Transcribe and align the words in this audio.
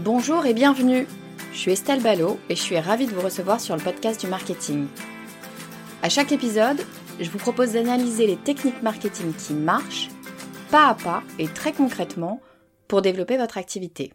Bonjour 0.00 0.46
et 0.46 0.54
bienvenue. 0.54 1.08
Je 1.52 1.58
suis 1.58 1.72
Estelle 1.72 2.00
Ballot 2.00 2.38
et 2.48 2.54
je 2.54 2.62
suis 2.62 2.78
ravie 2.78 3.08
de 3.08 3.10
vous 3.10 3.20
recevoir 3.20 3.60
sur 3.60 3.74
le 3.74 3.82
podcast 3.82 4.20
du 4.20 4.28
marketing. 4.28 4.86
À 6.04 6.08
chaque 6.08 6.30
épisode, 6.30 6.80
je 7.18 7.28
vous 7.28 7.38
propose 7.38 7.72
d'analyser 7.72 8.28
les 8.28 8.36
techniques 8.36 8.80
marketing 8.80 9.34
qui 9.34 9.54
marchent, 9.54 10.08
pas 10.70 10.86
à 10.86 10.94
pas 10.94 11.24
et 11.40 11.48
très 11.48 11.72
concrètement, 11.72 12.40
pour 12.86 13.02
développer 13.02 13.36
votre 13.38 13.58
activité. 13.58 14.12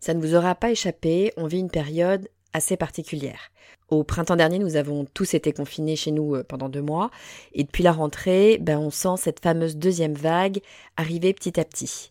Ça 0.00 0.12
ne 0.12 0.20
vous 0.20 0.34
aura 0.34 0.54
pas 0.54 0.70
échappé, 0.70 1.32
on 1.38 1.46
vit 1.46 1.60
une 1.60 1.70
période 1.70 2.28
assez 2.52 2.76
particulière. 2.76 3.52
Au 3.88 4.04
printemps 4.04 4.36
dernier, 4.36 4.58
nous 4.58 4.76
avons 4.76 5.06
tous 5.06 5.32
été 5.32 5.54
confinés 5.54 5.96
chez 5.96 6.10
nous 6.10 6.34
euh, 6.34 6.44
pendant 6.44 6.68
deux 6.68 6.82
mois, 6.82 7.10
et 7.54 7.64
depuis 7.64 7.82
la 7.82 7.92
rentrée, 7.92 8.58
ben, 8.60 8.78
on 8.78 8.90
sent 8.90 9.16
cette 9.16 9.40
fameuse 9.40 9.78
deuxième 9.78 10.14
vague 10.14 10.60
arriver 10.98 11.32
petit 11.32 11.58
à 11.58 11.64
petit. 11.64 12.10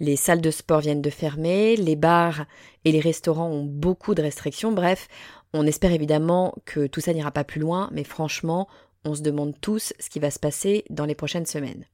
Les 0.00 0.16
salles 0.16 0.40
de 0.40 0.50
sport 0.50 0.80
viennent 0.80 1.02
de 1.02 1.10
fermer, 1.10 1.76
les 1.76 1.96
bars 1.96 2.46
et 2.84 2.90
les 2.90 3.00
restaurants 3.00 3.48
ont 3.48 3.64
beaucoup 3.64 4.14
de 4.14 4.22
restrictions. 4.22 4.72
Bref, 4.72 5.08
on 5.52 5.66
espère 5.66 5.92
évidemment 5.92 6.54
que 6.64 6.86
tout 6.86 7.00
ça 7.00 7.12
n'ira 7.12 7.30
pas 7.30 7.44
plus 7.44 7.60
loin, 7.60 7.88
mais 7.92 8.04
franchement, 8.04 8.68
on 9.04 9.14
se 9.14 9.22
demande 9.22 9.54
tous 9.60 9.92
ce 10.00 10.10
qui 10.10 10.18
va 10.18 10.30
se 10.30 10.40
passer 10.40 10.84
dans 10.90 11.04
les 11.04 11.14
prochaines 11.14 11.46
semaines. 11.46 11.86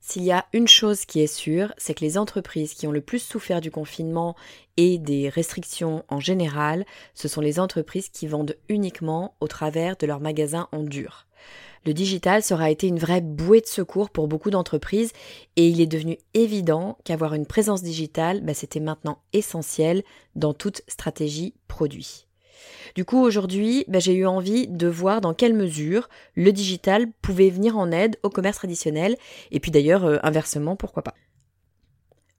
S'il 0.00 0.22
y 0.22 0.30
a 0.30 0.46
une 0.52 0.68
chose 0.68 1.04
qui 1.04 1.20
est 1.20 1.26
sûre, 1.26 1.72
c'est 1.78 1.94
que 1.94 2.04
les 2.04 2.18
entreprises 2.18 2.74
qui 2.74 2.86
ont 2.86 2.92
le 2.92 3.00
plus 3.00 3.18
souffert 3.18 3.60
du 3.60 3.72
confinement 3.72 4.36
et 4.76 4.98
des 4.98 5.28
restrictions 5.28 6.04
en 6.08 6.20
général, 6.20 6.84
ce 7.14 7.28
sont 7.28 7.40
les 7.40 7.58
entreprises 7.58 8.08
qui 8.08 8.26
vendent 8.28 8.56
uniquement 8.68 9.34
au 9.40 9.48
travers 9.48 9.96
de 9.96 10.06
leurs 10.06 10.20
magasins 10.20 10.68
en 10.70 10.82
dur. 10.82 11.26
Le 11.86 11.94
digital 11.94 12.42
sera 12.42 12.68
été 12.68 12.88
une 12.88 12.98
vraie 12.98 13.20
bouée 13.20 13.60
de 13.60 13.66
secours 13.66 14.10
pour 14.10 14.26
beaucoup 14.26 14.50
d'entreprises 14.50 15.12
et 15.54 15.68
il 15.68 15.80
est 15.80 15.86
devenu 15.86 16.18
évident 16.34 16.98
qu'avoir 17.04 17.34
une 17.34 17.46
présence 17.46 17.80
digitale, 17.80 18.40
bah, 18.40 18.54
c'était 18.54 18.80
maintenant 18.80 19.20
essentiel 19.32 20.02
dans 20.34 20.52
toute 20.52 20.82
stratégie 20.88 21.54
produit. 21.68 22.26
Du 22.96 23.04
coup, 23.04 23.22
aujourd'hui, 23.22 23.84
bah, 23.86 24.00
j'ai 24.00 24.14
eu 24.14 24.26
envie 24.26 24.66
de 24.66 24.88
voir 24.88 25.20
dans 25.20 25.32
quelle 25.32 25.54
mesure 25.54 26.08
le 26.34 26.50
digital 26.50 27.06
pouvait 27.22 27.50
venir 27.50 27.78
en 27.78 27.92
aide 27.92 28.16
au 28.24 28.30
commerce 28.30 28.56
traditionnel, 28.56 29.16
et 29.52 29.60
puis 29.60 29.70
d'ailleurs, 29.70 30.04
euh, 30.06 30.18
inversement, 30.24 30.74
pourquoi 30.74 31.02
pas. 31.02 31.14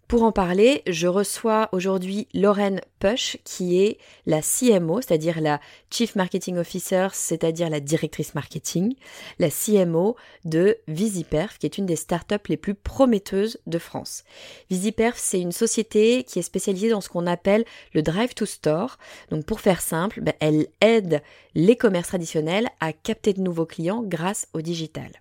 Pour 0.08 0.24
en 0.24 0.32
parler, 0.32 0.84
je 0.88 1.06
reçois 1.06 1.68
aujourd'hui 1.74 2.30
Lorraine 2.34 2.80
Push, 3.00 3.40
qui 3.44 3.82
est 3.82 3.98
la 4.26 4.42
CMO, 4.42 5.02
c'est-à-dire 5.02 5.42
la 5.42 5.60
Chief 5.92 6.16
Marketing 6.16 6.56
Officer, 6.56 7.10
c'est-à-dire 7.12 7.70
la 7.70 7.82
directrice 7.82 8.34
marketing, 8.34 8.96
la 9.38 9.50
CMO 9.50 10.16
de 10.46 10.78
Visiperf, 10.88 11.58
qui 11.58 11.66
est 11.66 11.78
une 11.78 11.86
des 11.86 11.98
startups 11.98 12.36
les 12.48 12.56
plus 12.56 12.74
prometteuses 12.74 13.60
de 13.68 13.78
France. 13.78 14.24
Visiperf, 14.70 15.18
c'est 15.18 15.42
une 15.42 15.52
société 15.52 16.24
qui 16.24 16.40
est 16.40 16.44
spécialisée 16.44 16.90
dans 16.90 17.02
ce 17.02 17.10
qu'on 17.10 17.28
appelle 17.28 17.66
le 17.94 18.02
drive 18.02 18.34
to 18.34 18.46
store. 18.46 19.00
Donc 19.30 19.46
pour 19.46 19.60
faire 19.60 19.82
simple, 19.82 20.22
ben, 20.22 20.36
elle 20.40 20.68
aide 20.80 21.22
les 21.54 21.76
commerces 21.76 22.08
traditionnels 22.08 22.70
à 22.80 22.94
capter 22.94 23.34
de 23.34 23.42
nouveaux 23.42 23.66
clients 23.66 24.04
grâce 24.04 24.48
au 24.54 24.62
digital. 24.62 25.12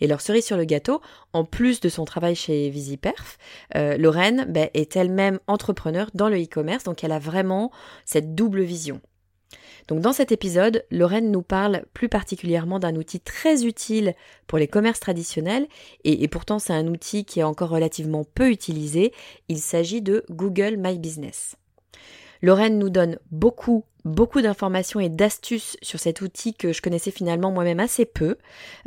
Et 0.00 0.06
leur 0.06 0.20
cerise 0.20 0.44
sur 0.44 0.56
le 0.56 0.64
gâteau, 0.64 1.00
en 1.32 1.44
plus 1.44 1.80
de 1.80 1.88
son 1.88 2.04
travail 2.04 2.34
chez 2.34 2.70
Visiperf, 2.70 3.38
euh, 3.74 3.96
Lorraine 3.96 4.46
ben, 4.48 4.68
est 4.74 4.96
elle-même 4.96 5.38
entrepreneur 5.46 6.10
dans 6.14 6.28
le 6.28 6.42
e-commerce, 6.42 6.84
donc 6.84 7.04
elle 7.04 7.12
a 7.12 7.18
vraiment 7.18 7.70
cette 8.04 8.34
double 8.34 8.62
vision. 8.62 9.00
Donc 9.88 10.00
dans 10.00 10.12
cet 10.12 10.32
épisode, 10.32 10.84
Lorraine 10.90 11.30
nous 11.30 11.42
parle 11.42 11.84
plus 11.94 12.08
particulièrement 12.08 12.80
d'un 12.80 12.96
outil 12.96 13.20
très 13.20 13.64
utile 13.64 14.14
pour 14.46 14.58
les 14.58 14.66
commerces 14.66 15.00
traditionnels, 15.00 15.68
et, 16.04 16.24
et 16.24 16.28
pourtant 16.28 16.58
c'est 16.58 16.72
un 16.72 16.88
outil 16.88 17.24
qui 17.24 17.40
est 17.40 17.44
encore 17.44 17.70
relativement 17.70 18.24
peu 18.24 18.50
utilisé, 18.50 19.12
il 19.48 19.58
s'agit 19.58 20.02
de 20.02 20.24
Google 20.30 20.76
My 20.76 20.98
Business. 20.98 21.56
Lorraine 22.42 22.78
nous 22.78 22.90
donne 22.90 23.18
beaucoup, 23.30 23.84
beaucoup 24.06 24.40
d'informations 24.40 25.00
et 25.00 25.08
d'astuces 25.08 25.76
sur 25.82 25.98
cet 25.98 26.20
outil 26.20 26.54
que 26.54 26.72
je 26.72 26.80
connaissais 26.80 27.10
finalement 27.10 27.50
moi-même 27.50 27.80
assez 27.80 28.06
peu. 28.06 28.36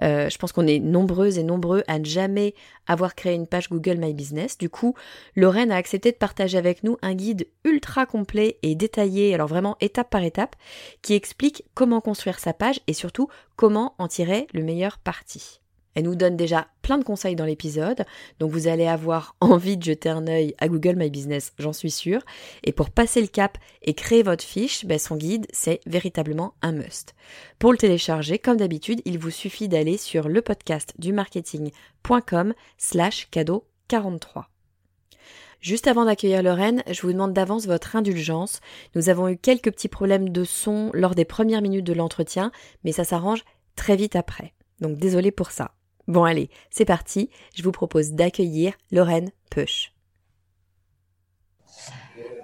Euh, 0.02 0.30
je 0.30 0.38
pense 0.38 0.52
qu'on 0.52 0.66
est 0.66 0.80
nombreuses 0.80 1.38
et 1.38 1.44
nombreux 1.44 1.84
à 1.88 2.00
ne 2.00 2.06
jamais 2.06 2.56
avoir 2.88 3.16
créé 3.16 3.35
une 3.35 3.46
page 3.46 3.69
Google 3.69 3.97
My 3.97 4.13
Business. 4.13 4.58
Du 4.58 4.69
coup, 4.69 4.96
Lorraine 5.35 5.72
a 5.72 5.75
accepté 5.75 6.12
de 6.12 6.18
partager 6.18 6.58
avec 6.58 6.84
nous 6.84 6.97
un 7.02 7.13
guide 7.13 7.47
ultra 7.66 8.06
complet 8.06 8.58
et 8.63 8.75
détaillé, 8.75 9.34
alors 9.34 9.47
vraiment 9.47 9.75
étape 9.81 10.09
par 10.09 10.24
étape, 10.24 10.56
qui 11.02 11.13
explique 11.13 11.66
comment 11.75 12.02
construire 12.02 12.40
sa 12.40 12.53
page 12.53 12.79
et 12.88 12.94
surtout 12.94 13.28
comment 13.58 13.96
en 13.97 14.08
tirer 14.08 14.47
le 14.53 14.63
meilleur 14.63 14.97
parti. 14.97 15.59
Elle 15.96 16.04
nous 16.04 16.16
donne 16.16 16.38
déjà 16.38 16.68
plein 16.82 16.98
de 16.98 17.04
conseils 17.04 17.36
dans 17.36 17.46
l'épisode, 17.46 18.06
donc 18.40 18.52
vous 18.52 18.68
allez 18.68 18.88
avoir 18.88 19.36
envie 19.42 19.78
de 19.78 19.84
jeter 19.84 20.10
un 20.10 20.28
œil 20.28 20.56
à 20.60 20.68
Google 20.68 20.96
My 20.96 21.10
Business, 21.10 21.54
j'en 21.58 21.74
suis 21.74 21.92
sûre. 21.92 22.22
Et 22.64 22.72
pour 22.72 22.90
passer 22.90 23.22
le 23.22 23.28
cap 23.28 23.58
et 23.82 23.94
créer 23.94 24.24
votre 24.24 24.44
fiche, 24.44 24.86
ben 24.86 25.00
son 25.00 25.16
guide, 25.16 25.48
c'est 25.52 25.82
véritablement 25.86 26.54
un 26.62 26.72
must. 26.72 27.16
Pour 27.58 27.72
le 27.72 27.78
télécharger, 27.78 28.40
comme 28.40 28.58
d'habitude, 28.58 29.02
il 29.06 29.18
vous 29.18 29.32
suffit 29.32 29.68
d'aller 29.68 29.98
sur 29.98 30.30
le 30.30 30.42
podcast 30.42 30.94
du 31.00 31.12
marketing.com 31.14 32.54
slash 32.78 33.28
cadeau 33.32 33.66
43. 33.88 34.50
Juste 35.62 35.88
avant 35.88 36.06
d'accueillir 36.06 36.42
Lorraine, 36.42 36.84
je 36.90 37.02
vous 37.02 37.12
demande 37.12 37.34
d'avance 37.34 37.66
votre 37.66 37.98
indulgence. 37.98 38.62
Nous 38.96 39.10
avons 39.10 39.28
eu 39.28 39.38
quelques 39.38 39.72
petits 39.72 39.90
problèmes 39.90 40.30
de 40.30 40.46
son 40.46 40.90
lors 40.94 41.16
des 41.16 41.26
premières 41.26 41.62
minutes 41.62 41.86
de 41.86 41.94
l'entretien, 41.94 42.52
mais 42.86 42.94
ça 42.94 43.04
s'arrange 43.04 43.44
très 43.76 43.98
vite 43.98 44.16
après. 44.16 44.54
Donc 44.80 44.98
désolé 44.98 45.32
pour 45.32 45.52
ça. 45.52 45.72
Bon 46.09 46.24
allez, 46.24 46.50
c'est 46.72 46.86
parti, 46.86 47.30
je 47.56 47.62
vous 47.62 47.72
propose 47.72 48.14
d'accueillir 48.14 48.74
Lorraine 48.92 49.31
Push. 49.52 49.94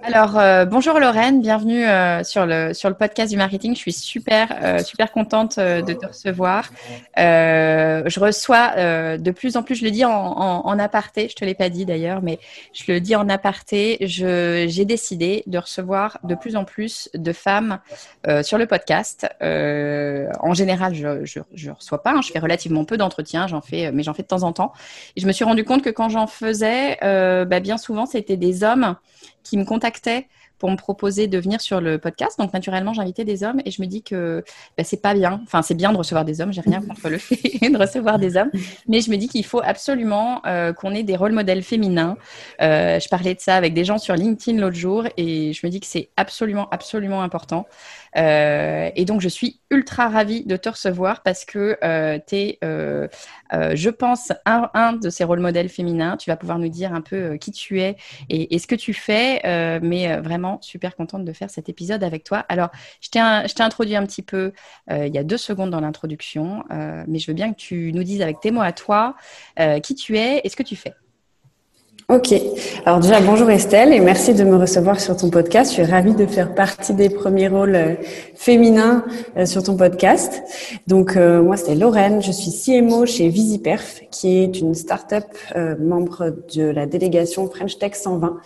Alors, 0.02 0.38
euh, 0.38 0.64
bonjour 0.64 1.00
Lorraine, 1.00 1.40
bienvenue 1.40 1.84
euh, 1.84 2.22
sur, 2.22 2.46
le, 2.46 2.74
sur 2.74 2.88
le 2.88 2.94
podcast 2.94 3.30
du 3.30 3.36
marketing. 3.36 3.74
Je 3.74 3.80
suis 3.80 3.92
super, 3.92 4.54
euh, 4.62 4.78
super 4.78 5.10
contente 5.10 5.58
de 5.58 5.92
te 5.92 6.06
recevoir. 6.06 6.70
je 7.16 8.20
reçois 8.20 9.16
de 9.18 9.30
plus 9.30 9.56
en 9.56 9.62
plus, 9.62 9.76
je 9.76 9.84
le 9.84 9.90
dis 9.90 10.04
en, 10.04 10.12
en, 10.12 10.78
aparté, 10.78 11.28
je 11.28 11.34
te 11.34 11.44
l'ai 11.44 11.54
pas 11.54 11.68
dit 11.68 11.86
d'ailleurs, 11.86 12.22
mais 12.22 12.38
je 12.72 12.92
le 12.92 13.00
dis 13.00 13.16
en 13.16 13.28
aparté, 13.28 13.98
j'ai 14.00 14.84
décidé 14.84 15.42
de 15.46 15.58
recevoir 15.58 16.18
de 16.24 16.34
plus 16.34 16.56
en 16.56 16.64
plus 16.64 17.08
de 17.14 17.32
femmes 17.32 17.78
sur 18.42 18.58
le 18.58 18.66
podcast. 18.66 19.26
en 19.40 20.54
général, 20.54 20.94
je, 20.94 21.24
je, 21.24 21.70
reçois 21.70 22.02
pas, 22.02 22.12
hein, 22.12 22.20
je 22.22 22.30
fais 22.30 22.38
relativement 22.38 22.84
peu 22.84 22.96
d'entretiens, 22.96 23.46
j'en 23.46 23.60
fais, 23.60 23.90
mais 23.92 24.02
j'en 24.02 24.14
fais 24.14 24.22
de 24.22 24.28
temps 24.28 24.42
en 24.42 24.52
temps. 24.52 24.72
Et 25.16 25.20
je 25.20 25.26
me 25.26 25.32
suis 25.32 25.44
rendu 25.44 25.64
compte 25.64 25.82
que 25.82 25.90
quand 25.90 26.08
j'en 26.08 26.26
faisais, 26.26 26.98
bah, 27.00 27.60
bien 27.60 27.78
souvent, 27.78 28.06
c'était 28.06 28.36
des 28.36 28.62
hommes 28.62 28.96
qui 29.46 29.56
me 29.56 29.64
contactaient 29.64 30.26
pour 30.58 30.70
me 30.70 30.76
proposer 30.76 31.26
de 31.26 31.38
venir 31.38 31.60
sur 31.60 31.80
le 31.80 31.98
podcast. 31.98 32.38
Donc 32.38 32.52
naturellement, 32.52 32.92
j'invitais 32.92 33.24
des 33.24 33.42
hommes 33.44 33.60
et 33.64 33.70
je 33.70 33.82
me 33.82 33.86
dis 33.86 34.02
que 34.02 34.44
bah, 34.76 34.84
c'est 34.84 35.00
pas 35.00 35.14
bien. 35.14 35.40
Enfin, 35.44 35.62
c'est 35.62 35.74
bien 35.74 35.92
de 35.92 35.96
recevoir 35.96 36.24
des 36.24 36.40
hommes. 36.40 36.52
J'ai 36.52 36.60
rien 36.60 36.80
contre 36.80 37.08
le 37.08 37.18
fait 37.18 37.36
de 37.70 37.78
recevoir 37.78 38.18
des 38.18 38.36
hommes, 38.36 38.50
mais 38.88 39.00
je 39.00 39.10
me 39.10 39.16
dis 39.16 39.28
qu'il 39.28 39.44
faut 39.44 39.60
absolument 39.62 40.40
euh, 40.46 40.72
qu'on 40.72 40.94
ait 40.94 41.02
des 41.02 41.16
rôles 41.16 41.32
modèles 41.32 41.62
féminins. 41.62 42.16
Euh, 42.62 42.98
je 43.00 43.08
parlais 43.08 43.34
de 43.34 43.40
ça 43.40 43.56
avec 43.56 43.74
des 43.74 43.84
gens 43.84 43.98
sur 43.98 44.14
LinkedIn 44.14 44.58
l'autre 44.58 44.76
jour 44.76 45.04
et 45.16 45.52
je 45.52 45.66
me 45.66 45.70
dis 45.70 45.80
que 45.80 45.86
c'est 45.86 46.10
absolument, 46.16 46.68
absolument 46.70 47.22
important. 47.22 47.66
Euh, 48.16 48.90
et 48.94 49.04
donc, 49.04 49.20
je 49.20 49.28
suis 49.28 49.60
ultra 49.70 50.08
ravie 50.08 50.44
de 50.44 50.56
te 50.56 50.68
recevoir 50.68 51.22
parce 51.22 51.44
que 51.44 51.76
tu 52.26 52.36
es, 52.36 52.58
je 52.62 53.90
pense, 53.90 54.32
un, 54.44 54.70
un, 54.74 54.92
de 54.92 55.10
ces 55.10 55.24
rôles 55.24 55.40
modèles 55.40 55.68
féminins. 55.68 56.16
Tu 56.16 56.30
vas 56.30 56.36
pouvoir 56.36 56.58
nous 56.58 56.68
dire 56.68 56.94
un 56.94 57.00
peu 57.00 57.36
qui 57.36 57.52
tu 57.52 57.80
es 57.80 57.96
et, 58.30 58.58
ce 58.58 58.66
que 58.66 58.74
tu 58.74 58.94
fais. 58.94 59.40
mais 59.82 60.16
vraiment, 60.20 60.45
super 60.60 60.96
contente 60.96 61.24
de 61.24 61.32
faire 61.32 61.50
cet 61.50 61.68
épisode 61.68 62.02
avec 62.02 62.24
toi. 62.24 62.44
Alors, 62.48 62.70
je 63.00 63.10
t'ai 63.10 63.62
introduit 63.62 63.96
un 63.96 64.04
petit 64.04 64.22
peu 64.22 64.52
il 64.90 65.14
y 65.14 65.18
a 65.18 65.24
deux 65.24 65.36
secondes 65.36 65.70
dans 65.70 65.80
l'introduction, 65.80 66.64
mais 66.70 67.18
je 67.18 67.26
veux 67.26 67.34
bien 67.34 67.52
que 67.52 67.58
tu 67.58 67.92
nous 67.92 68.02
dises 68.02 68.22
avec 68.22 68.40
tes 68.40 68.50
mots 68.50 68.62
à 68.62 68.72
toi 68.72 69.16
qui 69.82 69.94
tu 69.94 70.16
es 70.18 70.40
et 70.44 70.48
ce 70.48 70.56
que 70.56 70.62
tu 70.62 70.76
fais. 70.76 70.94
Ok. 72.08 72.32
Alors 72.84 73.00
déjà, 73.00 73.20
bonjour 73.20 73.50
Estelle 73.50 73.92
et 73.92 73.98
merci 73.98 74.32
de 74.32 74.44
me 74.44 74.54
recevoir 74.56 75.00
sur 75.00 75.16
ton 75.16 75.28
podcast. 75.28 75.72
Je 75.72 75.82
suis 75.82 75.90
ravie 75.90 76.14
de 76.14 76.24
faire 76.24 76.54
partie 76.54 76.94
des 76.94 77.10
premiers 77.10 77.48
rôles 77.48 77.74
euh, 77.74 77.94
féminins 78.36 79.04
euh, 79.36 79.44
sur 79.44 79.64
ton 79.64 79.76
podcast. 79.76 80.40
Donc 80.86 81.16
euh, 81.16 81.42
moi, 81.42 81.56
c'est 81.56 81.74
Lorraine. 81.74 82.22
Je 82.22 82.30
suis 82.30 82.52
CMO 82.52 83.06
chez 83.06 83.28
Visiperf, 83.28 84.02
qui 84.12 84.38
est 84.38 84.60
une 84.60 84.76
start-up 84.76 85.24
membre 85.80 86.32
de 86.54 86.62
la 86.62 86.86
délégation 86.86 87.50
French 87.50 87.76
Tech 87.76 87.94
120. 87.96 88.36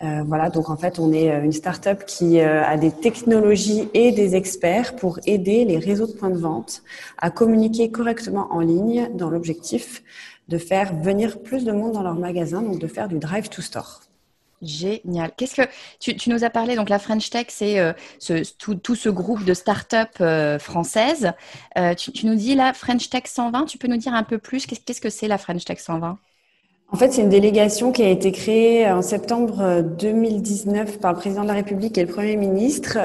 Voilà, 0.00 0.50
donc 0.50 0.70
en 0.70 0.76
fait, 0.76 0.98
on 0.98 1.12
est 1.12 1.28
une 1.44 1.52
start-up 1.52 2.04
qui 2.04 2.40
a 2.40 2.76
des 2.76 2.90
technologies 2.90 3.88
et 3.94 4.12
des 4.12 4.34
experts 4.34 4.96
pour 4.96 5.18
aider 5.24 5.64
les 5.64 5.78
réseaux 5.78 6.06
de 6.06 6.12
points 6.12 6.30
de 6.30 6.38
vente 6.38 6.82
à 7.18 7.30
communiquer 7.30 7.90
correctement 7.90 8.48
en 8.50 8.60
ligne 8.60 9.08
dans 9.14 9.30
l'objectif 9.30 10.02
de 10.48 10.58
faire 10.58 10.94
venir 10.94 11.42
plus 11.42 11.64
de 11.64 11.72
monde 11.72 11.92
dans 11.92 12.02
leur 12.02 12.16
magasin, 12.16 12.62
donc 12.62 12.78
de 12.78 12.86
faire 12.86 13.08
du 13.08 13.18
drive 13.18 13.48
to 13.48 13.62
store. 13.62 14.00
Génial. 14.62 15.30
Qu'est-ce 15.36 15.56
que 15.56 15.68
tu, 16.00 16.30
nous 16.30 16.44
as 16.44 16.50
parlé 16.50 16.74
donc 16.74 16.88
la 16.88 16.98
French 16.98 17.28
Tech, 17.28 17.46
c'est 17.48 17.78
euh, 17.78 17.92
tout, 18.58 18.94
ce 18.94 19.08
groupe 19.08 19.44
de 19.44 19.52
start-up 19.52 20.08
euh, 20.20 20.58
françaises. 20.58 21.32
Euh, 21.76 21.94
tu, 21.94 22.26
nous 22.26 22.34
dis 22.34 22.54
la 22.54 22.72
French 22.72 23.10
Tech 23.10 23.24
120. 23.26 23.66
Tu 23.66 23.78
peux 23.78 23.88
nous 23.88 23.96
dire 23.96 24.14
un 24.14 24.22
peu 24.22 24.38
plus 24.38 24.66
qu'est-ce 24.66 25.00
que 25.00 25.10
c'est 25.10 25.28
la 25.28 25.38
French 25.38 25.64
Tech 25.64 25.78
120 25.78 26.18
en 26.94 26.96
fait, 26.96 27.12
c'est 27.12 27.22
une 27.22 27.28
délégation 27.28 27.90
qui 27.90 28.04
a 28.04 28.08
été 28.08 28.30
créée 28.30 28.88
en 28.88 29.02
septembre 29.02 29.82
2019 29.82 31.00
par 31.00 31.14
le 31.14 31.18
président 31.18 31.42
de 31.42 31.48
la 31.48 31.54
République 31.54 31.98
et 31.98 32.02
le 32.04 32.06
Premier 32.06 32.36
ministre, 32.36 32.98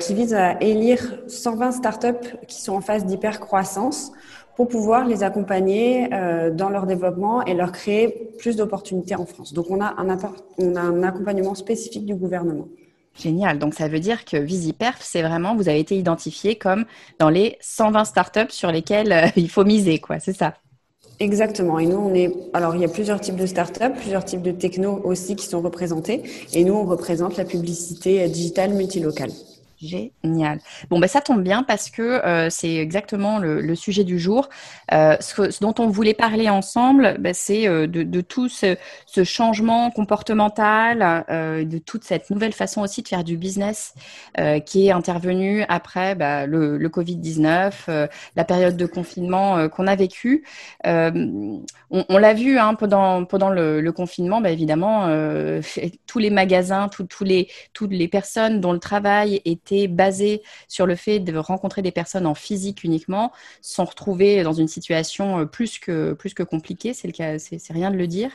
qui 0.00 0.14
vise 0.14 0.34
à 0.34 0.60
élire 0.60 1.14
120 1.28 1.70
startups 1.70 2.36
qui 2.48 2.60
sont 2.60 2.72
en 2.72 2.80
phase 2.80 3.04
d'hypercroissance 3.04 4.10
pour 4.56 4.66
pouvoir 4.66 5.06
les 5.06 5.22
accompagner 5.22 6.12
euh, 6.12 6.50
dans 6.50 6.70
leur 6.70 6.86
développement 6.86 7.44
et 7.44 7.54
leur 7.54 7.70
créer 7.70 8.32
plus 8.36 8.56
d'opportunités 8.56 9.14
en 9.14 9.26
France. 9.26 9.52
Donc 9.52 9.66
on 9.70 9.80
a, 9.80 9.94
un, 9.96 11.02
accompagnement 11.04 11.54
spécifique 11.54 12.04
du 12.04 12.16
gouvernement. 12.16 12.66
Génial. 13.14 13.60
Donc 13.60 13.74
ça 13.74 13.86
veut 13.86 14.00
dire 14.00 14.24
que 14.24 14.38
VisiPerf, 14.38 14.98
c'est 15.02 15.22
vraiment, 15.22 15.54
vous 15.54 15.68
avez 15.68 15.78
été 15.78 15.96
identifié 15.96 16.56
comme 16.56 16.84
dans 17.20 17.30
les 17.30 17.58
120 17.60 18.06
startups 18.06 18.50
sur 18.50 18.72
lesquelles 18.72 19.12
euh, 19.12 19.26
il 19.36 19.48
faut 19.48 19.64
miser, 19.64 20.00
quoi. 20.00 20.18
C'est 20.18 20.36
ça. 20.36 20.54
Exactement. 21.18 21.78
Et 21.78 21.86
nous, 21.86 21.96
on 21.96 22.14
est. 22.14 22.30
Alors, 22.52 22.74
il 22.74 22.82
y 22.82 22.84
a 22.84 22.88
plusieurs 22.88 23.20
types 23.20 23.36
de 23.36 23.46
startups, 23.46 23.94
plusieurs 23.98 24.24
types 24.24 24.42
de 24.42 24.52
techno 24.52 25.00
aussi 25.04 25.34
qui 25.34 25.46
sont 25.46 25.62
représentés. 25.62 26.22
Et 26.52 26.64
nous, 26.64 26.74
on 26.74 26.84
représente 26.84 27.36
la 27.36 27.44
publicité 27.44 28.28
digitale 28.28 28.74
multilocale. 28.74 29.30
Génial. 29.82 30.60
Bon, 30.88 30.98
ben 30.98 31.06
ça 31.06 31.20
tombe 31.20 31.42
bien 31.42 31.62
parce 31.62 31.90
que 31.90 32.02
euh, 32.02 32.48
c'est 32.48 32.76
exactement 32.76 33.38
le, 33.38 33.74
sujet 33.74 34.04
du 34.04 34.18
jour. 34.18 34.48
Euh, 34.92 35.16
ce, 35.20 35.60
dont 35.60 35.74
on 35.78 35.88
voulait 35.88 36.14
parler 36.14 36.48
ensemble, 36.48 37.16
ben, 37.18 37.34
c'est 37.34 37.68
euh, 37.68 37.86
de, 37.86 38.20
tout 38.22 38.48
ce, 38.48 38.76
changement 39.24 39.90
comportemental, 39.90 41.24
de 41.28 41.78
toute 41.78 42.04
cette 42.04 42.30
nouvelle 42.30 42.52
façon 42.52 42.80
aussi 42.82 43.02
de 43.02 43.08
faire 43.08 43.24
du 43.24 43.36
business 43.36 43.94
qui 44.64 44.86
est 44.86 44.90
intervenue 44.90 45.64
après 45.68 46.14
ben, 46.14 46.46
le, 46.46 46.76
le 46.76 46.88
Covid-19, 46.88 48.08
la 48.36 48.44
période 48.44 48.76
de 48.76 48.86
confinement 48.86 49.68
qu'on 49.68 49.86
a 49.86 49.96
vécu. 49.96 50.44
on, 50.84 51.64
l'a 52.18 52.34
vu 52.34 52.58
hein, 52.58 52.74
pendant, 52.74 53.20
le, 53.50 53.90
confinement, 53.90 54.40
ben, 54.40 54.50
évidemment, 54.50 55.06
tous 56.06 56.18
les 56.18 56.30
magasins, 56.30 56.88
toutes 56.88 57.90
les 57.90 58.08
personnes 58.08 58.60
dont 58.60 58.72
le 58.72 58.78
travail 58.78 59.40
est 59.44 59.65
était 59.66 59.88
basé 59.88 60.42
sur 60.68 60.86
le 60.86 60.94
fait 60.94 61.18
de 61.18 61.36
rencontrer 61.36 61.82
des 61.82 61.90
personnes 61.90 62.26
en 62.26 62.34
physique 62.34 62.84
uniquement, 62.84 63.32
sont 63.60 63.84
retrouvés 63.84 64.42
dans 64.42 64.52
une 64.52 64.68
situation 64.68 65.40
euh, 65.40 65.44
plus 65.44 65.78
que, 65.78 66.12
plus 66.12 66.34
que 66.34 66.42
compliquée, 66.42 66.94
c'est 66.94 67.08
le 67.08 67.12
cas, 67.12 67.38
c'est 67.38 67.72
rien 67.72 67.90
de 67.90 67.96
le 67.96 68.06
dire. 68.06 68.30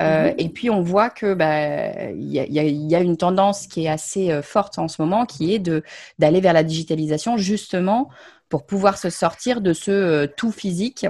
Euh, 0.00 0.28
mhm. 0.28 0.34
Et 0.38 0.48
puis 0.48 0.70
on 0.70 0.82
voit 0.82 1.10
que 1.10 1.34
bah, 1.34 2.12
y, 2.12 2.38
a, 2.38 2.44
y, 2.46 2.94
a, 2.94 3.00
une 3.00 3.16
tendance 3.16 3.66
qui 3.66 3.84
est 3.84 3.88
assez 3.88 4.30
euh, 4.30 4.42
forte 4.42 4.78
en 4.78 4.88
ce 4.88 5.02
moment, 5.02 5.26
qui 5.26 5.54
est 5.54 5.58
de 5.58 5.82
d'aller 6.18 6.40
vers 6.40 6.52
la 6.52 6.62
digitalisation 6.62 7.36
justement 7.36 8.08
pour 8.48 8.64
pouvoir 8.66 8.98
se 8.98 9.10
sortir 9.10 9.60
de 9.60 9.72
ce 9.72 10.26
tout 10.26 10.52
physique 10.52 11.06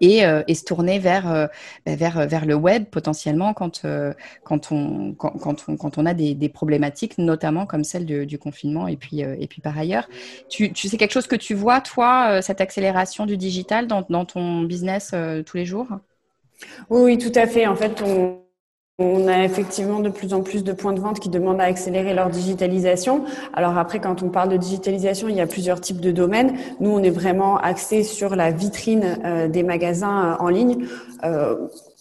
et, 0.00 0.24
euh, 0.24 0.42
et, 0.46 0.54
se 0.54 0.64
tourner 0.64 0.98
vers, 0.98 1.30
euh, 1.30 1.46
bah, 1.86 1.96
vers, 1.96 2.26
vers 2.26 2.44
le 2.46 2.54
web 2.54 2.84
potentiellement 2.84 3.54
quand, 3.54 3.84
euh, 3.84 4.12
quand, 4.44 4.72
on, 4.72 5.14
quand, 5.14 5.38
quand, 5.38 5.98
on, 5.98 6.06
a 6.06 6.14
des, 6.14 6.48
problématiques, 6.48 7.18
notamment 7.18 7.66
comme 7.66 7.84
celle 7.84 8.26
du 8.26 8.38
confinement 8.38 8.88
et 8.88 8.96
puis, 8.96 9.20
et 9.20 9.46
puis 9.46 9.60
par 9.60 9.76
ailleurs. 9.78 10.08
Tu, 10.48 10.72
tu, 10.72 10.88
c'est 10.88 10.96
quelque 10.96 11.12
chose 11.12 11.26
que 11.26 11.36
tu 11.36 11.54
vois, 11.54 11.80
toi, 11.80 12.40
cette 12.42 12.60
accélération 12.60 13.26
du 13.26 13.36
digital 13.36 13.86
dans, 13.86 14.04
dans 14.08 14.24
ton 14.24 14.62
business 14.62 15.14
tous 15.46 15.56
les 15.56 15.64
jours? 15.64 15.88
Oui, 16.90 17.00
oui, 17.02 17.18
tout 17.18 17.32
à 17.34 17.46
fait. 17.46 17.66
En 17.66 17.76
fait, 17.76 18.02
on, 18.04 18.40
on 19.00 19.28
a 19.28 19.44
effectivement 19.44 20.00
de 20.00 20.08
plus 20.08 20.34
en 20.34 20.42
plus 20.42 20.64
de 20.64 20.72
points 20.72 20.92
de 20.92 20.98
vente 20.98 21.20
qui 21.20 21.28
demandent 21.28 21.60
à 21.60 21.64
accélérer 21.64 22.14
leur 22.14 22.30
digitalisation. 22.30 23.24
Alors 23.52 23.78
après, 23.78 24.00
quand 24.00 24.24
on 24.24 24.28
parle 24.28 24.48
de 24.48 24.56
digitalisation, 24.56 25.28
il 25.28 25.36
y 25.36 25.40
a 25.40 25.46
plusieurs 25.46 25.80
types 25.80 26.00
de 26.00 26.10
domaines. 26.10 26.58
Nous, 26.80 26.90
on 26.90 27.00
est 27.04 27.10
vraiment 27.10 27.58
axé 27.58 28.02
sur 28.02 28.34
la 28.34 28.50
vitrine 28.50 29.20
euh, 29.24 29.46
des 29.46 29.62
magasins 29.62 30.32
euh, 30.32 30.36
en 30.40 30.48
ligne. 30.48 30.86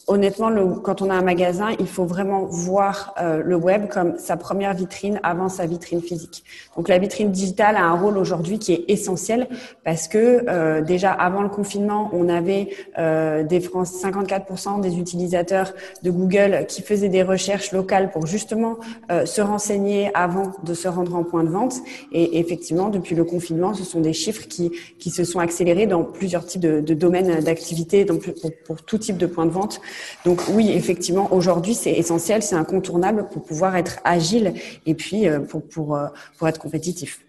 Honnêtement, 0.09 0.49
le, 0.49 0.65
quand 0.75 1.01
on 1.01 1.09
a 1.09 1.13
un 1.13 1.21
magasin, 1.21 1.71
il 1.79 1.87
faut 1.87 2.05
vraiment 2.05 2.45
voir 2.45 3.13
euh, 3.19 3.41
le 3.43 3.57
web 3.57 3.89
comme 3.89 4.17
sa 4.17 4.37
première 4.37 4.73
vitrine 4.73 5.19
avant 5.21 5.49
sa 5.49 5.65
vitrine 5.65 6.01
physique. 6.01 6.45
Donc 6.77 6.87
la 6.87 6.97
vitrine 6.97 7.29
digitale 7.29 7.75
a 7.75 7.83
un 7.83 7.91
rôle 7.91 8.17
aujourd'hui 8.17 8.57
qui 8.57 8.71
est 8.71 8.85
essentiel 8.87 9.49
parce 9.83 10.07
que 10.07 10.45
euh, 10.47 10.81
déjà 10.81 11.11
avant 11.11 11.41
le 11.41 11.49
confinement, 11.49 12.09
on 12.13 12.29
avait 12.29 12.69
euh, 12.97 13.43
des 13.43 13.59
54% 13.59 14.79
des 14.79 14.97
utilisateurs 14.97 15.73
de 16.03 16.09
Google 16.09 16.65
qui 16.69 16.81
faisaient 16.83 17.09
des 17.09 17.23
recherches 17.23 17.73
locales 17.73 18.09
pour 18.09 18.27
justement 18.27 18.77
euh, 19.11 19.25
se 19.25 19.41
renseigner 19.41 20.09
avant 20.13 20.53
de 20.63 20.73
se 20.73 20.87
rendre 20.87 21.15
en 21.15 21.25
point 21.25 21.43
de 21.43 21.49
vente. 21.49 21.75
Et 22.13 22.39
effectivement, 22.39 22.87
depuis 22.87 23.15
le 23.15 23.25
confinement, 23.25 23.73
ce 23.73 23.83
sont 23.83 23.99
des 23.99 24.13
chiffres 24.13 24.47
qui, 24.47 24.71
qui 24.99 25.09
se 25.09 25.25
sont 25.25 25.39
accélérés 25.39 25.85
dans 25.85 26.05
plusieurs 26.05 26.45
types 26.45 26.61
de, 26.61 26.79
de 26.79 26.93
domaines 26.93 27.41
d'activité, 27.41 28.05
donc 28.05 28.31
pour, 28.39 28.51
pour 28.65 28.81
tout 28.83 28.97
type 28.97 29.17
de 29.17 29.25
point 29.25 29.45
de 29.45 29.51
vente. 29.51 29.81
Donc 30.25 30.41
oui, 30.49 30.71
effectivement, 30.71 31.33
aujourd'hui, 31.33 31.73
c'est 31.73 31.91
essentiel, 31.91 32.41
c'est 32.43 32.55
incontournable 32.55 33.27
pour 33.31 33.43
pouvoir 33.43 33.75
être 33.75 33.99
agile 34.03 34.53
et 34.85 34.95
puis 34.95 35.27
euh, 35.27 35.39
pour, 35.39 35.67
pour, 35.67 35.95
euh, 35.95 36.07
pour 36.37 36.47
être 36.47 36.59
compétitif. 36.59 37.26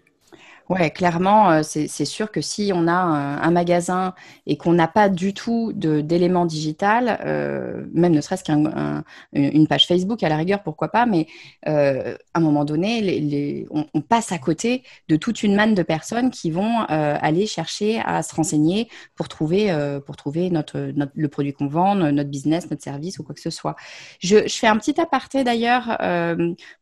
Ouais, 0.69 0.91
clairement, 0.91 1.49
euh, 1.49 1.61
c'est 1.63 2.05
sûr 2.05 2.31
que 2.31 2.41
si 2.41 2.71
on 2.75 2.87
a 2.87 2.93
un, 2.93 3.49
magasin 3.49 4.13
et 4.45 4.55
qu'on 4.55 4.73
n'a 4.73 4.87
pas 4.87 5.09
du 5.09 5.33
tout 5.33 5.73
d'éléments 5.73 6.45
digital, 6.45 7.19
euh, 7.25 7.87
même 7.91 8.13
ne 8.13 8.21
serait-ce 8.21 8.43
qu'une 8.43 9.67
page 9.67 9.87
Facebook 9.87 10.21
à 10.21 10.29
la 10.29 10.37
rigueur, 10.37 10.61
pourquoi 10.61 10.89
pas, 10.89 11.07
mais 11.07 11.25
euh, 11.67 12.15
à 12.35 12.37
un 12.37 12.41
moment 12.41 12.65
donné, 12.65 13.65
on, 13.71 14.01
passe 14.01 14.31
à 14.31 14.37
côté 14.37 14.83
de 15.07 15.15
toute 15.15 15.41
une 15.41 15.55
manne 15.55 15.73
de 15.73 15.81
personnes 15.81 16.29
qui 16.29 16.51
vont 16.51 16.81
aller 16.87 17.47
chercher 17.47 17.99
à 18.05 18.21
se 18.21 18.35
renseigner 18.35 18.89
pour 19.15 19.27
trouver, 19.27 19.75
pour 20.05 20.17
trouver 20.17 20.51
notre, 20.51 20.91
le 21.15 21.27
produit 21.29 21.53
qu'on 21.53 21.67
vend, 21.67 21.95
notre 21.95 22.29
business, 22.29 22.69
notre 22.69 22.83
service 22.83 23.17
ou 23.17 23.23
quoi 23.23 23.33
que 23.33 23.41
ce 23.41 23.49
soit. 23.49 23.75
Je, 24.19 24.47
fais 24.47 24.67
un 24.67 24.77
petit 24.77 25.01
aparté 25.01 25.43
d'ailleurs, 25.43 25.97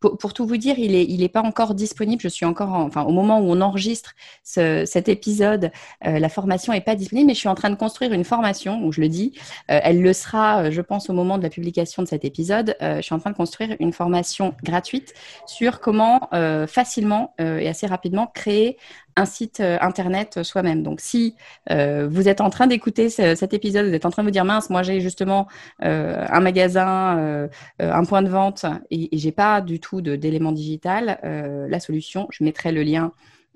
pour, 0.01 0.17
pour, 0.17 0.34
tout 0.34 0.46
vous 0.46 0.58
dire, 0.58 0.77
il 0.77 0.91
n'est 0.91 1.06
il 1.06 1.24
est 1.24 1.29
pas 1.29 1.41
encore 1.41 1.74
disponible. 1.74 2.22
Je 2.22 2.27
suis 2.27 2.46
encore, 2.46 2.74
enfin, 2.74 3.03
au 3.03 3.12
moment 3.12 3.39
où 3.39 3.50
on 3.50 3.62
en 3.62 3.76
j'enregistre 3.77 4.15
cet 4.43 5.07
épisode, 5.07 5.72
la 6.01 6.29
formation 6.29 6.74
n'est 6.74 6.81
pas 6.81 6.96
disponible, 6.96 7.27
mais 7.27 7.34
je 7.34 7.39
suis 7.39 7.50
en 7.50 7.55
train 7.55 7.69
de 7.69 7.75
construire 7.75 8.12
une 8.12 8.24
formation 8.24 8.84
où 8.84 8.91
je 8.91 9.01
le 9.01 9.07
dis. 9.07 9.34
elle 9.67 10.01
le 10.01 10.13
sera, 10.13 10.72
je 10.72 10.81
pense, 10.81 11.10
au 11.10 11.13
moment 11.13 11.38
de 11.38 11.43
la 11.43 11.50
publication 11.50 12.01
de 12.01 12.07
cet 12.07 12.25
épisode. 12.25 12.75
je 12.81 13.01
suis 13.01 13.13
en 13.13 13.19
train 13.19 13.31
de 13.31 13.36
construire 13.36 13.75
une 13.79 13.93
formation 13.93 14.55
gratuite 14.63 15.13
sur 15.46 15.79
comment 15.79 16.29
facilement 16.67 17.36
et 17.39 17.67
assez 17.67 17.86
rapidement 17.86 18.27
créer 18.34 18.77
un 19.17 19.25
site 19.25 19.60
euh, 19.60 19.77
internet 19.81 20.43
soi-même. 20.43 20.84
Donc, 20.84 21.01
si 21.01 21.36
euh, 21.72 22.07
vous 22.10 22.29
êtes 22.29 22.39
en 22.39 22.50
train 22.50 22.67
d'écouter 22.67 23.10
cet 23.10 23.53
épisode, 23.53 23.88
vous 23.88 23.93
êtes 23.93 24.05
en 24.05 24.12
train 24.12 24.22
de 24.22 24.27
vous 24.27 24.31
dire 24.31 24.46
mince, 24.46 24.69
moi 24.69 24.84
j'ai 24.84 25.01
justement 25.01 25.48
euh, 25.84 26.24
un 26.29 26.39
magasin, 26.39 27.50
un 27.79 28.03
point 28.05 28.22
de 28.22 28.29
vente 28.29 28.65
et, 28.91 29.15
et 29.15 29.17
j'ai 29.17 29.31
pas 29.31 29.62
du 29.62 29.79
tout 29.79 30.01
d'éléments 30.01 30.51
digital, 30.51 31.19
la 31.24 31.79
solution, 31.79 32.27
je 32.29 32.43
mettrai 32.43 32.72
le 32.72 32.84
lien 32.84 33.12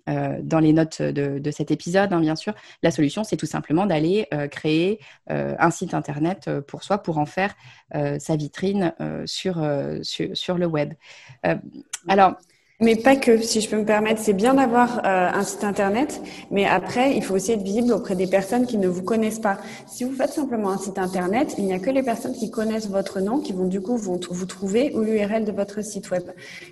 dans 0.08 0.60
les 0.60 0.74
notes 0.74 1.02
de, 1.02 1.52
cet 1.52 1.72
épisode, 1.72 2.14
hein, 2.14 2.20
bien 2.20 2.36
sûr. 2.36 2.54
La 2.84 2.92
solution, 2.92 3.24
c'est 3.24 3.38
tout 3.38 3.46
simplement 3.46 3.86
d'aller 3.86 4.28
créer 4.50 5.00
un 5.28 5.72
site 5.72 5.94
internet 5.94 6.50
pour 6.68 6.84
soi, 6.84 6.98
pour 7.00 7.18
en 7.18 7.26
faire 7.26 7.54
sa 7.94 8.36
vitrine 8.36 8.94
sur, 9.26 9.64
sur, 10.02 10.38
sur, 10.38 10.58
le 10.58 10.66
web. 10.66 10.94
alors, 12.08 12.36
mais 12.82 12.96
pas 12.96 13.16
que, 13.16 13.40
si 13.42 13.62
je 13.62 13.70
peux 13.70 13.78
me 13.78 13.86
permettre. 13.86 14.20
C'est 14.22 14.34
bien 14.34 14.56
d'avoir 14.56 15.00
euh, 15.06 15.30
un 15.32 15.44
site 15.44 15.64
internet, 15.64 16.22
mais 16.50 16.66
après, 16.66 17.16
il 17.16 17.24
faut 17.24 17.36
aussi 17.36 17.52
être 17.52 17.62
visible 17.62 17.94
auprès 17.94 18.16
des 18.16 18.28
personnes 18.28 18.66
qui 18.66 18.78
ne 18.78 18.88
vous 18.88 19.04
connaissent 19.04 19.40
pas. 19.40 19.58
Si 19.88 20.04
vous 20.04 20.14
faites 20.16 20.32
simplement 20.32 20.72
un 20.72 20.78
site 20.80 20.98
internet, 20.98 21.54
il 21.60 21.66
n'y 21.66 21.74
a 21.74 21.80
que 21.80 21.92
les 21.92 22.02
personnes 22.02 22.34
qui 22.34 22.50
connaissent 22.50 22.90
votre 22.90 23.20
nom 23.20 23.40
qui 23.40 23.54
vont 23.54 23.68
du 23.68 23.82
coup 23.82 23.96
vous, 23.98 24.18
trouver 24.18 24.94
ou 24.96 25.02
l'URL 25.02 25.46
de 25.46 25.52
votre 25.52 25.84
site 25.84 26.10
web. 26.10 26.24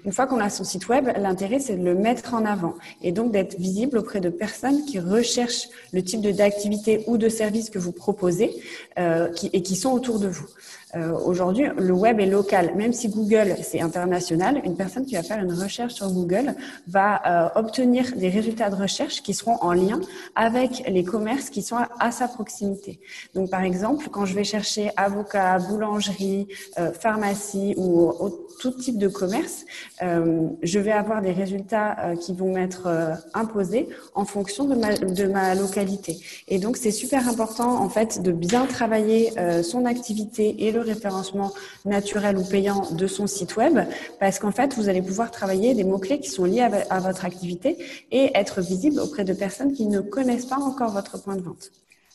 Une 0.04 0.12
fois 0.12 0.26
qu'on 0.26 0.40
a 0.40 0.50
son 0.50 0.64
site 0.64 0.90
web, 0.90 1.10
l'intérêt 1.16 1.60
c'est 1.60 1.76
de 1.76 1.84
le 1.84 1.94
mettre 1.94 2.34
en 2.34 2.44
avant 2.44 2.74
et 3.04 3.12
donc 3.12 3.32
d'être 3.32 3.60
visible 3.60 4.00
auprès 4.00 4.20
de 4.20 4.30
personnes 4.30 4.86
qui 4.86 5.00
recherchent 5.00 5.70
le 5.94 6.04
type 6.04 6.22
d'activité 6.22 7.04
ou 7.06 7.18
de 7.18 7.30
service 7.30 7.70
que 7.70 7.78
vous 7.78 7.92
proposez 7.92 8.60
euh, 8.98 9.30
et 9.54 9.62
qui 9.62 9.76
sont 9.76 9.92
autour 9.92 10.20
de 10.20 10.28
vous. 10.28 10.48
Euh, 10.96 11.12
Aujourd'hui, 11.24 11.66
le 11.78 11.94
web 11.94 12.20
est 12.20 12.26
local. 12.26 12.74
Même 12.76 12.94
si 12.94 13.10
Google, 13.10 13.56
c'est 13.62 13.80
international, 13.80 14.62
une 14.64 14.76
personne 14.76 15.06
qui 15.06 15.16
va 15.16 15.24
faire 15.24 15.40
une 15.40 15.54
recherche 15.54 15.99
Google 16.08 16.56
va 16.88 17.22
euh, 17.26 17.60
obtenir 17.60 18.16
des 18.16 18.30
résultats 18.30 18.70
de 18.70 18.76
recherche 18.76 19.22
qui 19.22 19.34
seront 19.34 19.58
en 19.62 19.74
lien 19.74 20.00
avec 20.36 20.84
les 20.88 21.04
commerces 21.04 21.50
qui 21.50 21.62
sont 21.62 21.78
à, 22.00 22.12
sa 22.12 22.28
proximité. 22.28 23.00
Donc, 23.34 23.50
par 23.50 23.64
exemple, 23.64 24.10
quand 24.10 24.26
je 24.26 24.34
vais 24.34 24.44
chercher 24.44 24.92
avocat, 24.96 25.58
boulangerie, 25.60 26.48
euh, 26.78 26.92
pharmacie 26.94 27.74
ou, 27.78 28.14
tout 28.60 28.72
type 28.72 28.98
de 28.98 29.08
commerce, 29.08 29.66
euh, 30.02 30.48
je 30.62 30.80
vais 30.80 30.92
avoir 30.92 31.22
des 31.22 31.32
résultats 31.32 32.14
qui 32.20 32.34
vont 32.34 32.54
m'être 32.54 32.90
imposés 33.34 33.88
en 34.16 34.26
fonction 34.26 34.66
de 34.66 34.76
ma, 34.76 34.94
de 34.96 35.26
ma 35.28 35.56
localité. 35.56 36.18
Et 36.50 36.60
donc, 36.60 36.76
c'est 36.76 36.92
super 36.92 37.30
important, 37.30 37.82
en 37.82 37.88
fait, 37.88 38.22
de 38.22 38.34
bien 38.34 38.66
travailler 38.66 39.32
son 39.64 39.86
activité 39.86 40.68
et 40.68 40.72
le 40.72 40.82
référencement 40.82 41.52
naturel 41.86 42.38
ou 42.38 42.44
payant 42.44 42.92
de 42.92 43.08
son 43.08 43.28
site 43.28 43.56
web, 43.56 43.80
parce 44.20 44.40
qu'en 44.40 44.52
fait, 44.52 44.74
vous 44.74 44.90
allez 44.90 45.02
pouvoir 45.02 45.32
travailler 45.32 45.74
des 45.74 45.84
mots-clés 45.90 46.20
qui 46.20 46.30
sont 46.30 46.46
liés 46.46 46.62
à, 46.62 47.00
votre 47.00 47.26
activité 47.26 47.78
et 48.12 48.32
être 48.36 48.62
visible 48.62 49.00
auprès 49.00 49.24
de 49.24 49.34
personnes 49.34 49.74
qui 49.74 49.88
ne 49.88 50.00
connaissent 50.00 50.46
pas 50.46 50.60
encore 50.60 50.92
votre 50.92 51.22
point 51.22 51.36
de 51.36 51.42
vente. 51.42 51.72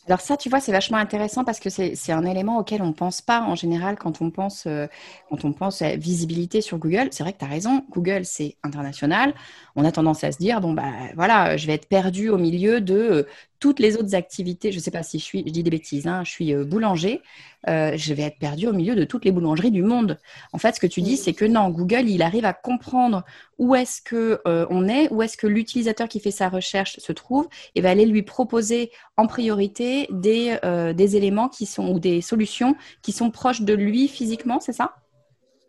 Alors 0.07 0.21
ça, 0.21 0.37
tu 0.37 0.51
vois, 0.51 0.61
c'est 0.61 0.73
vachement 0.73 0.99
intéressant 0.99 1.45
parce 1.45 1.61
que 1.61 1.71
c'est 1.71 2.13
un 2.13 2.27
élément 2.27 2.59
auquel 2.59 2.83
on 2.83 2.89
ne 2.89 2.93
pense 2.93 3.23
pas 3.23 3.41
en 3.41 3.55
général 3.55 3.97
quand 3.97 4.21
on 4.21 4.31
pense, 4.31 4.65
euh, 4.67 4.87
quand 5.31 5.47
on 5.47 5.53
pense 5.55 5.81
visibilité 5.81 6.61
sur 6.61 6.77
Google. 6.77 7.09
C'est 7.11 7.23
vrai 7.23 7.33
que 7.33 7.39
tu 7.39 7.45
as 7.47 7.49
raison, 7.49 7.85
Google, 7.91 8.27
c'est 8.27 8.57
international. 8.63 9.33
On 9.77 9.85
a 9.85 9.93
tendance 9.93 10.23
à 10.23 10.31
se 10.31 10.37
dire, 10.37 10.61
bon, 10.61 10.75
bah 10.75 10.93
voilà, 11.15 11.57
je 11.57 11.67
vais 11.67 11.73
être 11.73 11.89
perdu 11.89 12.29
au 12.29 12.37
milieu 12.37 12.83
de 12.83 13.27
toutes 13.65 13.81
les 13.81 13.97
autres 13.97 14.15
activités. 14.15 14.73
Je 14.73 14.77
ne 14.77 14.83
sais 14.83 14.91
pas 14.91 15.03
si 15.03 15.19
je 15.19 15.25
suis, 15.25 15.43
je 15.47 15.51
dis 15.51 15.63
des 15.63 15.71
bêtises, 15.71 16.07
hein, 16.07 16.23
je 16.23 16.31
suis 16.31 16.53
euh, 16.53 16.67
boulanger. 16.67 17.23
Euh, 17.67 17.93
je 17.97 18.13
vais 18.13 18.25
être 18.25 18.39
perdu 18.39 18.67
au 18.67 18.75
milieu 18.75 18.95
de 18.95 19.05
toutes 19.05 19.25
les 19.25 19.33
boulangeries 19.33 19.71
du 19.71 19.83
monde. 19.83 20.19
En 20.53 20.59
fait, 20.59 20.75
ce 20.75 20.81
que 20.81 20.87
tu 20.87 21.01
dis, 21.01 21.17
c'est 21.17 21.33
que 21.33 21.47
non, 21.47 21.71
Google, 21.71 22.11
il 22.11 22.21
arrive 22.21 22.45
à 22.45 22.53
comprendre 22.53 23.25
où 23.57 23.75
est-ce 23.75 24.03
que 24.03 24.43
euh, 24.47 24.67
on 24.69 24.87
est, 24.87 25.11
où 25.11 25.23
est-ce 25.23 25.39
que 25.39 25.47
l'utilisateur 25.47 26.09
qui 26.09 26.21
fait 26.21 26.31
sa 26.31 26.51
recherche 26.51 26.99
se 26.99 27.13
trouve, 27.13 27.49
et 27.75 27.81
va 27.81 27.89
aller 27.89 28.05
lui 28.05 28.23
proposer 28.23 28.91
en 29.17 29.27
priorité 29.27 30.09
des, 30.11 30.59
euh, 30.63 30.93
des 30.93 31.17
éléments 31.17 31.49
qui 31.49 31.65
sont 31.65 31.89
ou 31.89 31.99
des 31.99 32.21
solutions 32.21 32.77
qui 33.01 33.13
sont 33.13 33.31
proches 33.31 33.63
de 33.63 33.73
lui 33.73 34.09
physiquement, 34.09 34.61
c'est 34.61 34.75
ça? 34.75 34.97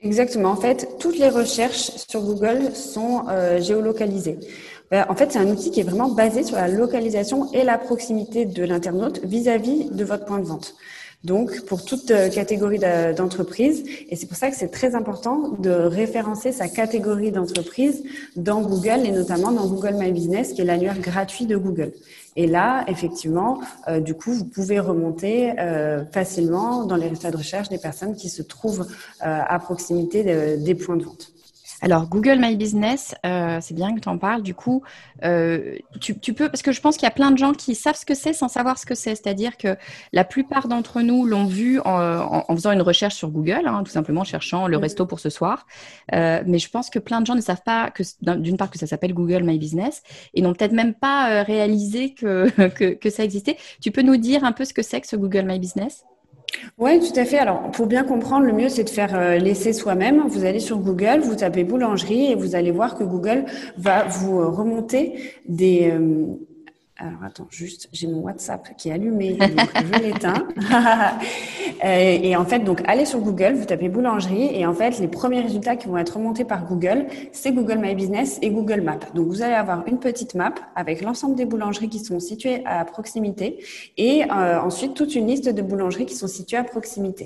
Exactement. 0.02 0.50
En 0.50 0.58
fait, 0.58 0.90
toutes 1.00 1.18
les 1.18 1.30
recherches 1.30 1.92
sur 2.10 2.22
Google 2.22 2.76
sont 2.76 3.24
géolocalisées. 3.60 4.38
En 4.92 5.16
fait, 5.16 5.32
c'est 5.32 5.40
un 5.40 5.48
outil 5.48 5.72
qui 5.72 5.80
est 5.80 5.84
vraiment 5.84 6.10
basé 6.10 6.44
sur 6.44 6.58
la 6.58 6.68
localisation 6.68 7.52
et 7.54 7.64
la 7.64 7.78
proximité 7.78 8.46
de 8.46 8.64
l'internaute 8.64 9.20
vis-à-vis 9.24 9.90
de 9.90 10.06
votre 10.06 10.26
point 10.26 10.40
de 10.40 10.46
vente 10.46 10.76
donc 11.26 11.62
pour 11.66 11.84
toute 11.84 12.12
euh, 12.12 12.30
catégorie 12.30 12.80
d'entreprise. 13.18 13.84
Et 14.10 14.16
c'est 14.16 14.28
pour 14.28 14.38
ça 14.38 14.50
que 14.50 14.56
c'est 14.56 14.70
très 14.70 14.96
important 14.96 15.50
de 15.60 15.72
référencer 15.72 16.52
sa 16.52 16.68
catégorie 16.68 17.32
d'entreprise 17.32 18.04
dans 18.36 18.62
Google 18.62 19.06
et 19.06 19.12
notamment 19.12 19.52
dans 19.52 19.68
Google 19.68 19.96
My 19.96 20.12
Business, 20.12 20.54
qui 20.54 20.62
est 20.62 20.66
l'annuaire 20.66 21.00
gratuit 21.00 21.46
de 21.46 21.58
Google. 21.58 21.92
Et 22.36 22.48
là, 22.48 22.86
effectivement, 22.88 23.60
euh, 23.88 24.00
du 24.00 24.14
coup, 24.14 24.34
vous 24.34 24.46
pouvez 24.46 24.80
remonter 24.80 25.54
euh, 25.60 26.06
facilement 26.12 26.86
dans 26.86 26.96
les 26.96 27.08
résultats 27.08 27.32
de 27.32 27.38
recherche 27.38 27.70
des 27.70 27.80
personnes 27.80 28.16
qui 28.16 28.30
se 28.30 28.44
trouvent 28.44 28.88
à 29.20 29.58
proximité 29.60 30.58
des 30.58 30.76
points 30.76 30.98
de 30.98 31.04
vente. 31.04 31.35
Alors, 31.82 32.08
Google 32.08 32.40
My 32.40 32.56
Business, 32.56 33.16
euh, 33.26 33.60
c'est 33.62 33.74
bien 33.74 33.94
que 33.94 34.00
tu 34.00 34.10
en 34.10 34.18
parles. 34.18 34.42
Du 34.42 34.56
coup, 34.56 34.84
euh, 35.24 35.76
tu, 36.00 36.34
peux, 36.34 36.50
parce 36.50 36.62
que 36.62 36.72
je 36.72 36.80
pense 36.82 36.96
qu'il 36.96 37.04
y 37.04 37.12
a 37.12 37.14
plein 37.14 37.32
de 37.32 37.38
gens 37.38 37.54
qui 37.54 37.76
savent 37.76 37.98
ce 37.98 38.06
que 38.06 38.16
c'est 38.16 38.34
sans 38.34 38.48
savoir 38.48 38.78
ce 38.78 38.86
que 38.86 38.96
c'est. 38.96 39.16
C'est-à-dire 39.16 39.58
que 39.58 39.78
la 40.14 40.24
plupart 40.24 40.68
d'entre 40.68 41.02
nous 41.02 41.26
l'ont 41.26 41.46
vu 41.46 41.80
en, 41.84 42.44
faisant 42.56 42.72
une 42.72 42.82
recherche 42.82 43.16
sur 43.16 43.30
Google, 43.30 43.68
hein, 43.68 43.84
tout 43.84 43.92
simplement 43.92 44.24
cherchant 44.24 44.68
le 44.68 44.78
resto 44.78 45.06
pour 45.06 45.20
ce 45.20 45.30
soir. 45.30 45.68
Euh, 46.14 46.42
mais 46.46 46.60
je 46.60 46.70
pense 46.70 46.90
que 46.90 47.00
plein 47.00 47.22
de 47.22 47.26
gens 47.26 47.36
ne 47.36 47.42
savent 47.42 47.64
pas 47.64 47.92
que, 47.92 48.04
d'une 48.38 48.58
part, 48.58 48.70
que 48.70 48.80
ça 48.80 48.88
s'appelle 48.88 49.14
Google 49.14 49.44
My 49.44 49.60
Business 49.60 50.02
et 50.34 50.42
n'ont 50.42 50.54
peut-être 50.54 50.74
même 50.74 50.94
pas 50.94 51.44
réalisé 51.44 52.14
que, 52.14 52.50
que 52.94 53.10
ça 53.10 53.24
existait. 53.24 53.58
Tu 53.82 53.92
peux 53.92 54.02
nous 54.02 54.18
dire 54.18 54.44
un 54.44 54.54
peu 54.54 54.66
ce 54.66 54.74
que 54.74 54.82
c'est 54.82 55.02
que 55.02 55.08
ce 55.08 55.16
Google 55.16 55.44
My 55.46 55.60
Business? 55.60 56.06
Oui, 56.78 57.00
tout 57.00 57.20
à 57.20 57.26
fait. 57.26 57.38
Alors, 57.38 57.72
pour 57.72 57.88
bien 57.88 58.04
comprendre, 58.04 58.46
le 58.46 58.54
mieux, 58.54 58.70
c'est 58.70 58.84
de 58.84 58.90
faire 58.90 59.16
euh, 59.16 59.38
l'essai 59.38 59.74
soi-même. 59.74 60.24
Vous 60.28 60.46
allez 60.46 60.60
sur 60.60 60.80
Google, 60.80 61.22
vous 61.22 61.36
tapez 61.36 61.64
boulangerie 61.64 62.32
et 62.32 62.36
vous 62.36 62.56
allez 62.56 62.72
voir 62.72 62.96
que 62.96 63.04
Google 63.04 63.46
va 63.78 64.04
vous 64.04 64.40
euh, 64.40 64.48
remonter 64.48 65.20
des, 65.48 65.92
euh, 65.92 66.26
alors 66.98 67.24
attends, 67.26 67.48
juste, 67.50 67.90
j'ai 67.92 68.08
mon 68.08 68.20
WhatsApp 68.20 68.78
qui 68.78 68.88
est 68.88 68.94
allumé, 68.94 69.34
donc 69.34 69.70
je 69.76 70.00
l'éteins. 70.02 70.48
et 71.84 72.36
en 72.38 72.46
fait, 72.46 72.60
donc 72.60 72.82
allez 72.86 73.04
sur 73.04 73.20
Google, 73.20 73.56
vous 73.56 73.66
tapez 73.66 73.90
boulangerie, 73.90 74.56
et 74.56 74.66
en 74.66 74.74
fait, 74.74 75.00
les 75.00 75.10
premiers 75.10 75.42
résultats 75.42 75.76
qui 75.76 75.88
vont 75.88 75.98
être 75.98 76.16
remontés 76.16 76.46
par 76.46 76.66
Google, 76.66 77.08
c'est 77.34 77.52
Google 77.52 77.80
My 77.80 77.96
Business 77.96 78.40
et 78.42 78.50
Google 78.50 78.80
Maps. 78.80 79.00
Donc 79.14 79.28
vous 79.28 79.42
allez 79.42 79.56
avoir 79.56 79.86
une 79.88 80.00
petite 80.00 80.36
map 80.36 80.56
avec 80.76 81.02
l'ensemble 81.02 81.36
des 81.36 81.44
boulangeries 81.44 81.90
qui 81.90 82.00
sont 82.00 82.22
situées 82.22 82.66
à 82.66 82.86
proximité, 82.86 83.60
et 83.98 84.24
euh, 84.24 84.62
ensuite 84.62 84.94
toute 84.94 85.16
une 85.16 85.28
liste 85.28 85.50
de 85.50 85.62
boulangeries 85.62 86.06
qui 86.06 86.16
sont 86.16 86.28
situées 86.28 86.58
à 86.58 86.64
proximité. 86.64 87.26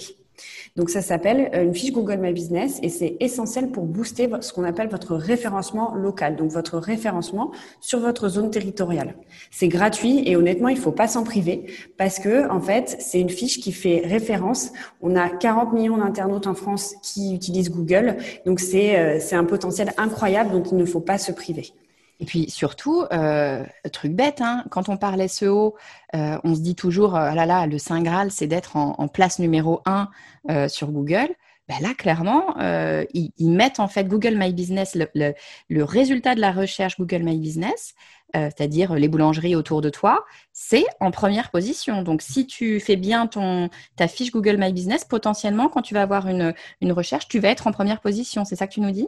Donc 0.75 0.89
ça 0.89 1.01
s'appelle 1.01 1.49
euh, 1.53 1.63
une 1.63 1.73
fiche 1.73 1.91
Google 1.91 2.17
My 2.17 2.33
Business 2.33 2.79
et 2.83 2.89
c'est 2.89 3.17
essentiel 3.19 3.69
pour 3.69 3.85
booster 3.85 4.29
ce 4.41 4.53
qu'on 4.53 4.63
appelle 4.63 4.89
votre 4.89 5.15
référencement 5.15 5.95
local, 5.95 6.35
donc 6.35 6.51
votre 6.51 6.77
référencement 6.77 7.51
sur 7.79 7.99
votre 7.99 8.29
zone 8.29 8.51
territoriale. 8.51 9.15
C'est 9.51 9.67
gratuit 9.67 10.23
et 10.25 10.35
honnêtement, 10.35 10.69
il 10.69 10.77
faut 10.77 10.91
pas 10.91 11.07
s'en 11.07 11.23
priver 11.23 11.65
parce 11.97 12.19
que 12.19 12.49
en 12.49 12.61
fait, 12.61 12.97
c'est 12.99 13.19
une 13.19 13.29
fiche 13.29 13.59
qui 13.59 13.71
fait 13.71 14.01
référence. 14.05 14.71
On 15.01 15.15
a 15.15 15.29
40 15.29 15.73
millions 15.73 15.97
d'internautes 15.97 16.47
en 16.47 16.53
France 16.53 16.95
qui 17.01 17.33
utilisent 17.33 17.71
Google, 17.71 18.17
donc 18.45 18.59
c'est 18.59 18.97
euh, 18.99 19.17
c'est 19.19 19.35
un 19.35 19.45
potentiel 19.45 19.93
incroyable 19.97 20.51
dont 20.51 20.63
il 20.63 20.77
ne 20.77 20.85
faut 20.85 20.99
pas 20.99 21.17
se 21.17 21.31
priver. 21.31 21.73
Et 22.19 22.25
puis 22.25 22.49
surtout, 22.49 23.05
euh, 23.13 23.63
truc 23.93 24.13
bête, 24.13 24.41
hein, 24.41 24.65
quand 24.69 24.89
on 24.89 24.97
parle 24.97 25.27
SEO, 25.29 25.75
euh, 26.15 26.37
on 26.43 26.53
se 26.53 26.59
dit 26.59 26.75
toujours, 26.75 27.15
ah 27.15 27.33
là 27.33 27.45
là, 27.45 27.65
le 27.65 27.77
Saint 27.77 28.01
Graal, 28.01 28.31
c'est 28.31 28.47
d'être 28.47 28.75
en, 28.75 29.07
place 29.07 29.39
numéro 29.39 29.81
un 29.85 30.09
euh, 30.49 30.67
sur 30.67 30.91
Google. 30.91 31.29
Ben 31.69 31.79
là, 31.81 31.93
clairement, 31.93 32.59
euh, 32.59 33.05
ils, 33.13 33.31
ils, 33.37 33.51
mettent 33.51 33.79
en 33.79 33.87
fait 33.87 34.05
Google 34.05 34.35
My 34.35 34.51
Business, 34.53 34.95
le, 34.95 35.07
le, 35.13 35.33
le 35.69 35.83
résultat 35.83 36.33
de 36.33 36.41
la 36.41 36.51
recherche 36.51 36.97
Google 36.97 37.21
My 37.21 37.37
Business, 37.37 37.93
euh, 38.35 38.49
c'est-à-dire 38.55 38.95
les 38.95 39.07
boulangeries 39.07 39.55
autour 39.55 39.81
de 39.81 39.89
toi, 39.89 40.25
c'est 40.51 40.85
en 40.99 41.11
première 41.11 41.51
position. 41.51 42.01
Donc, 42.03 42.21
si 42.21 42.45
tu 42.47 42.79
fais 42.79 42.95
bien 42.95 43.27
ton, 43.27 43.69
ta 43.95 44.07
fiche 44.07 44.31
Google 44.31 44.57
My 44.57 44.73
Business, 44.73 45.05
potentiellement, 45.05 45.69
quand 45.69 45.81
tu 45.81 45.93
vas 45.93 46.01
avoir 46.01 46.27
une, 46.27 46.53
une 46.81 46.91
recherche, 46.91 47.27
tu 47.27 47.39
vas 47.39 47.49
être 47.49 47.67
en 47.67 47.71
première 47.71 48.01
position. 48.01 48.45
C'est 48.45 48.55
ça 48.55 48.67
que 48.67 48.73
tu 48.73 48.81
nous 48.81 48.91
dis? 48.91 49.07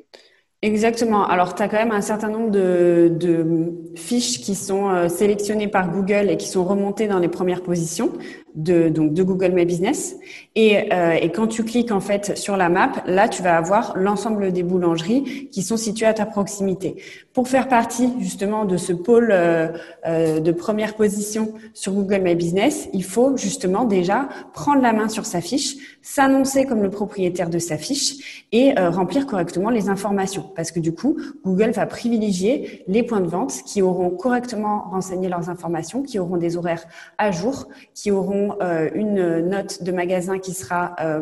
Exactement. 0.64 1.26
Alors, 1.26 1.56
tu 1.56 1.64
as 1.64 1.68
quand 1.68 1.78
même 1.78 1.92
un 1.92 2.02
certain 2.02 2.30
nombre 2.30 2.52
de, 2.52 3.12
de 3.20 3.74
fiches 3.96 4.42
qui 4.42 4.54
sont 4.54 4.90
euh, 4.90 5.10
sélectionnées 5.10 5.68
par 5.68 5.90
Google 5.92 6.30
et 6.30 6.38
qui 6.38 6.48
sont 6.48 6.64
remontées 6.64 7.08
dans 7.08 7.18
les 7.18 7.30
premières 7.30 7.64
positions. 7.64 8.14
De, 8.56 8.90
Google 9.24 9.52
My 9.54 9.66
Business. 9.66 10.16
Et, 10.56 10.94
euh, 10.94 11.14
et, 11.14 11.32
quand 11.32 11.48
tu 11.48 11.64
cliques 11.64 11.92
en 11.92 12.00
fait 12.00 12.38
sur 12.38 12.58
la 12.58 12.70
map, 12.70 12.92
là, 13.06 13.30
tu 13.30 13.42
vas 13.42 13.58
avoir 13.58 13.94
l'ensemble 13.96 14.52
des 14.52 14.64
boulangeries 14.64 15.50
qui 15.52 15.62
sont 15.62 15.78
situées 15.78 16.06
à 16.06 16.14
ta 16.14 16.26
proximité. 16.26 17.02
Pour 17.34 17.48
faire 17.48 17.68
partie 17.68 18.10
justement 18.20 18.66
de 18.66 18.78
ce 18.78 18.92
pôle 18.92 19.30
euh, 19.32 19.70
euh, 20.06 20.40
de 20.40 20.52
première 20.52 20.96
position 20.96 21.54
sur 21.74 21.94
Google 21.94 22.22
My 22.22 22.36
Business, 22.36 22.90
il 22.94 23.04
faut 23.04 23.38
justement 23.38 23.86
déjà 23.86 24.28
prendre 24.54 24.82
la 24.82 24.92
main 24.92 25.08
sur 25.08 25.26
sa 25.26 25.40
fiche, 25.40 25.98
s'annoncer 26.02 26.66
comme 26.66 26.82
le 26.82 26.90
propriétaire 26.90 27.50
de 27.50 27.60
sa 27.60 27.78
fiche 27.78 28.46
et 28.52 28.74
remplir 28.74 29.28
correctement 29.28 29.70
les 29.70 29.88
informations. 29.88 30.52
Parce 30.56 30.72
que 30.72 30.80
du 30.80 30.94
coup, 30.94 31.18
Google 31.46 31.72
va 31.72 31.86
privilégier 31.86 32.84
les 32.88 33.04
points 33.04 33.22
de 33.22 33.28
vente 33.28 33.54
qui 33.66 33.82
auront 33.82 34.10
correctement 34.10 34.90
renseigné 34.92 35.30
leurs 35.30 35.50
informations, 35.50 36.04
qui 36.04 36.20
auront 36.20 36.38
des 36.38 36.58
horaires 36.58 36.84
à 37.18 37.32
jour, 37.32 37.70
qui 37.94 38.12
auront 38.12 38.41
euh, 38.62 38.90
une 38.94 39.50
note 39.50 39.84
de 39.84 39.92
magasin 39.92 40.40
qui 40.40 40.54
sera 40.54 40.96
euh, 41.00 41.22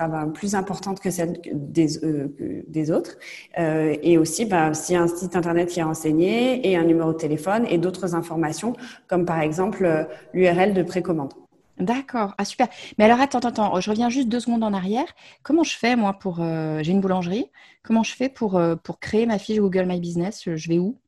ben, 0.00 0.28
plus 0.28 0.54
importante 0.54 1.00
que 1.00 1.10
celle 1.10 1.40
des, 1.52 2.04
euh, 2.04 2.28
des 2.68 2.90
autres. 2.90 3.16
Et 3.56 4.18
aussi, 4.18 4.44
ben, 4.44 4.72
a 4.72 4.98
un 4.98 5.08
site 5.08 5.36
internet 5.36 5.68
qui 5.68 5.80
est 5.80 5.82
renseigné 5.82 6.68
et 6.68 6.76
un 6.76 6.84
numéro 6.84 7.12
de 7.12 7.18
téléphone 7.18 7.66
et 7.68 7.78
d'autres 7.78 8.14
informations, 8.14 8.74
comme 9.06 9.24
par 9.24 9.40
exemple 9.40 10.08
l'URL 10.32 10.74
de 10.74 10.82
précommande. 10.82 11.32
D'accord, 11.78 12.34
ah 12.38 12.44
super. 12.44 12.68
Mais 12.98 13.04
alors 13.06 13.20
attends, 13.20 13.40
attends, 13.40 13.80
je 13.80 13.90
reviens 13.90 14.08
juste 14.08 14.28
deux 14.28 14.40
secondes 14.40 14.62
en 14.62 14.72
arrière. 14.72 15.06
Comment 15.42 15.64
je 15.64 15.76
fais 15.76 15.96
moi 15.96 16.12
pour, 16.12 16.36
j'ai 16.36 16.92
une 16.92 17.00
boulangerie, 17.00 17.46
comment 17.82 18.02
je 18.02 18.14
fais 18.14 18.28
pour, 18.28 18.60
pour 18.84 19.00
créer 19.00 19.26
ma 19.26 19.38
fiche 19.38 19.58
Google 19.58 19.86
My 19.86 19.98
Business? 19.98 20.42
Je 20.44 20.68
vais 20.68 20.78
où? 20.78 20.98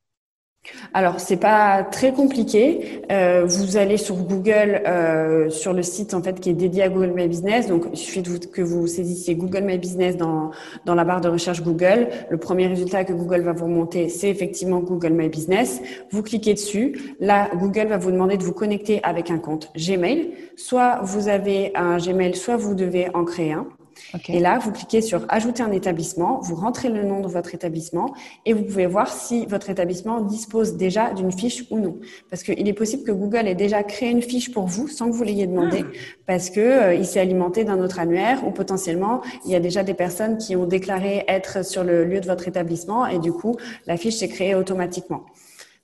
Alors, 0.93 1.19
c'est 1.19 1.37
pas 1.37 1.83
très 1.83 2.13
compliqué. 2.13 3.01
Euh, 3.11 3.45
vous 3.45 3.77
allez 3.77 3.97
sur 3.97 4.15
Google, 4.15 4.81
euh, 4.87 5.49
sur 5.49 5.73
le 5.73 5.83
site 5.83 6.13
en 6.13 6.21
fait 6.21 6.39
qui 6.39 6.49
est 6.49 6.53
dédié 6.53 6.83
à 6.83 6.89
Google 6.89 7.11
My 7.15 7.27
Business. 7.27 7.67
Donc, 7.67 7.85
il 7.91 7.97
suffit 7.97 8.21
de 8.21 8.37
que 8.37 8.61
vous 8.61 8.87
saisissiez 8.87 9.35
Google 9.35 9.63
My 9.63 9.77
Business 9.77 10.17
dans 10.17 10.51
dans 10.85 10.95
la 10.95 11.03
barre 11.03 11.21
de 11.21 11.29
recherche 11.29 11.61
Google. 11.61 12.07
Le 12.29 12.37
premier 12.37 12.67
résultat 12.67 13.03
que 13.03 13.13
Google 13.13 13.41
va 13.41 13.53
vous 13.53 13.65
remonter, 13.65 14.09
c'est 14.09 14.29
effectivement 14.29 14.79
Google 14.79 15.13
My 15.13 15.29
Business. 15.29 15.81
Vous 16.11 16.23
cliquez 16.23 16.53
dessus. 16.53 17.15
Là, 17.19 17.49
Google 17.55 17.87
va 17.87 17.97
vous 17.97 18.11
demander 18.11 18.37
de 18.37 18.43
vous 18.43 18.53
connecter 18.53 18.99
avec 19.03 19.31
un 19.31 19.37
compte 19.37 19.71
Gmail. 19.75 20.31
Soit 20.55 20.99
vous 21.03 21.27
avez 21.27 21.71
un 21.75 21.97
Gmail, 21.97 22.35
soit 22.35 22.57
vous 22.57 22.75
devez 22.75 23.09
en 23.13 23.25
créer 23.25 23.53
un. 23.53 23.67
Et 24.29 24.39
là, 24.39 24.59
vous 24.59 24.71
cliquez 24.71 25.01
sur 25.01 25.25
Ajouter 25.29 25.63
un 25.63 25.71
établissement, 25.71 26.39
vous 26.41 26.55
rentrez 26.55 26.89
le 26.89 27.03
nom 27.03 27.21
de 27.21 27.27
votre 27.27 27.53
établissement 27.53 28.13
et 28.45 28.53
vous 28.53 28.63
pouvez 28.63 28.85
voir 28.85 29.11
si 29.11 29.45
votre 29.45 29.69
établissement 29.69 30.21
dispose 30.21 30.75
déjà 30.75 31.13
d'une 31.13 31.31
fiche 31.31 31.65
ou 31.69 31.79
non. 31.79 31.97
Parce 32.29 32.43
qu'il 32.43 32.67
est 32.67 32.73
possible 32.73 33.03
que 33.03 33.11
Google 33.11 33.47
ait 33.47 33.55
déjà 33.55 33.83
créé 33.83 34.11
une 34.11 34.21
fiche 34.21 34.51
pour 34.51 34.65
vous 34.67 34.87
sans 34.87 35.07
que 35.09 35.15
vous 35.15 35.23
l'ayez 35.23 35.47
demandé, 35.47 35.83
ah. 35.83 35.91
parce 36.27 36.49
que 36.49 36.59
euh, 36.59 36.93
il 36.93 37.05
s'est 37.05 37.19
alimenté 37.19 37.63
d'un 37.63 37.79
autre 37.79 37.99
annuaire 37.99 38.45
ou 38.45 38.51
potentiellement 38.51 39.21
il 39.45 39.51
y 39.51 39.55
a 39.55 39.59
déjà 39.59 39.83
des 39.83 39.93
personnes 39.93 40.37
qui 40.37 40.55
ont 40.55 40.65
déclaré 40.65 41.23
être 41.27 41.65
sur 41.65 41.83
le 41.83 42.05
lieu 42.05 42.19
de 42.19 42.27
votre 42.27 42.47
établissement 42.47 43.05
et 43.05 43.19
du 43.19 43.31
coup 43.31 43.55
la 43.87 43.97
fiche 43.97 44.15
s'est 44.15 44.29
créée 44.29 44.55
automatiquement. 44.55 45.25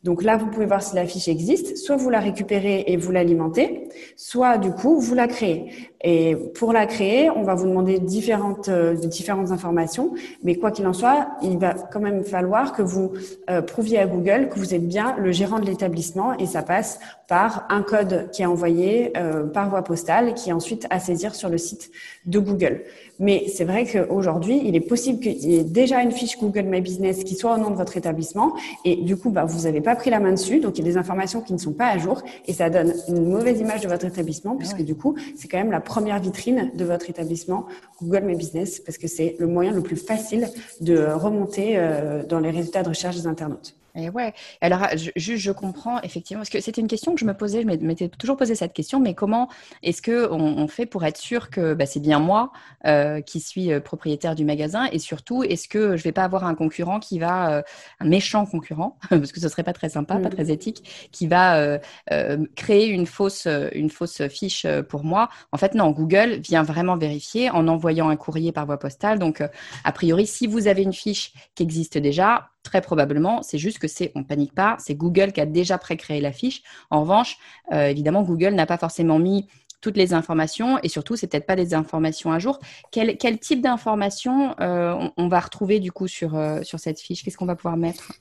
Donc 0.03 0.23
là, 0.23 0.35
vous 0.35 0.47
pouvez 0.47 0.65
voir 0.65 0.81
si 0.81 0.95
la 0.95 1.05
fiche 1.05 1.27
existe. 1.27 1.77
Soit 1.77 1.95
vous 1.95 2.09
la 2.09 2.19
récupérez 2.19 2.85
et 2.87 2.97
vous 2.97 3.11
l'alimentez, 3.11 3.87
soit 4.15 4.57
du 4.57 4.71
coup, 4.71 4.99
vous 4.99 5.13
la 5.13 5.27
créez. 5.27 5.90
Et 6.03 6.35
pour 6.55 6.73
la 6.73 6.85
créer, 6.87 7.29
on 7.29 7.43
va 7.43 7.53
vous 7.53 7.67
demander 7.67 7.99
différentes, 7.99 8.69
euh, 8.69 8.95
différentes 8.95 9.51
informations. 9.51 10.13
Mais 10.43 10.55
quoi 10.55 10.71
qu'il 10.71 10.87
en 10.87 10.93
soit, 10.93 11.27
il 11.43 11.57
va 11.59 11.73
quand 11.73 11.99
même 11.99 12.23
falloir 12.23 12.73
que 12.73 12.81
vous 12.81 13.11
euh, 13.49 13.61
prouviez 13.61 13.99
à 13.99 14.07
Google 14.07 14.49
que 14.49 14.57
vous 14.57 14.73
êtes 14.73 14.87
bien 14.87 15.15
le 15.17 15.31
gérant 15.31 15.59
de 15.59 15.65
l'établissement. 15.65 16.37
Et 16.37 16.47
ça 16.47 16.63
passe 16.63 16.99
par 17.27 17.65
un 17.69 17.83
code 17.83 18.29
qui 18.31 18.41
est 18.41 18.45
envoyé 18.45 19.13
euh, 19.15 19.45
par 19.45 19.69
voie 19.69 19.83
postale 19.83 20.33
qui 20.33 20.49
est 20.49 20.53
ensuite 20.53 20.87
à 20.89 20.99
saisir 20.99 21.35
sur 21.35 21.49
le 21.49 21.57
site 21.57 21.91
de 22.25 22.39
Google. 22.39 22.81
Mais 23.19 23.45
c'est 23.47 23.65
vrai 23.65 23.85
qu'aujourd'hui, 23.85 24.59
il 24.65 24.75
est 24.75 24.81
possible 24.81 25.19
qu'il 25.19 25.37
y 25.37 25.55
ait 25.55 25.63
déjà 25.63 26.01
une 26.01 26.11
fiche 26.11 26.39
Google 26.39 26.63
My 26.63 26.81
Business 26.81 27.23
qui 27.23 27.35
soit 27.35 27.53
au 27.53 27.57
nom 27.59 27.69
de 27.69 27.75
votre 27.75 27.95
établissement. 27.95 28.53
Et 28.83 28.95
du 28.95 29.15
coup, 29.15 29.29
bah, 29.29 29.45
vous 29.45 29.65
n'avez 29.65 29.79
pas 29.79 29.95
pris 29.95 30.09
la 30.09 30.19
main 30.19 30.31
dessus, 30.31 30.59
donc 30.59 30.77
il 30.77 30.85
y 30.85 30.89
a 30.89 30.91
des 30.91 30.97
informations 30.97 31.41
qui 31.41 31.53
ne 31.53 31.59
sont 31.59 31.73
pas 31.73 31.85
à 31.85 31.99
jour. 31.99 32.23
Et 32.47 32.53
ça 32.53 32.71
donne 32.71 32.93
une 33.07 33.29
mauvaise 33.29 33.59
image 33.59 33.81
de 33.81 33.87
votre 33.87 34.05
établissement 34.05 34.55
puisque 34.55 34.81
du 34.81 34.95
coup, 34.95 35.15
c'est 35.35 35.47
quand 35.47 35.59
même 35.59 35.71
la 35.71 35.81
première 35.91 36.21
vitrine 36.21 36.71
de 36.73 36.85
votre 36.85 37.09
établissement, 37.09 37.65
Google 38.01 38.23
My 38.23 38.35
Business, 38.35 38.79
parce 38.79 38.97
que 38.97 39.09
c'est 39.09 39.35
le 39.39 39.47
moyen 39.47 39.73
le 39.73 39.83
plus 39.83 39.97
facile 39.97 40.47
de 40.79 40.95
remonter 41.25 41.73
euh, 41.77 42.23
dans 42.25 42.39
les 42.39 42.49
résultats 42.49 42.81
de 42.81 42.87
recherche 42.87 43.17
des 43.17 43.27
internautes. 43.27 43.75
Et 43.95 44.09
ouais. 44.09 44.33
Alors, 44.61 44.87
juste, 45.15 45.41
je, 45.41 45.51
comprends 45.51 46.01
effectivement, 46.01 46.41
parce 46.41 46.49
que 46.49 46.61
c'était 46.61 46.81
une 46.81 46.87
question 46.87 47.13
que 47.13 47.19
je 47.19 47.25
me 47.25 47.33
posais, 47.33 47.61
je 47.61 47.67
m'étais 47.67 48.07
toujours 48.07 48.37
posé 48.37 48.55
cette 48.55 48.73
question, 48.73 48.99
mais 48.99 49.13
comment 49.13 49.49
est-ce 49.83 50.01
que 50.01 50.31
on, 50.31 50.67
fait 50.67 50.85
pour 50.85 51.03
être 51.03 51.17
sûr 51.17 51.49
que 51.49 51.73
bah, 51.73 51.85
c'est 51.85 51.99
bien 51.99 52.19
moi 52.19 52.51
euh, 52.85 53.19
qui 53.21 53.39
suis 53.39 53.73
euh, 53.73 53.79
propriétaire 53.81 54.35
du 54.35 54.45
magasin, 54.45 54.85
et 54.91 54.99
surtout, 54.99 55.43
est-ce 55.43 55.67
que 55.67 55.97
je 55.97 56.03
vais 56.03 56.11
pas 56.11 56.23
avoir 56.23 56.45
un 56.45 56.55
concurrent 56.55 56.99
qui 56.99 57.19
va, 57.19 57.51
euh, 57.51 57.61
un 57.99 58.05
méchant 58.05 58.45
concurrent, 58.45 58.97
parce 59.09 59.31
que 59.31 59.39
ce 59.41 59.49
serait 59.49 59.63
pas 59.63 59.73
très 59.73 59.89
sympa, 59.89 60.15
pas 60.15 60.29
mmh. 60.29 60.31
très 60.31 60.51
éthique, 60.51 61.09
qui 61.11 61.27
va 61.27 61.79
créer 62.55 62.87
une 62.87 63.05
fausse, 63.05 63.47
une 63.73 63.89
fausse 63.89 64.21
fiche 64.27 64.65
pour 64.87 65.03
moi? 65.03 65.29
En 65.51 65.57
fait, 65.57 65.75
non, 65.75 65.91
Google 65.91 66.39
vient 66.39 66.63
vraiment 66.63 66.97
vérifier 66.97 67.49
en 67.49 67.67
envoyant 67.67 68.09
un 68.09 68.15
courrier 68.15 68.51
par 68.51 68.65
voie 68.65 68.79
postale. 68.79 69.19
Donc, 69.19 69.43
a 69.83 69.91
priori, 69.91 70.27
si 70.27 70.47
vous 70.47 70.67
avez 70.67 70.83
une 70.83 70.93
fiche 70.93 71.33
qui 71.55 71.63
existe 71.63 71.97
déjà, 71.97 72.51
Très 72.63 72.81
probablement, 72.81 73.41
c'est 73.41 73.57
juste 73.57 73.79
que 73.79 73.87
c'est, 73.87 74.11
on 74.13 74.23
panique 74.23 74.53
pas, 74.53 74.77
c'est 74.79 74.93
Google 74.93 75.31
qui 75.31 75.41
a 75.41 75.47
déjà 75.47 75.77
pré-créé 75.79 76.21
la 76.21 76.31
fiche. 76.31 76.61
En 76.91 77.01
revanche, 77.01 77.37
euh, 77.71 77.87
évidemment, 77.87 78.21
Google 78.21 78.53
n'a 78.53 78.67
pas 78.67 78.77
forcément 78.77 79.17
mis 79.17 79.47
toutes 79.81 79.97
les 79.97 80.13
informations 80.13 80.77
et 80.83 80.87
surtout, 80.87 81.15
c'est 81.15 81.25
peut-être 81.25 81.47
pas 81.47 81.55
des 81.55 81.73
informations 81.73 82.31
à 82.31 82.37
jour. 82.37 82.59
Quel, 82.91 83.17
quel 83.17 83.39
type 83.39 83.61
d'informations 83.61 84.55
euh, 84.59 85.09
on, 85.17 85.27
va 85.27 85.39
retrouver 85.39 85.79
du 85.79 85.91
coup 85.91 86.07
sur, 86.07 86.35
euh, 86.35 86.61
sur 86.61 86.79
cette 86.79 86.99
fiche? 86.99 87.23
Qu'est-ce 87.23 87.37
qu'on 87.37 87.47
va 87.47 87.55
pouvoir 87.55 87.77
mettre? 87.77 88.11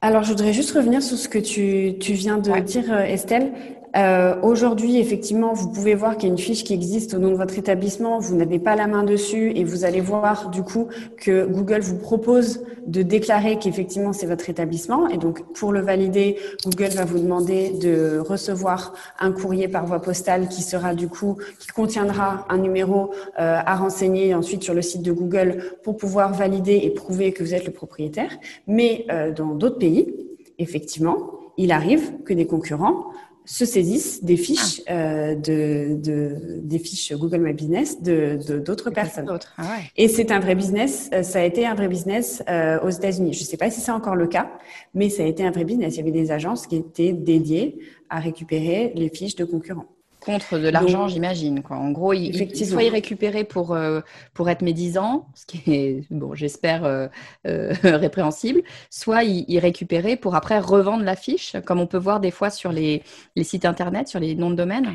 Alors, 0.00 0.22
je 0.22 0.28
voudrais 0.28 0.52
juste 0.52 0.70
revenir 0.70 1.02
sur 1.02 1.18
ce 1.18 1.28
que 1.28 1.38
tu, 1.38 1.98
tu 1.98 2.12
viens 2.12 2.38
de 2.38 2.60
dire, 2.60 2.92
Estelle. 2.92 3.52
Euh, 3.96 4.34
Aujourd'hui, 4.42 4.98
effectivement, 4.98 5.52
vous 5.52 5.70
pouvez 5.70 5.94
voir 5.94 6.16
qu'il 6.16 6.28
y 6.28 6.30
a 6.30 6.32
une 6.32 6.40
fiche 6.40 6.64
qui 6.64 6.74
existe 6.74 7.14
au 7.14 7.18
nom 7.18 7.30
de 7.30 7.36
votre 7.36 7.58
établissement. 7.58 8.18
Vous 8.18 8.34
n'avez 8.34 8.58
pas 8.58 8.74
la 8.74 8.86
main 8.86 9.04
dessus 9.04 9.52
et 9.54 9.64
vous 9.64 9.84
allez 9.84 10.00
voir 10.00 10.50
du 10.50 10.62
coup 10.62 10.88
que 11.16 11.46
Google 11.46 11.80
vous 11.80 11.96
propose 11.96 12.64
de 12.86 13.02
déclarer 13.02 13.58
qu'effectivement 13.58 14.12
c'est 14.12 14.26
votre 14.26 14.50
établissement. 14.50 15.08
Et 15.08 15.16
donc, 15.16 15.44
pour 15.52 15.72
le 15.72 15.80
valider, 15.80 16.36
Google 16.64 16.90
va 16.94 17.04
vous 17.04 17.18
demander 17.18 17.70
de 17.70 18.18
recevoir 18.18 18.94
un 19.20 19.32
courrier 19.32 19.68
par 19.68 19.86
voie 19.86 20.02
postale 20.02 20.48
qui 20.48 20.62
sera 20.62 20.94
du 20.94 21.08
coup 21.08 21.38
qui 21.60 21.68
contiendra 21.68 22.46
un 22.48 22.58
numéro 22.58 23.12
euh, 23.38 23.60
à 23.64 23.76
renseigner 23.76 24.34
ensuite 24.34 24.62
sur 24.62 24.74
le 24.74 24.82
site 24.82 25.02
de 25.02 25.12
Google 25.12 25.76
pour 25.82 25.96
pouvoir 25.96 26.34
valider 26.34 26.80
et 26.82 26.90
prouver 26.90 27.32
que 27.32 27.42
vous 27.42 27.54
êtes 27.54 27.66
le 27.66 27.72
propriétaire. 27.72 28.30
Mais 28.66 29.06
euh, 29.10 29.32
dans 29.32 29.54
d'autres 29.54 29.78
pays, 29.78 30.14
effectivement, 30.58 31.16
il 31.56 31.72
arrive 31.72 32.12
que 32.24 32.34
des 32.34 32.46
concurrents 32.46 33.06
se 33.44 33.64
saisissent 33.64 34.24
des 34.24 34.36
fiches 34.36 34.80
ah. 34.86 34.92
euh, 34.92 35.34
de, 35.34 35.96
de, 35.96 36.60
des 36.60 36.78
fiches 36.78 37.12
Google 37.12 37.38
My 37.38 37.52
Business 37.52 38.00
de 38.02 38.38
d'autres 38.58 38.90
personnes. 38.90 39.26
Ah 39.58 39.62
ouais. 39.62 39.90
Et 39.96 40.08
c'est 40.08 40.30
un 40.30 40.40
vrai 40.40 40.54
business. 40.54 41.10
Euh, 41.12 41.22
ça 41.22 41.40
a 41.40 41.42
été 41.42 41.66
un 41.66 41.74
vrai 41.74 41.88
business 41.88 42.42
euh, 42.48 42.80
aux 42.80 42.90
États-Unis. 42.90 43.34
Je 43.34 43.40
ne 43.40 43.44
sais 43.44 43.56
pas 43.56 43.70
si 43.70 43.80
c'est 43.80 43.92
encore 43.92 44.16
le 44.16 44.26
cas, 44.26 44.50
mais 44.94 45.10
ça 45.10 45.22
a 45.22 45.26
été 45.26 45.44
un 45.44 45.50
vrai 45.50 45.64
business. 45.64 45.94
Il 45.94 45.98
y 45.98 46.00
avait 46.00 46.10
des 46.10 46.30
agences 46.30 46.66
qui 46.66 46.76
étaient 46.76 47.12
dédiées 47.12 47.78
à 48.08 48.18
récupérer 48.18 48.92
les 48.94 49.08
fiches 49.08 49.36
de 49.36 49.44
concurrents 49.44 49.86
contre 50.24 50.58
de 50.58 50.68
l'argent, 50.68 51.08
j'imagine. 51.08 51.62
Quoi. 51.62 51.76
En 51.76 51.90
gros, 51.90 52.12
il, 52.12 52.34
il, 52.34 52.66
soit 52.66 52.82
y 52.82 52.88
récupérer 52.88 53.44
pour, 53.44 53.72
euh, 53.72 54.00
pour 54.32 54.48
être 54.50 54.62
médisant, 54.62 55.26
ce 55.34 55.46
qui 55.46 55.62
est, 55.72 56.04
bon, 56.10 56.34
j'espère, 56.34 56.84
euh, 56.84 57.06
euh, 57.46 57.72
répréhensible, 57.84 58.62
soit 58.90 59.24
y, 59.24 59.44
y, 59.48 59.58
récupérer 59.58 60.16
pour 60.16 60.34
après 60.34 60.58
revendre 60.58 61.04
la 61.04 61.16
fiche, 61.16 61.56
comme 61.64 61.80
on 61.80 61.86
peut 61.86 61.98
voir 61.98 62.20
des 62.20 62.30
fois 62.30 62.50
sur 62.50 62.72
les, 62.72 63.02
les 63.36 63.44
sites 63.44 63.64
internet, 63.64 64.08
sur 64.08 64.20
les 64.20 64.34
noms 64.34 64.50
de 64.50 64.56
domaine 64.56 64.94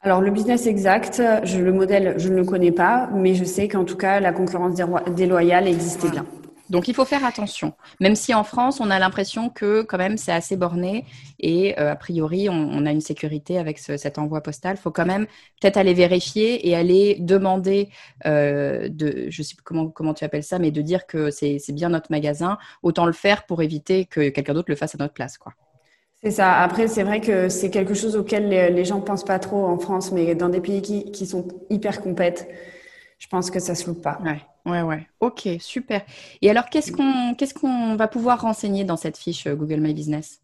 alors 0.00 0.20
le 0.20 0.30
business 0.30 0.68
exact, 0.68 1.20
je, 1.42 1.58
le 1.58 1.72
modèle, 1.72 2.14
je 2.18 2.28
ne 2.28 2.36
le 2.36 2.44
connais 2.44 2.70
pas, 2.70 3.10
mais 3.12 3.34
je 3.34 3.42
sais 3.42 3.66
qu'en 3.66 3.84
tout 3.84 3.96
cas 3.96 4.20
la 4.20 4.30
concurrence 4.32 4.80
déloyale 5.16 5.66
existait 5.66 6.08
bien. 6.08 6.24
Donc 6.70 6.88
il 6.88 6.94
faut 6.94 7.04
faire 7.04 7.24
attention, 7.24 7.72
même 8.00 8.14
si 8.14 8.34
en 8.34 8.44
France 8.44 8.80
on 8.80 8.90
a 8.90 8.98
l'impression 8.98 9.48
que 9.48 9.82
quand 9.82 9.98
même 9.98 10.18
c'est 10.18 10.32
assez 10.32 10.56
borné 10.56 11.06
et 11.38 11.78
euh, 11.78 11.92
a 11.92 11.96
priori 11.96 12.48
on, 12.48 12.84
a 12.84 12.90
une 12.90 13.00
sécurité 13.00 13.58
avec 13.58 13.78
cet 13.78 14.18
envoi 14.18 14.42
postal. 14.42 14.76
Il 14.78 14.80
faut 14.80 14.90
quand 14.90 15.06
même 15.06 15.26
peut-être 15.60 15.76
aller 15.76 15.94
vérifier 15.94 16.68
et 16.68 16.76
aller 16.76 17.16
demander 17.20 17.88
euh, 18.26 18.88
de, 18.90 19.26
je 19.30 19.42
sais 19.42 19.56
comment 19.64 19.88
comment 19.88 20.14
tu 20.14 20.24
appelles 20.24 20.44
ça, 20.44 20.58
mais 20.58 20.70
de 20.70 20.82
dire 20.82 21.06
que 21.06 21.30
c'est 21.30 21.58
bien 21.70 21.88
notre 21.88 22.10
magasin. 22.10 22.58
Autant 22.82 23.06
le 23.06 23.12
faire 23.12 23.46
pour 23.46 23.62
éviter 23.62 24.04
que 24.04 24.28
quelqu'un 24.28 24.54
d'autre 24.54 24.70
le 24.70 24.76
fasse 24.76 24.94
à 24.94 24.98
notre 24.98 25.14
place, 25.14 25.38
quoi. 25.38 25.52
C'est 26.22 26.32
ça. 26.32 26.60
Après, 26.60 26.88
c'est 26.88 27.04
vrai 27.04 27.20
que 27.20 27.48
c'est 27.48 27.70
quelque 27.70 27.94
chose 27.94 28.16
auquel 28.16 28.48
les, 28.48 28.84
gens 28.84 29.00
pensent 29.00 29.24
pas 29.24 29.38
trop 29.38 29.64
en 29.66 29.78
France, 29.78 30.10
mais 30.10 30.34
dans 30.34 30.48
des 30.48 30.60
pays 30.60 30.82
qui, 30.82 31.12
qui 31.12 31.26
sont 31.26 31.46
hyper 31.70 32.00
compètes, 32.00 32.48
je 33.18 33.28
pense 33.28 33.50
que 33.50 33.60
ça 33.60 33.76
se 33.76 33.86
loupe 33.86 34.02
pas. 34.02 34.18
Ouais. 34.24 34.40
Ouais, 34.68 34.82
ouais. 34.82 35.06
Ok, 35.20 35.48
super. 35.60 36.02
Et 36.42 36.50
alors, 36.50 36.66
qu'est-ce 36.66 36.92
qu'on 36.92 37.34
qu'est-ce 37.34 37.54
qu'on 37.54 37.96
va 37.96 38.06
pouvoir 38.06 38.40
renseigner 38.42 38.84
dans 38.84 38.96
cette 38.96 39.16
fiche 39.16 39.46
euh, 39.46 39.54
Google 39.54 39.80
My 39.80 39.94
Business? 39.94 40.40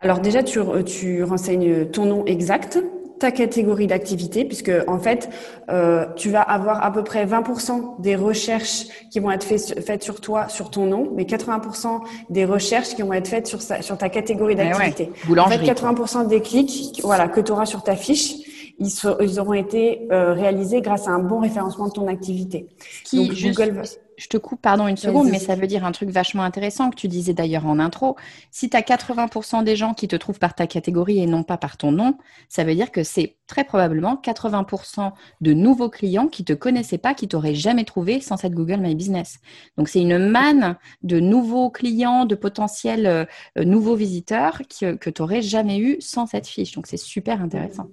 Alors 0.00 0.20
déjà, 0.20 0.42
tu, 0.42 0.60
tu 0.86 1.22
renseignes 1.24 1.90
ton 1.90 2.06
nom 2.06 2.24
exact, 2.24 2.78
ta 3.22 3.30
catégorie 3.30 3.86
d'activité, 3.86 4.44
puisque 4.44 4.72
en 4.88 4.98
fait, 4.98 5.28
euh, 5.70 6.06
tu 6.16 6.28
vas 6.30 6.40
avoir 6.40 6.84
à 6.84 6.92
peu 6.92 7.04
près 7.04 7.24
20% 7.24 8.00
des 8.00 8.16
recherches 8.16 8.86
qui 9.12 9.20
vont 9.20 9.30
être 9.30 9.44
faites 9.44 10.02
sur 10.02 10.20
toi, 10.20 10.48
sur 10.48 10.70
ton 10.70 10.86
nom, 10.86 11.12
mais 11.14 11.22
80% 11.22 12.00
des 12.30 12.44
recherches 12.44 12.96
qui 12.96 13.02
vont 13.02 13.12
être 13.12 13.28
faites 13.28 13.46
sur, 13.46 13.62
sur 13.62 13.96
ta 13.96 14.08
catégorie 14.08 14.56
d'activité. 14.56 15.12
En 15.38 15.48
fait, 15.48 15.58
80% 15.58 16.26
des 16.26 16.40
clics 16.40 17.00
voilà, 17.04 17.28
que 17.28 17.40
tu 17.40 17.52
auras 17.52 17.66
sur 17.66 17.84
ta 17.84 17.94
fiche, 17.94 18.34
ils, 18.78 18.90
ils 19.20 19.40
auront 19.40 19.52
été 19.52 20.06
euh, 20.10 20.32
réalisés 20.32 20.80
grâce 20.80 21.08
à 21.08 21.12
un 21.12 21.20
bon 21.20 21.40
référencement 21.40 21.88
de 21.88 21.92
ton 21.92 22.08
activité. 22.08 22.68
Qui, 23.04 23.28
Donc, 23.28 23.36
Google 23.38 23.82
je 24.22 24.28
te 24.28 24.36
coupe, 24.36 24.60
pardon, 24.60 24.86
une 24.86 24.96
seconde, 24.96 25.28
mais 25.30 25.38
ça 25.38 25.56
veut 25.56 25.66
dire 25.66 25.84
un 25.84 25.90
truc 25.90 26.10
vachement 26.10 26.44
intéressant 26.44 26.90
que 26.90 26.96
tu 26.96 27.08
disais 27.08 27.32
d'ailleurs 27.32 27.66
en 27.66 27.78
intro. 27.78 28.16
Si 28.50 28.70
tu 28.70 28.76
as 28.76 28.80
80% 28.82 29.64
des 29.64 29.74
gens 29.74 29.94
qui 29.94 30.06
te 30.06 30.14
trouvent 30.16 30.38
par 30.38 30.54
ta 30.54 30.66
catégorie 30.66 31.18
et 31.18 31.26
non 31.26 31.42
pas 31.42 31.56
par 31.56 31.76
ton 31.76 31.90
nom, 31.90 32.16
ça 32.48 32.62
veut 32.62 32.74
dire 32.74 32.92
que 32.92 33.02
c'est 33.02 33.36
très 33.46 33.64
probablement 33.64 34.20
80% 34.22 35.12
de 35.40 35.52
nouveaux 35.52 35.88
clients 35.88 36.28
qui 36.28 36.44
te 36.44 36.52
connaissaient 36.52 36.98
pas, 36.98 37.14
qui 37.14 37.26
t'auraient 37.26 37.54
jamais 37.54 37.84
trouvé 37.84 38.20
sans 38.20 38.36
cette 38.36 38.54
Google 38.54 38.78
My 38.78 38.94
Business. 38.94 39.40
Donc 39.76 39.88
c'est 39.88 40.00
une 40.00 40.18
manne 40.18 40.76
de 41.02 41.18
nouveaux 41.18 41.70
clients, 41.70 42.24
de 42.24 42.34
potentiels 42.34 43.06
euh, 43.06 43.24
euh, 43.58 43.64
nouveaux 43.64 43.96
visiteurs 43.96 44.62
que 44.68 45.10
tu 45.10 45.22
n'aurais 45.22 45.42
jamais 45.42 45.78
eu 45.78 45.96
sans 46.00 46.26
cette 46.26 46.46
fiche. 46.46 46.72
Donc 46.72 46.86
c'est 46.86 46.96
super 46.96 47.42
intéressant. 47.42 47.88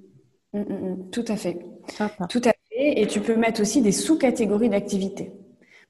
Mmh, 0.54 0.60
mmh, 0.60 0.74
mmh. 0.74 1.10
tout 1.12 1.26
à 1.28 1.36
fait. 1.36 1.60
Tout 2.30 2.42
à 2.44 2.52
fait. 2.70 3.02
Et 3.02 3.08
tu 3.08 3.22
peux 3.22 3.36
mettre 3.36 3.62
aussi 3.62 3.82
des 3.82 3.92
sous-catégories 3.92 4.70
d'activités. 4.70 5.32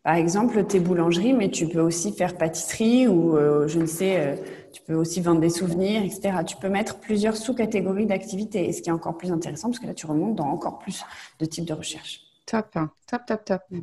Par 0.03 0.15
exemple, 0.15 0.63
tes 0.65 0.79
boulangeries, 0.79 1.33
mais 1.33 1.49
tu 1.49 1.67
peux 1.67 1.81
aussi 1.81 2.13
faire 2.13 2.37
pâtisserie 2.37 3.07
ou, 3.07 3.35
euh, 3.35 3.67
je 3.67 3.79
ne 3.79 3.85
sais, 3.85 4.17
euh, 4.17 4.35
tu 4.71 4.81
peux 4.81 4.95
aussi 4.95 5.19
vendre 5.21 5.41
des 5.41 5.49
souvenirs, 5.49 6.03
etc. 6.03 6.43
Tu 6.45 6.55
peux 6.55 6.69
mettre 6.69 6.99
plusieurs 6.99 7.35
sous-catégories 7.35 8.05
d'activités. 8.05 8.67
Et 8.67 8.73
ce 8.73 8.81
qui 8.81 8.89
est 8.89 8.93
encore 8.93 9.17
plus 9.17 9.31
intéressant, 9.31 9.69
parce 9.69 9.79
que 9.79 9.87
là, 9.87 9.93
tu 9.93 10.05
remontes 10.05 10.35
dans 10.35 10.47
encore 10.47 10.79
plus 10.79 11.03
de 11.39 11.45
types 11.45 11.65
de 11.65 11.73
recherche. 11.73 12.21
Top, 12.45 12.67
hein. 12.75 12.91
top, 13.07 13.25
top, 13.27 13.45
top. 13.45 13.61
Mm. 13.71 13.79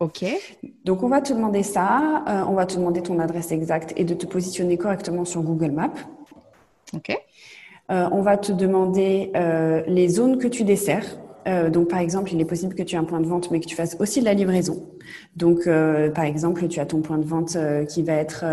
Ok. 0.00 0.24
Donc, 0.84 1.02
on 1.02 1.08
va 1.08 1.20
te 1.20 1.34
demander 1.34 1.62
ça. 1.62 2.24
Euh, 2.26 2.44
on 2.48 2.54
va 2.54 2.64
te 2.64 2.74
demander 2.76 3.02
ton 3.02 3.18
adresse 3.18 3.52
exacte 3.52 3.92
et 3.96 4.04
de 4.04 4.14
te 4.14 4.24
positionner 4.24 4.78
correctement 4.78 5.26
sur 5.26 5.42
Google 5.42 5.72
Maps. 5.72 5.92
Ok. 6.94 7.16
On 7.90 8.22
va 8.22 8.36
te 8.36 8.52
demander 8.52 9.32
les 9.86 10.08
zones 10.08 10.38
que 10.38 10.48
tu 10.48 10.64
desserres. 10.64 11.18
Euh, 11.48 11.70
donc, 11.70 11.88
par 11.88 11.98
exemple, 11.98 12.32
il 12.32 12.40
est 12.40 12.44
possible 12.44 12.74
que 12.74 12.82
tu 12.82 12.94
aies 12.94 12.98
un 12.98 13.04
point 13.04 13.20
de 13.20 13.26
vente, 13.26 13.50
mais 13.50 13.60
que 13.60 13.66
tu 13.66 13.76
fasses 13.76 13.96
aussi 13.98 14.20
de 14.20 14.24
la 14.24 14.34
livraison. 14.34 14.86
Donc, 15.36 15.66
euh, 15.66 16.10
par 16.10 16.24
exemple, 16.24 16.66
tu 16.68 16.80
as 16.80 16.86
ton 16.86 17.00
point 17.00 17.18
de 17.18 17.24
vente 17.24 17.56
euh, 17.56 17.84
qui 17.84 18.02
va 18.02 18.14
être, 18.14 18.44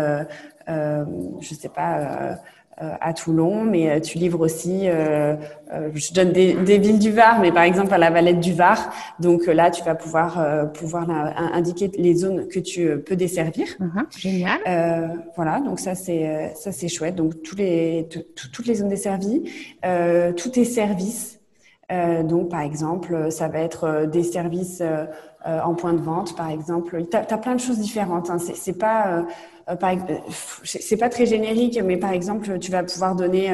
je 0.68 1.54
sais 1.54 1.68
pas, 1.68 2.38
à 2.80 3.12
Toulon, 3.12 3.64
mais 3.64 4.00
tu 4.00 4.18
livres 4.18 4.40
aussi, 4.40 4.86
je 4.86 6.12
donne 6.12 6.32
des, 6.32 6.78
villes 6.78 6.98
du 6.98 7.10
Var, 7.10 7.40
mais 7.40 7.50
par 7.50 7.64
exemple 7.64 7.92
à 7.92 7.98
la 7.98 8.10
Valette 8.10 8.40
du 8.40 8.52
Var. 8.52 8.92
Donc 9.18 9.46
là, 9.46 9.70
tu 9.70 9.82
vas 9.82 9.94
pouvoir 9.96 10.70
pouvoir 10.72 11.10
indiquer 11.10 11.90
les 11.98 12.14
zones 12.14 12.46
que 12.46 12.60
tu 12.60 12.98
peux 12.98 13.16
desservir. 13.16 13.66
Uh-huh, 13.80 14.18
génial. 14.18 15.20
voilà, 15.34 15.60
donc 15.60 15.80
ça 15.80 15.94
c'est 15.94 16.52
ça 16.54 16.70
c'est 16.70 16.88
chouette. 16.88 17.16
Donc 17.16 17.42
tous 17.42 17.56
les 17.56 18.08
toutes 18.34 18.66
les 18.66 18.76
zones 18.76 18.88
desservies, 18.88 19.42
tous 20.36 20.50
tes 20.50 20.64
services. 20.64 21.38
Euh, 21.90 22.22
donc, 22.22 22.50
par 22.50 22.60
exemple, 22.60 23.30
ça 23.30 23.48
va 23.48 23.60
être 23.60 23.84
euh, 23.84 24.06
des 24.06 24.22
services 24.22 24.82
euh, 24.82 25.06
en 25.44 25.74
point 25.74 25.94
de 25.94 26.00
vente, 26.00 26.36
par 26.36 26.50
exemple. 26.50 27.02
Tu 27.10 27.16
as, 27.16 27.38
plein 27.38 27.54
de 27.54 27.60
choses 27.60 27.78
différentes. 27.78 28.28
Hein. 28.28 28.38
C'est 28.38 28.78
pas 28.78 29.24
c'est 30.64 30.96
pas 30.96 31.08
très 31.08 31.26
générique, 31.26 31.80
mais 31.84 31.96
par 31.96 32.12
exemple, 32.12 32.58
tu 32.58 32.70
vas 32.70 32.82
pouvoir 32.82 33.14
donner 33.14 33.50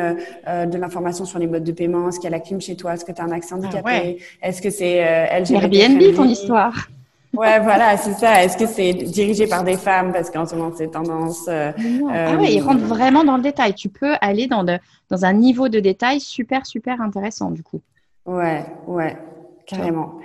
de 0.46 0.78
l'information 0.78 1.24
sur 1.24 1.38
les 1.38 1.46
modes 1.46 1.64
de 1.64 1.72
paiement. 1.72 2.08
Est-ce 2.08 2.18
qu'il 2.18 2.30
y 2.30 2.32
a 2.32 2.36
la 2.36 2.40
clim 2.40 2.60
chez 2.60 2.76
toi 2.76 2.94
Est-ce 2.94 3.04
que 3.04 3.12
tu 3.12 3.20
as 3.20 3.24
un 3.24 3.32
accent 3.32 3.56
ah 3.62 3.66
handicapé 3.66 4.18
Est-ce 4.42 4.62
que 4.62 4.70
c'est 4.70 5.02
LGBT 5.40 5.74
Airbnb 5.74 6.14
ton 6.14 6.24
histoire 6.28 6.88
Ouais, 7.32 7.58
voilà, 7.58 7.96
c'est 7.96 8.12
ça. 8.12 8.44
Est-ce 8.44 8.56
que 8.56 8.66
c'est 8.66 8.92
dirigé 8.92 9.48
par 9.48 9.64
des 9.64 9.76
femmes? 9.76 10.12
Parce 10.12 10.30
qu'en 10.30 10.46
ce 10.46 10.54
moment 10.54 10.72
c'est 10.76 10.90
tendance 10.92 11.48
Ah 11.48 11.72
ouais, 12.38 12.54
il 12.54 12.60
rentre 12.60 12.84
vraiment 12.84 13.24
dans 13.24 13.36
le 13.36 13.42
détail. 13.42 13.74
Tu 13.74 13.88
peux 13.88 14.14
aller 14.20 14.46
dans, 14.46 14.62
de, 14.62 14.78
dans 15.10 15.24
un 15.24 15.32
niveau 15.32 15.68
de 15.68 15.80
détail 15.80 16.20
super 16.20 16.64
super 16.64 17.00
intéressant 17.00 17.50
du 17.50 17.62
coup. 17.62 17.80
Ouais, 18.26 18.64
ouais, 18.86 19.16
carrément. 19.66 20.20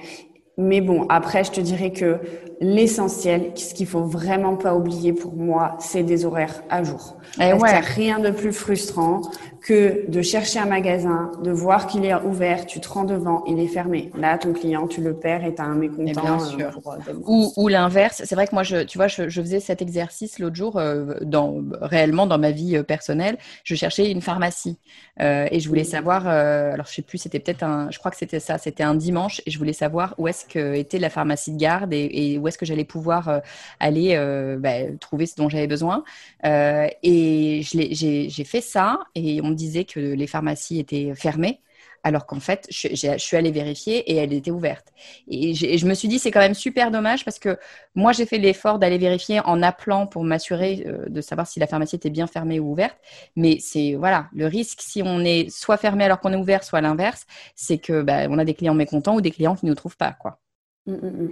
Mais 0.61 0.81
bon, 0.81 1.05
après, 1.07 1.45
je 1.45 1.51
te 1.51 1.61
dirais 1.61 1.91
que 1.91 2.17
l'essentiel, 2.59 3.51
ce 3.55 3.73
qu'il 3.73 3.87
faut 3.87 4.03
vraiment 4.03 4.57
pas 4.57 4.75
oublier 4.75 5.13
pour 5.13 5.33
moi, 5.33 5.77
c'est 5.79 6.03
des 6.03 6.25
horaires 6.25 6.63
à 6.69 6.83
jour. 6.83 7.15
Et 7.39 7.51
eh 7.51 7.53
ouais. 7.53 7.79
rien 7.79 8.19
de 8.19 8.29
plus 8.29 8.51
frustrant 8.51 9.21
que 9.61 10.09
de 10.09 10.21
chercher 10.21 10.59
un 10.59 10.65
magasin, 10.65 11.31
de 11.43 11.51
voir 11.51 11.87
qu'il 11.87 12.05
est 12.05 12.13
ouvert, 12.13 12.65
tu 12.65 12.79
te 12.79 12.87
rends 12.87 13.03
devant, 13.03 13.43
il 13.45 13.59
est 13.59 13.67
fermé. 13.67 14.11
Là, 14.17 14.37
ton 14.37 14.53
client, 14.53 14.87
tu 14.87 15.01
le 15.01 15.13
perds 15.13 15.43
et 15.43 15.53
tu 15.53 15.61
as 15.61 15.65
un 15.65 15.75
mécontent. 15.75 16.21
Bien 16.21 16.35
euh, 16.35 16.39
sûr. 16.39 16.79
Euh, 16.87 17.13
ou, 17.25 17.51
ou 17.57 17.67
l'inverse. 17.67 18.21
C'est 18.25 18.35
vrai 18.35 18.47
que 18.47 18.55
moi, 18.55 18.63
je, 18.63 18.83
tu 18.83 18.97
vois, 18.97 19.07
je, 19.07 19.27
je 19.27 19.41
faisais 19.41 19.59
cet 19.59 19.81
exercice 19.81 20.39
l'autre 20.39 20.55
jour, 20.55 20.77
euh, 20.77 21.15
dans, 21.21 21.61
réellement 21.81 22.25
dans 22.25 22.37
ma 22.37 22.51
vie 22.51 22.81
personnelle. 22.83 23.37
Je 23.63 23.75
cherchais 23.75 24.09
une 24.11 24.21
pharmacie 24.21 24.77
et 25.19 25.59
je 25.59 25.67
voulais 25.67 25.83
savoir, 25.83 26.27
alors 26.27 26.85
je 26.85 26.93
sais 26.93 27.01
plus, 27.01 27.17
c'était 27.17 27.39
peut-être 27.39 27.63
un, 27.63 27.91
je 27.91 27.99
crois 27.99 28.09
que 28.09 28.15
c'était 28.15 28.39
ça, 28.39 28.57
c'était 28.57 28.83
un 28.83 28.95
dimanche 28.95 29.41
et 29.45 29.51
je 29.51 29.57
voulais 29.57 29.73
savoir 29.73 30.15
où 30.17 30.29
est-ce 30.29 30.45
que 30.45 30.75
était 30.75 30.97
la 30.97 31.09
pharmacie 31.09 31.51
de 31.51 31.57
garde 31.57 31.93
et, 31.93 32.09
et 32.13 32.37
où 32.37 32.47
est-ce 32.47 32.57
que 32.57 32.65
j'allais 32.65 32.85
pouvoir 32.85 33.41
aller 33.81 34.15
bah, 34.59 34.95
trouver 34.99 35.25
ce 35.25 35.35
dont 35.35 35.49
j'avais 35.49 35.67
besoin. 35.67 36.03
et 36.43 37.61
j'ai 37.63 38.43
fait 38.45 38.61
ça 38.61 38.99
et 39.15 39.41
on 39.43 39.48
me 39.49 39.55
disait 39.55 39.85
que 39.85 39.99
les 39.99 40.27
pharmacies 40.27 40.79
étaient 40.79 41.13
fermées 41.15 41.61
alors 42.03 42.25
qu'en 42.25 42.39
fait, 42.39 42.67
je, 42.69 43.17
suis 43.17 43.37
allée 43.37 43.51
vérifier 43.51 43.97
et 44.11 44.15
elle 44.15 44.33
était 44.33 44.51
ouverte. 44.51 44.87
Et, 45.27 45.53
je 45.53 45.85
me 45.85 45.93
suis 45.93 46.07
dit, 46.07 46.19
c'est 46.19 46.31
quand 46.31 46.39
même 46.39 46.53
super 46.53 46.91
dommage 46.91 47.25
parce 47.25 47.39
que 47.39 47.57
moi, 47.95 48.11
j'ai 48.11 48.25
fait 48.25 48.37
l'effort 48.37 48.79
d'aller 48.79 48.97
vérifier 48.97 49.39
en 49.41 49.61
appelant 49.61 50.07
pour 50.07 50.23
m'assurer 50.23 50.83
euh, 50.87 51.05
de 51.07 51.21
savoir 51.21 51.47
si 51.47 51.59
la 51.59 51.67
pharmacie 51.67 51.95
était 51.95 52.09
bien 52.09 52.27
fermée 52.27 52.59
ou 52.59 52.71
ouverte. 52.71 52.97
Mais 53.35 53.57
c'est, 53.59 53.95
voilà, 53.95 54.29
le 54.33 54.47
risque, 54.47 54.79
si 54.81 55.01
on 55.03 55.19
est 55.21 55.49
soit 55.49 55.77
fermé 55.77 56.05
alors 56.05 56.19
qu'on 56.19 56.33
est 56.33 56.37
ouvert, 56.37 56.63
soit 56.63 56.81
l'inverse, 56.81 57.25
c'est 57.55 57.77
que 57.77 58.01
bah, 58.01 58.27
on 58.29 58.37
a 58.37 58.45
des 58.45 58.53
clients 58.53 58.75
mécontents 58.75 59.15
ou 59.15 59.21
des 59.21 59.31
clients 59.31 59.55
qui 59.55 59.65
ne 59.65 59.71
nous 59.71 59.75
trouvent 59.75 59.97
pas, 59.97 60.13
quoi. 60.13 60.39
Mmh, 60.85 60.93
mmh, 60.93 61.29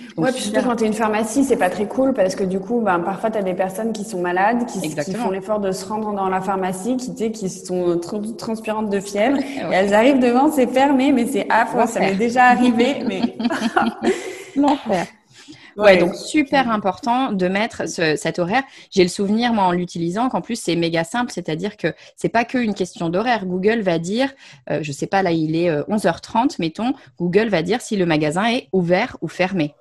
mmh. 0.00 0.04
Oui, 0.16 0.30
puis 0.32 0.42
surtout 0.42 0.66
quand 0.66 0.76
tu 0.76 0.84
es 0.84 0.86
une 0.86 0.92
pharmacie, 0.92 1.44
c'est 1.44 1.56
pas 1.56 1.70
très 1.70 1.86
cool 1.86 2.14
parce 2.14 2.34
que 2.34 2.44
du 2.44 2.60
coup, 2.60 2.80
ben, 2.80 3.00
parfois 3.00 3.30
tu 3.30 3.38
as 3.38 3.42
des 3.42 3.54
personnes 3.54 3.92
qui 3.92 4.04
sont 4.04 4.20
malades, 4.20 4.66
qui, 4.66 4.90
font 5.14 5.30
l'effort 5.30 5.60
de 5.60 5.72
se 5.72 5.84
rendre 5.86 6.12
dans 6.12 6.28
la 6.28 6.40
pharmacie, 6.40 6.96
qui, 6.96 7.32
qui 7.32 7.48
sont 7.48 7.98
transpirantes 7.98 8.90
de 8.90 9.00
fièvre. 9.00 9.38
Et 9.72 9.72
elles 9.72 9.94
arrivent 9.94 10.20
devant, 10.20 10.50
c'est 10.50 10.66
fermé, 10.66 11.12
mais 11.12 11.26
c'est 11.26 11.46
affreux. 11.50 11.86
Ça 11.86 12.00
m'est 12.00 12.14
déjà 12.14 12.44
arrivé, 12.44 13.02
mais. 13.06 13.36
L'enfer. 14.56 15.06
Ouais, 15.76 15.96
donc 15.96 16.14
super 16.14 16.70
important 16.70 17.32
de 17.32 17.48
mettre 17.48 17.88
cet 17.88 18.38
horaire. 18.38 18.62
J'ai 18.90 19.02
le 19.02 19.08
souvenir, 19.08 19.52
moi, 19.52 19.64
en 19.64 19.72
l'utilisant, 19.72 20.28
qu'en 20.28 20.40
plus 20.40 20.56
c'est 20.56 20.76
méga 20.76 21.02
simple, 21.02 21.32
c'est-à-dire 21.32 21.76
que 21.76 21.92
c'est 22.16 22.28
pas 22.28 22.44
qu'une 22.44 22.74
question 22.74 23.08
d'horaire. 23.08 23.44
Google 23.44 23.80
va 23.80 23.98
dire, 23.98 24.32
euh, 24.70 24.78
je 24.82 24.92
sais 24.92 25.06
pas, 25.06 25.22
là 25.22 25.32
il 25.32 25.56
est 25.56 25.70
11h30, 25.88 26.44
euh, 26.44 26.48
mettons, 26.60 26.94
Google 27.18 27.48
va 27.48 27.62
dire 27.62 27.80
si 27.80 27.96
le 27.96 28.06
magasin 28.06 28.46
est 28.46 28.68
ouvert 28.72 29.16
ou 29.20 29.28
fermé. 29.28 29.74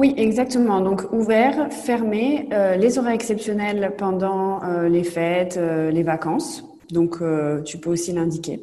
Oui, 0.00 0.14
exactement. 0.16 0.80
Donc 0.80 1.12
ouvert, 1.12 1.70
fermé, 1.70 2.48
euh, 2.54 2.74
les 2.76 2.98
horaires 2.98 3.12
exceptionnels 3.12 3.92
pendant 3.98 4.64
euh, 4.64 4.88
les 4.88 5.04
fêtes, 5.04 5.58
euh, 5.58 5.90
les 5.90 6.02
vacances. 6.02 6.64
Donc 6.90 7.18
tu 7.66 7.76
peux 7.76 7.90
aussi 7.90 8.10
l'indiquer. 8.12 8.62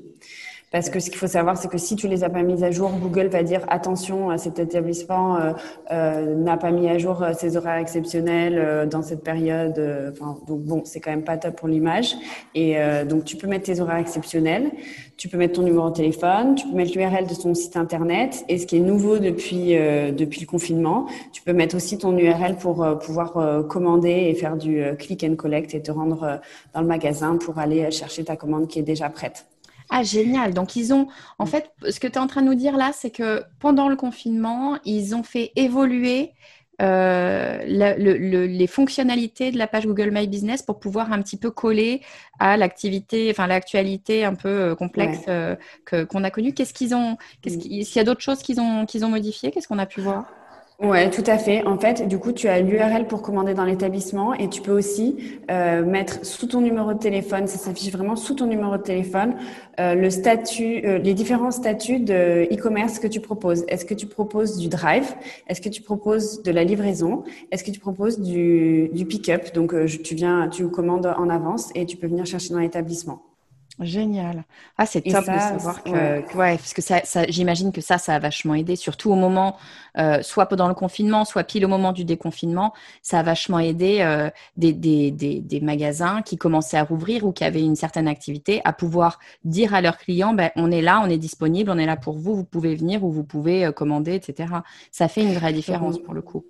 Parce 0.70 0.90
que 0.90 1.00
ce 1.00 1.10
qu'il 1.10 1.18
faut 1.18 1.28
savoir, 1.28 1.58
c'est 1.58 1.70
que 1.70 1.78
si 1.78 1.96
tu 1.96 2.10
les 2.10 2.26
as 2.26 2.30
pas 2.30 2.44
mises 2.44 2.62
à 2.62 2.72
jour, 2.72 2.92
Google 3.02 3.28
va 3.28 3.42
dire 3.42 3.62
attention, 3.70 4.38
cet 4.38 4.60
établissement 4.60 5.38
euh, 5.38 5.54
euh, 5.92 6.36
n'a 6.36 6.58
pas 6.58 6.72
mis 6.72 6.90
à 6.90 6.98
jour 6.98 7.24
euh, 7.24 7.32
ses 7.32 7.56
horaires 7.56 7.78
exceptionnels 7.78 8.90
dans 8.90 9.02
cette 9.02 9.24
période. 9.24 9.82
Enfin, 10.12 10.38
donc 10.46 10.64
bon, 10.64 10.82
c'est 10.84 11.00
quand 11.00 11.12
même 11.12 11.24
pas 11.24 11.38
top 11.38 11.56
pour 11.56 11.70
l'image. 11.70 12.16
Et 12.54 12.76
donc 13.08 13.24
tu 13.24 13.38
peux 13.38 13.48
mettre 13.48 13.66
tes 13.66 13.80
horaires 13.80 13.98
exceptionnels, 13.98 14.72
tu 15.16 15.30
peux 15.30 15.38
mettre 15.38 15.54
ton 15.54 15.62
numéro 15.62 15.90
de 15.90 15.96
téléphone, 15.96 16.56
tu 16.56 16.68
peux 16.68 16.76
mettre 16.76 16.98
l'URL 16.98 17.28
de 17.28 17.36
ton 17.36 17.54
site 17.54 17.78
internet. 17.78 18.44
Et 18.50 18.58
ce 18.58 18.66
qui 18.66 18.78
est 18.78 18.82
nouveau 18.82 19.20
depuis 19.20 19.74
depuis 20.12 20.42
le 20.42 20.48
confinement, 20.48 21.08
tu 21.32 21.42
peux 21.42 21.54
mettre 21.54 21.76
aussi 21.76 21.98
ton 21.98 22.18
URL 22.18 22.56
pour 22.58 22.86
pouvoir 23.00 23.68
commander 23.68 24.28
et 24.30 24.36
faire 24.36 24.58
du 24.58 24.84
click 24.98 25.24
and 25.24 25.36
collect 25.36 25.74
et 25.74 25.82
te 25.82 25.92
rendre 25.92 26.40
dans 26.74 26.82
le 26.82 26.88
magasin 26.88 27.38
pour 27.38 27.58
aller 27.58 27.90
chercher 27.92 28.24
ta 28.24 28.36
commande 28.36 28.68
qui 28.68 28.80
est 28.80 28.84
déjà 28.84 29.10
prête. 29.10 29.46
Ah, 29.90 30.04
génial. 30.04 30.54
Donc, 30.54 30.76
ils 30.76 30.94
ont, 30.94 31.08
en 31.40 31.46
mm. 31.46 31.48
fait, 31.48 31.72
ce 31.90 32.00
que 32.00 32.08
tu 32.08 32.14
es 32.14 32.18
en 32.18 32.28
train 32.28 32.42
de 32.42 32.48
nous 32.48 32.56
dire 32.56 32.78
là, 32.78 32.92
c'est 32.94 33.12
que 33.12 33.44
pendant 33.60 33.90
le 33.90 33.96
confinement, 33.96 34.78
ils 34.86 35.16
ont 35.16 35.24
fait 35.24 35.52
évoluer 35.56 36.34
euh, 36.80 37.64
les 37.66 38.68
fonctionnalités 38.68 39.52
de 39.52 39.58
la 39.58 39.66
page 39.66 39.88
Google 39.88 40.12
My 40.12 40.28
Business 40.28 40.62
pour 40.62 40.80
pouvoir 40.80 41.12
un 41.12 41.22
petit 41.24 41.38
peu 41.38 41.50
coller 41.50 42.02
à 42.38 42.56
l'activité, 42.56 43.30
enfin 43.32 43.48
l'actualité 43.48 44.24
un 44.24 44.36
peu 44.36 44.48
euh, 44.48 44.76
complexe 44.76 45.22
euh, 45.28 45.56
que 45.86 46.04
qu'on 46.04 46.24
a 46.24 46.30
connue. 46.30 46.54
Qu'est-ce 46.54 46.76
qu'ils 46.76 46.94
ont 46.94 47.18
Qu'est-ce 47.42 47.58
mm. 47.58 47.62
qu'il 47.62 47.96
y 47.96 48.00
a 48.00 48.04
d'autres 48.04 48.22
choses 48.22 48.44
qu'ils 48.44 48.60
ont 48.62 48.86
qu'ils 48.86 49.04
ont 49.06 49.10
modifiées 49.10 49.50
Qu'est-ce 49.50 49.68
qu'on 49.68 49.80
a 49.80 49.88
pu 49.88 50.02
voir? 50.02 50.32
Ouais, 50.80 51.10
tout 51.10 51.24
à 51.26 51.40
fait. 51.40 51.64
En 51.66 51.80
fait, 51.80 52.08
du 52.08 52.20
coup, 52.20 52.32
tu 52.32 52.48
as 52.48 52.62
l'URL 52.62 53.08
pour 53.08 53.24
commander 53.24 53.56
dans 53.56 53.66
l'établissement 53.66 54.36
et 54.36 54.48
tu 54.48 54.62
peux 54.62 54.72
aussi 54.72 55.18
euh, 55.50 55.84
mettre 55.84 56.24
sous 56.24 56.46
ton 56.46 56.62
numéro 56.62 56.94
de 56.94 57.00
téléphone, 57.00 57.48
ça 57.48 57.58
s'affiche 57.58 57.92
vraiment 57.92 58.16
sous 58.16 58.36
ton 58.36 58.46
numéro 58.46 58.78
de 58.78 58.84
téléphone, 58.84 59.36
euh, 59.80 59.96
le 59.96 60.12
statut, 60.12 60.86
euh, 60.86 61.00
les 61.00 61.16
différents 61.16 61.50
statuts 61.50 62.00
de 62.00 62.48
e-commerce 62.54 63.00
que 63.00 63.08
tu 63.08 63.22
proposes. 63.22 63.66
Est-ce 63.68 63.86
que 63.86 63.96
tu 63.96 64.06
proposes 64.06 64.58
du 64.60 64.68
drive? 64.68 65.16
Est-ce 65.48 65.62
que 65.62 65.70
tu 65.70 65.82
proposes 65.82 66.44
de 66.44 66.52
la 66.52 66.64
livraison? 66.64 67.24
Est-ce 67.52 67.64
que 67.64 67.72
tu 67.72 67.80
proposes 67.80 68.20
du, 68.20 68.90
du 68.94 69.06
pick-up? 69.08 69.56
Donc, 69.56 69.74
tu 70.04 70.14
viens, 70.14 70.48
tu 70.48 70.70
commandes 70.70 71.08
en 71.08 71.30
avance 71.30 71.72
et 71.74 71.88
tu 71.88 71.98
peux 71.98 72.06
venir 72.08 72.28
chercher 72.28 72.54
dans 72.54 72.60
l'établissement. 72.60 73.24
Génial. 73.80 74.44
Ah, 74.80 74.88
c'est 74.88 75.02
top 75.02 75.26
de 75.26 75.40
savoir 75.40 75.84
que, 75.84 75.92
ouais. 75.92 76.58
parce 76.58 76.74
que 76.74 76.82
ça, 76.82 77.02
ça 77.04 77.26
j'imagine 77.28 77.72
que 77.72 77.82
ça, 77.82 78.00
ça 78.00 78.16
a 78.16 78.20
vachement 78.20 78.56
aidé, 78.56 78.76
surtout 78.76 79.12
au 79.12 79.16
moment, 79.16 79.56
euh, 80.00 80.24
soit 80.24 80.48
pendant 80.48 80.68
le 80.68 80.74
confinement, 80.74 81.26
soit 81.26 81.44
pile 81.44 81.64
au 81.64 81.68
moment 81.68 81.92
du 81.92 82.04
déconfinement, 82.04 82.74
ça 83.04 83.20
a 83.20 83.24
vachement 83.24 83.60
aidé 83.60 84.00
euh, 84.02 84.32
des, 84.56 84.74
des, 84.74 85.12
des, 85.12 85.42
des, 85.42 85.62
magasins 85.62 86.24
qui 86.24 86.38
commençaient 86.38 86.78
à 86.78 86.84
rouvrir 86.84 87.24
ou 87.24 87.32
qui 87.32 87.44
avaient 87.44 87.62
une 87.62 87.76
certaine 87.76 88.08
activité 88.08 88.62
à 88.66 88.74
pouvoir 88.74 89.20
dire 89.44 89.76
à 89.76 89.82
leurs 89.82 89.98
clients, 89.98 90.34
ben, 90.34 90.50
on 90.56 90.72
est 90.72 90.82
là, 90.82 91.00
on 91.04 91.10
est 91.10 91.20
disponible, 91.20 91.70
on 91.70 91.78
est 91.78 91.86
là 91.86 91.98
pour 91.98 92.18
vous, 92.18 92.36
vous 92.36 92.46
pouvez 92.46 92.76
venir 92.76 93.04
ou 93.04 93.12
vous 93.12 93.24
pouvez 93.24 93.64
euh, 93.64 93.72
commander, 93.72 94.16
etc. 94.16 94.54
Ça 94.92 95.08
fait 95.08 95.22
une 95.22 95.34
vraie 95.34 95.54
différence 95.54 96.00
pour 96.00 96.16
le 96.16 96.24
coup. 96.24 96.46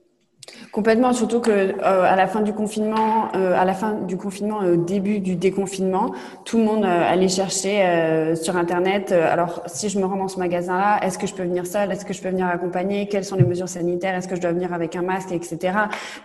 Complètement, 0.71 1.11
surtout 1.11 1.39
que 1.39 1.51
euh, 1.51 1.73
à 1.81 2.15
la 2.15 2.27
fin 2.27 2.41
du 2.41 2.53
confinement, 2.53 3.29
euh, 3.35 3.53
à 3.57 3.65
la 3.65 3.73
fin 3.73 3.93
du 3.93 4.15
confinement, 4.15 4.59
au 4.59 4.75
début 4.75 5.19
du 5.19 5.35
déconfinement, 5.35 6.13
tout 6.45 6.57
le 6.57 6.63
monde 6.63 6.85
euh, 6.85 7.11
allait 7.11 7.27
chercher 7.27 8.35
sur 8.35 8.55
internet. 8.55 9.11
alors, 9.11 9.63
si 9.65 9.89
je 9.89 9.99
me 9.99 10.05
rends 10.05 10.17
dans 10.17 10.27
ce 10.27 10.39
magasin-là, 10.39 10.99
est-ce 11.03 11.17
que 11.17 11.27
je 11.27 11.33
peux 11.33 11.43
venir 11.43 11.65
seul 11.65 11.91
Est-ce 11.91 12.05
que 12.05 12.13
je 12.13 12.21
peux 12.21 12.29
venir 12.29 12.47
accompagner? 12.47 13.07
Quelles 13.07 13.25
sont 13.25 13.35
les 13.35 13.43
mesures 13.43 13.69
sanitaires? 13.69 14.15
Est-ce 14.15 14.27
que 14.27 14.35
je 14.35 14.41
dois 14.41 14.51
venir 14.51 14.73
avec 14.73 14.95
un 14.95 15.01
masque, 15.01 15.31
etc. 15.31 15.73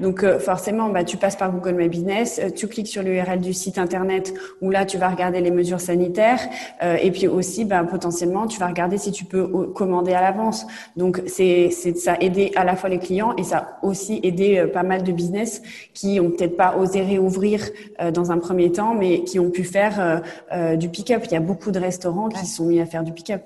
Donc, 0.00 0.24
forcément, 0.38 0.88
bah, 0.88 1.04
tu 1.04 1.16
passes 1.16 1.36
par 1.36 1.50
Google 1.50 1.74
My 1.74 1.88
Business, 1.88 2.40
tu 2.54 2.68
cliques 2.68 2.88
sur 2.88 3.02
l'URL 3.02 3.40
du 3.40 3.52
site 3.52 3.78
internet 3.78 4.34
où 4.60 4.70
là, 4.70 4.84
tu 4.84 4.98
vas 4.98 5.08
regarder 5.08 5.40
les 5.40 5.50
mesures 5.50 5.80
sanitaires, 5.80 6.40
et 6.80 7.10
puis 7.10 7.28
aussi, 7.28 7.64
bah, 7.64 7.84
potentiellement, 7.84 8.46
tu 8.46 8.58
vas 8.58 8.68
regarder 8.68 8.98
si 8.98 9.12
tu 9.12 9.24
peux 9.24 9.46
commander 9.68 10.12
à 10.12 10.20
l'avance. 10.20 10.66
Donc, 10.96 11.22
c'est 11.26 11.70
ça 11.70 12.16
aider 12.20 12.52
à 12.56 12.64
la 12.64 12.76
fois 12.76 12.88
les 12.88 12.98
clients 12.98 13.34
et 13.36 13.44
ça 13.44 13.78
aussi 13.82 14.11
aider 14.22 14.58
euh, 14.58 14.66
pas 14.66 14.82
mal 14.82 15.02
de 15.02 15.12
business 15.12 15.62
qui 15.94 16.20
ont 16.20 16.30
peut-être 16.30 16.56
pas 16.56 16.76
osé 16.76 17.02
réouvrir 17.02 17.68
euh, 18.00 18.10
dans 18.10 18.30
un 18.32 18.38
premier 18.38 18.72
temps, 18.72 18.94
mais 18.94 19.24
qui 19.24 19.38
ont 19.38 19.50
pu 19.50 19.64
faire 19.64 20.22
euh, 20.52 20.76
du 20.76 20.88
pick-up. 20.88 21.22
Il 21.26 21.32
y 21.32 21.36
a 21.36 21.40
beaucoup 21.40 21.70
de 21.70 21.78
restaurants 21.78 22.28
qui 22.28 22.46
sont 22.46 22.66
mis 22.66 22.80
à 22.80 22.86
faire 22.86 23.02
du 23.02 23.12
pick-up. 23.12 23.42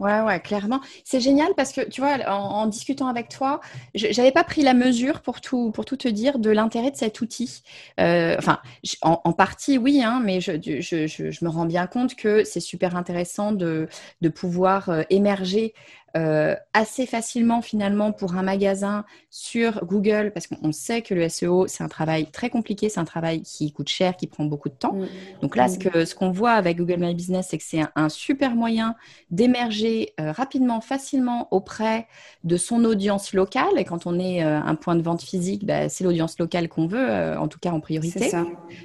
Ouais, 0.00 0.20
ouais, 0.22 0.40
clairement. 0.40 0.80
C'est 1.04 1.20
génial 1.20 1.54
parce 1.56 1.72
que, 1.72 1.82
tu 1.82 2.00
vois, 2.00 2.18
en, 2.28 2.66
discutant 2.66 3.06
avec 3.06 3.28
toi, 3.28 3.60
je 3.94 4.08
n'avais 4.08 4.32
pas 4.32 4.42
pris 4.42 4.62
la 4.62 4.74
mesure, 4.74 5.20
pour 5.20 5.40
tout, 5.40 5.70
pour 5.70 5.84
tout 5.84 5.96
te 5.96 6.08
dire, 6.08 6.40
de 6.40 6.50
l'intérêt 6.50 6.90
de 6.90 6.96
cet 6.96 7.20
outil. 7.20 7.62
enfin, 7.96 8.58
en, 9.02 9.32
partie, 9.32 9.78
oui, 9.78 10.02
hein, 10.02 10.20
mais 10.24 10.40
je, 10.40 10.52
je, 10.60 11.06
je, 11.06 11.30
je, 11.30 11.44
me 11.44 11.48
rends 11.48 11.66
bien 11.66 11.86
compte 11.86 12.16
que 12.16 12.42
c'est 12.42 12.58
super 12.58 12.96
intéressant 12.96 13.52
de, 13.52 13.88
de 14.20 14.28
pouvoir 14.28 14.90
émerger 15.10 15.74
euh, 16.16 16.54
assez 16.72 17.06
facilement 17.06 17.60
finalement 17.60 18.12
pour 18.12 18.36
un 18.36 18.44
magasin 18.44 19.04
sur 19.30 19.84
Google, 19.84 20.30
parce 20.32 20.46
qu'on 20.46 20.70
sait 20.70 21.02
que 21.02 21.12
le 21.12 21.28
SEO, 21.28 21.66
c'est 21.66 21.82
un 21.82 21.88
travail 21.88 22.30
très 22.30 22.50
compliqué, 22.50 22.88
c'est 22.88 23.00
un 23.00 23.04
travail 23.04 23.42
qui 23.42 23.72
coûte 23.72 23.88
cher, 23.88 24.16
qui 24.16 24.28
prend 24.28 24.44
beaucoup 24.44 24.68
de 24.68 24.74
temps. 24.74 24.92
Mm. 24.92 25.06
Donc 25.42 25.56
là, 25.56 25.66
ce 25.66 25.74
mm. 25.74 25.78
que 25.78 26.04
ce 26.04 26.14
qu'on 26.14 26.30
voit 26.30 26.52
avec 26.52 26.76
Google 26.76 26.98
My 26.98 27.16
Business, 27.16 27.48
c'est 27.50 27.58
que 27.58 27.64
c'est 27.64 27.82
un, 27.96 28.08
super 28.08 28.54
moyen 28.54 28.94
d'émerger 29.32 30.12
euh, 30.20 30.30
rapidement, 30.30 30.80
facilement 30.80 31.48
auprès 31.50 32.06
de 32.44 32.56
son 32.56 32.84
audience 32.84 33.32
locale. 33.32 33.76
Et 33.76 33.84
quand 33.84 34.06
on 34.06 34.16
est 34.20 34.44
euh, 34.44 34.60
un 34.60 34.76
point 34.76 34.94
de 34.94 35.02
vente 35.02 35.22
physique, 35.22 35.66
bah, 35.66 35.88
c'est 35.88 36.04
l'audience 36.04 36.38
locale 36.38 36.68
qu'on 36.68 36.86
veut, 36.86 37.36
en 37.36 37.48
tout 37.48 37.58
cas 37.58 37.72
en 37.72 37.80
priorité. 37.80 38.28
Ça. 38.28 38.44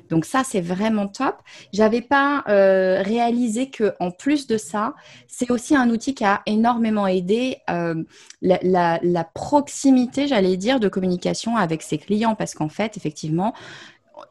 Donc 0.10 0.26
ça, 0.26 0.44
c'est 0.44 0.62
vraiment 0.62 1.08
top. 1.08 1.36
J'avais 1.74 2.02
pas 2.02 2.44
réalisé 2.48 3.70
que 3.70 3.94
en 4.00 4.10
plus 4.10 4.48
de 4.48 4.58
ça, 4.58 4.96
c'est 5.28 5.52
aussi 5.52 5.76
un 5.76 5.92
outil 5.92 6.16
qui 6.16 6.26
a 6.26 6.42
énormément 6.48 7.06
aidé 7.06 7.19
euh, 7.70 8.04
la, 8.42 9.24
proximité, 9.34 10.28
j'allais 10.28 10.58
dire, 10.58 10.80
de 10.80 10.88
communication 10.88 11.58
avec 11.58 11.82
ses 11.82 11.98
clients 11.98 12.36
parce 12.36 12.54
qu'en 12.54 12.70
fait, 12.70 12.98
effectivement, 12.98 13.54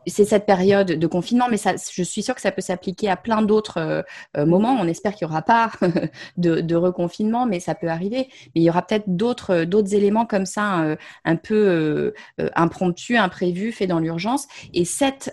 c'est 0.06 0.26
cette 0.26 0.44
période 0.44 0.86
de 0.86 1.06
confinement, 1.06 1.46
mais 1.50 1.56
ça, 1.56 1.72
je 1.76 2.02
suis 2.02 2.22
sûre 2.22 2.34
que 2.34 2.42
ça 2.42 2.52
peut 2.52 2.60
s'appliquer 2.60 3.08
à 3.08 3.16
plein 3.16 3.40
d'autres 3.40 3.78
euh, 3.78 4.02
euh, 4.36 4.44
moments. 4.44 4.76
On 4.78 4.86
espère 4.86 5.14
qu'il 5.14 5.26
n'y 5.26 5.32
aura 5.32 5.40
pas 5.40 5.70
de, 6.36 6.74
reconfinement, 6.74 7.46
mais 7.46 7.58
ça 7.58 7.74
peut 7.74 7.88
arriver. 7.88 8.28
Mais 8.54 8.60
il 8.60 8.62
y 8.62 8.70
aura 8.70 8.82
peut-être 8.82 9.04
d'autres 9.06 9.64
d'autres 9.64 9.94
éléments 9.94 10.26
comme 10.26 10.46
ça, 10.46 10.96
un 11.24 11.36
peu 11.36 12.12
impromptus, 12.54 13.16
imprévus, 13.16 13.72
faits 13.72 13.88
dans 13.88 13.98
l'urgence. 13.98 14.46
Et 14.74 14.84
cet 14.84 15.32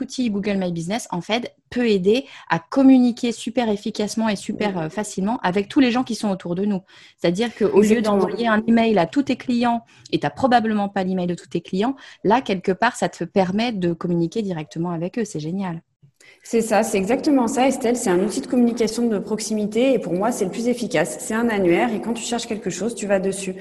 outil 0.00 0.30
Google 0.30 0.56
My 0.56 0.72
Business, 0.72 1.08
en 1.10 1.20
fait, 1.20 1.52
peut 1.70 1.88
aider 1.88 2.26
à 2.48 2.58
communiquer 2.58 3.32
super 3.32 3.68
efficacement 3.68 4.28
et 4.28 4.36
super 4.36 4.78
euh, 4.78 4.88
facilement 4.88 5.38
avec 5.42 5.68
tous 5.68 5.80
les 5.80 5.90
gens 5.90 6.04
qui 6.04 6.14
sont 6.14 6.30
autour 6.30 6.54
de 6.54 6.64
nous. 6.64 6.82
C'est-à-dire 7.16 7.54
qu'au 7.54 7.80
lieu 7.80 8.02
d'envoyer 8.02 8.46
un 8.48 8.62
email 8.66 8.98
à 8.98 9.06
tous 9.06 9.24
tes 9.24 9.36
clients, 9.36 9.84
et 10.12 10.18
tu 10.18 10.26
n'as 10.26 10.30
probablement 10.30 10.88
pas 10.88 11.04
l'email 11.04 11.26
de 11.26 11.34
tous 11.34 11.48
tes 11.48 11.60
clients, 11.60 11.96
là, 12.24 12.40
quelque 12.40 12.72
part, 12.72 12.96
ça 12.96 13.08
te 13.08 13.24
permet 13.24 13.72
de 13.72 13.92
communiquer 13.92 14.42
directement 14.42 14.90
avec 14.90 15.18
eux. 15.18 15.24
C'est 15.24 15.40
génial. 15.40 15.82
C'est 16.48 16.60
ça, 16.60 16.84
c'est 16.84 16.96
exactement 16.96 17.48
ça, 17.48 17.66
Estelle. 17.66 17.96
C'est 17.96 18.08
un 18.08 18.20
outil 18.20 18.40
de 18.40 18.46
communication 18.46 19.08
de 19.08 19.18
proximité 19.18 19.94
et 19.94 19.98
pour 19.98 20.12
moi, 20.12 20.30
c'est 20.30 20.44
le 20.44 20.52
plus 20.52 20.68
efficace. 20.68 21.16
C'est 21.18 21.34
un 21.34 21.48
annuaire 21.48 21.92
et 21.92 22.00
quand 22.00 22.12
tu 22.12 22.22
cherches 22.22 22.46
quelque 22.46 22.70
chose, 22.70 22.94
tu 22.94 23.08
vas 23.08 23.18
dessus. 23.18 23.56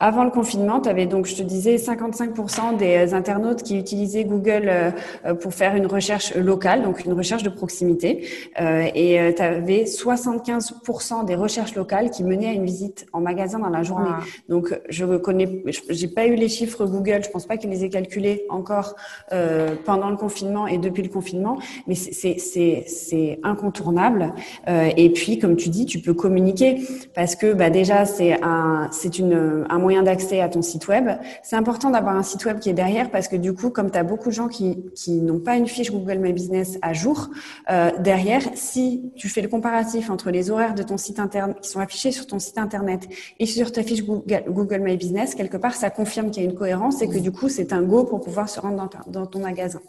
Avant 0.00 0.22
le 0.22 0.30
confinement, 0.30 0.80
tu 0.80 0.88
avais 0.88 1.06
donc, 1.06 1.26
je 1.26 1.34
te 1.34 1.42
disais, 1.42 1.74
55% 1.74 2.76
des 2.76 3.12
internautes 3.12 3.64
qui 3.64 3.76
utilisaient 3.76 4.24
Google 4.24 4.68
euh, 4.68 5.34
pour 5.34 5.52
faire 5.52 5.74
une 5.74 5.86
recherche 5.86 6.32
locale, 6.36 6.82
donc 6.82 7.04
une 7.04 7.12
recherche 7.12 7.42
de 7.42 7.48
proximité. 7.48 8.28
Euh, 8.60 8.86
et 8.94 9.34
tu 9.34 9.42
avais 9.42 9.82
75% 9.82 11.24
des 11.24 11.34
recherches 11.34 11.74
locales 11.74 12.10
qui 12.10 12.22
menaient 12.22 12.50
à 12.50 12.52
une 12.52 12.64
visite 12.64 13.06
en 13.12 13.20
magasin 13.20 13.58
dans 13.58 13.70
la 13.70 13.82
journée. 13.82 14.10
Donc, 14.48 14.78
je 14.88 15.04
connais, 15.16 15.64
j'ai 15.88 16.06
pas 16.06 16.28
eu 16.28 16.36
les 16.36 16.48
chiffres 16.48 16.86
Google, 16.86 17.24
je 17.24 17.30
pense 17.30 17.46
pas 17.46 17.56
qu'ils 17.56 17.70
les 17.70 17.84
aient 17.84 17.90
calculés 17.90 18.44
encore 18.48 18.94
euh, 19.32 19.74
pendant 19.84 20.10
le 20.10 20.16
confinement 20.16 20.68
et 20.68 20.78
depuis 20.78 21.02
le 21.02 21.08
confinement, 21.08 21.58
mais 21.88 21.96
c'est 22.12 23.38
incontournable. 23.42 24.34
et 24.66 25.10
puis, 25.10 25.38
comme 25.38 25.56
tu 25.56 25.68
dis, 25.68 25.86
tu 25.86 26.00
peux 26.00 26.14
communiquer 26.14 26.82
parce 27.14 27.36
que 27.36 27.52
bah, 27.52 27.70
déjà, 27.70 28.04
c'est 28.04 28.42
un, 28.42 28.88
c'est 28.92 29.18
une, 29.18 29.66
un 29.68 29.78
moyen 29.78 30.02
d'accès 30.02 30.40
à 30.40 30.48
ton 30.48 30.62
site 30.62 30.88
web. 30.88 31.08
C'est 31.42 31.56
important 31.56 31.90
d'avoir 31.90 32.16
un 32.16 32.22
site 32.22 32.44
web 32.44 32.58
qui 32.58 32.70
est 32.70 32.74
derrière 32.74 33.10
parce 33.10 33.28
que 33.28 33.36
du 33.36 33.52
coup, 33.52 33.70
comme 33.70 33.90
tu 33.90 33.98
as 33.98 34.04
beaucoup 34.04 34.28
de 34.28 34.34
gens 34.34 34.48
qui, 34.48 34.84
qui 34.94 35.20
n'ont 35.20 35.40
pas 35.40 35.56
une 35.56 35.66
fiche 35.66 35.90
Google 35.90 36.18
My 36.18 36.32
Business 36.32 36.78
à 36.82 36.92
jour, 36.92 37.30
euh, 37.70 37.90
derrière, 37.98 38.42
si 38.54 39.12
tu 39.16 39.28
fais 39.28 39.40
le 39.40 39.48
comparatif 39.48 40.10
entre 40.10 40.30
les 40.30 40.50
horaires 40.50 40.74
de 40.74 40.82
ton 40.82 40.96
site 40.96 41.18
internet 41.18 41.58
qui 41.60 41.68
sont 41.68 41.80
affichés 41.80 42.12
sur 42.12 42.26
ton 42.26 42.38
site 42.38 42.58
internet 42.58 43.08
et 43.38 43.46
sur 43.46 43.72
ta 43.72 43.82
fiche 43.82 44.04
Google, 44.04 44.44
Google 44.48 44.80
My 44.80 44.96
Business, 44.96 45.34
quelque 45.34 45.56
part, 45.56 45.74
ça 45.74 45.90
confirme 45.90 46.30
qu'il 46.30 46.42
y 46.42 46.46
a 46.46 46.48
une 46.48 46.56
cohérence 46.56 47.02
et 47.02 47.08
que 47.08 47.18
du 47.18 47.32
coup, 47.32 47.48
c'est 47.48 47.72
un 47.72 47.82
go 47.82 48.04
pour 48.04 48.20
pouvoir 48.20 48.48
se 48.48 48.60
rendre 48.60 48.88
dans 49.08 49.26
ton 49.26 49.40
magasin. 49.40 49.80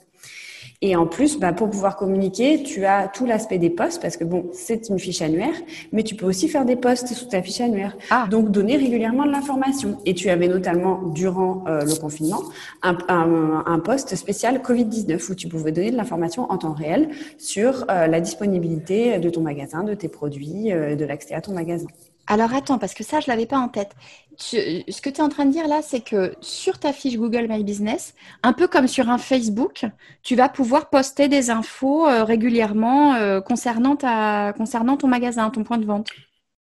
Et 0.82 0.96
en 0.96 1.06
plus, 1.06 1.38
bah, 1.38 1.52
pour 1.52 1.70
pouvoir 1.70 1.98
communiquer, 1.98 2.64
tu 2.64 2.86
as 2.86 3.10
tout 3.10 3.26
l'aspect 3.26 3.58
des 3.58 3.70
posts 3.70 4.02
parce 4.02 4.16
que 4.16 4.24
bon, 4.24 4.46
c'est 4.54 4.88
une 4.88 4.98
fiche 4.98 5.22
annuaire, 5.22 5.54
mais 5.92 6.04
tu 6.04 6.16
peux 6.16 6.26
aussi 6.26 6.48
faire 6.48 6.64
des 6.64 6.78
posts 6.78 7.14
sous 7.14 7.26
ta 7.26 7.42
fiche 7.42 7.60
annuaire. 7.60 7.98
Ah. 8.10 8.28
Donc 8.32 8.50
donner 8.50 8.78
régulièrement 8.78 9.26
de 9.26 9.32
l'information. 9.32 9.98
Et 10.06 10.14
tu 10.14 10.30
avais 10.30 10.48
notamment 10.48 11.02
durant 11.04 11.66
euh, 11.68 11.82
le 11.84 11.96
confinement 12.00 12.44
un, 12.82 12.98
un, 13.10 13.64
un, 13.66 13.80
post 13.80 14.16
spécial 14.16 14.60
Covid-19 14.60 15.30
où 15.30 15.36
tu 15.36 15.50
pouvais 15.50 15.74
donner 15.74 15.92
de 15.92 15.98
l'information 15.98 16.50
en 16.50 16.58
temps 16.58 16.74
réel 16.74 17.10
sur 17.38 17.84
euh, 17.90 18.08
la 18.08 18.22
disponibilité 18.22 19.20
de 19.20 19.30
ton 19.30 19.42
magasin, 19.42 19.84
de 19.84 19.96
tes 19.96 20.08
produits, 20.08 20.72
euh, 20.72 20.96
de 20.96 21.04
l'accès 21.04 21.34
à 21.34 21.42
ton 21.42 21.52
magasin. 21.52 21.88
Alors 22.28 22.54
attends, 22.54 22.78
parce 22.78 22.94
que 22.94 23.04
ça, 23.04 23.20
je 23.20 23.30
ne 23.30 23.36
l'avais 23.36 23.48
pas 23.48 23.58
en 23.58 23.68
tête. 23.68 23.96
Ce 24.42 25.02
que 25.02 25.10
tu 25.10 25.18
es 25.18 25.22
en 25.22 25.30
train 25.30 25.46
de 25.46 25.52
dire 25.52 25.68
là, 25.68 25.82
c'est 25.82 26.02
que 26.02 26.34
sur 26.42 26.80
ta 26.80 26.94
fiche 26.94 27.18
Google 27.18 27.48
My 27.50 27.64
Business, 27.64 28.16
un 28.44 28.54
peu 28.54 28.68
comme 28.68 28.88
sur 28.88 29.10
un 29.10 29.18
Facebook, 29.18 29.86
tu 30.24 30.36
vas 30.36 30.50
pouvoir 30.50 30.90
poster 30.90 31.28
des 31.28 31.50
infos 31.50 32.08
euh, 32.08 32.24
régulièrement 32.24 33.16
euh, 33.16 33.42
concernant, 33.42 33.96
ta, 33.96 34.54
concernant 34.58 34.98
ton 34.98 35.08
magasin, 35.08 35.50
ton 35.50 35.64
point 35.64 35.78
de 35.78 35.86
vente. 35.86 36.10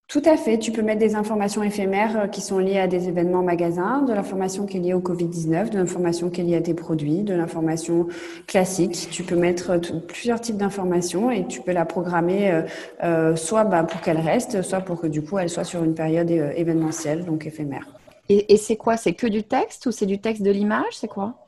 Tout 0.08 0.22
à 0.24 0.38
fait. 0.38 0.58
Tu 0.58 0.72
peux 0.72 0.82
mettre 0.82 1.00
des 1.00 1.16
informations 1.16 1.64
éphémères 1.64 2.18
euh, 2.18 2.28
qui 2.28 2.40
sont 2.40 2.60
liées 2.60 2.80
à 2.80 2.88
des 2.88 3.10
événements 3.10 3.44
magasins, 3.44 4.04
de 4.04 4.14
l'information 4.14 4.66
qui 4.66 4.78
est 4.78 4.80
liée 4.80 4.94
au 4.94 5.02
Covid-19, 5.02 5.72
de 5.72 5.78
l'information 5.78 6.30
qui 6.30 6.40
est 6.40 6.44
liée 6.46 6.56
à 6.56 6.62
tes 6.62 6.74
produits, 6.74 7.24
de 7.24 7.34
l'information 7.34 8.08
classique. 8.48 9.10
Tu 9.12 9.24
peux 9.24 9.36
mettre 9.36 9.72
euh, 9.72 10.00
plusieurs 10.08 10.40
types 10.40 10.56
d'informations 10.56 11.30
et 11.30 11.46
tu 11.46 11.60
peux 11.60 11.74
la 11.74 11.84
programmer 11.84 12.64
euh, 13.04 13.36
soit 13.36 13.66
bah, 13.66 13.84
pour 13.84 14.00
qu'elle 14.00 14.20
reste, 14.20 14.62
soit 14.62 14.80
pour 14.80 15.02
que 15.02 15.08
du 15.08 15.22
coup 15.22 15.40
elle 15.40 15.50
soit 15.50 15.66
sur 15.66 15.84
une 15.84 15.94
période 15.94 16.32
événementielle, 16.32 17.26
donc 17.26 17.46
éphémère. 17.46 17.86
Et 18.30 18.58
c'est 18.58 18.76
quoi? 18.76 18.98
C'est 18.98 19.14
que 19.14 19.28
du 19.28 19.44
texte 19.44 19.86
ou 19.86 19.92
c'est 19.92 20.06
du 20.06 20.20
texte 20.20 20.42
de 20.42 20.52
l'image? 20.52 20.86
C'est 20.92 21.08
quoi? 21.08 21.47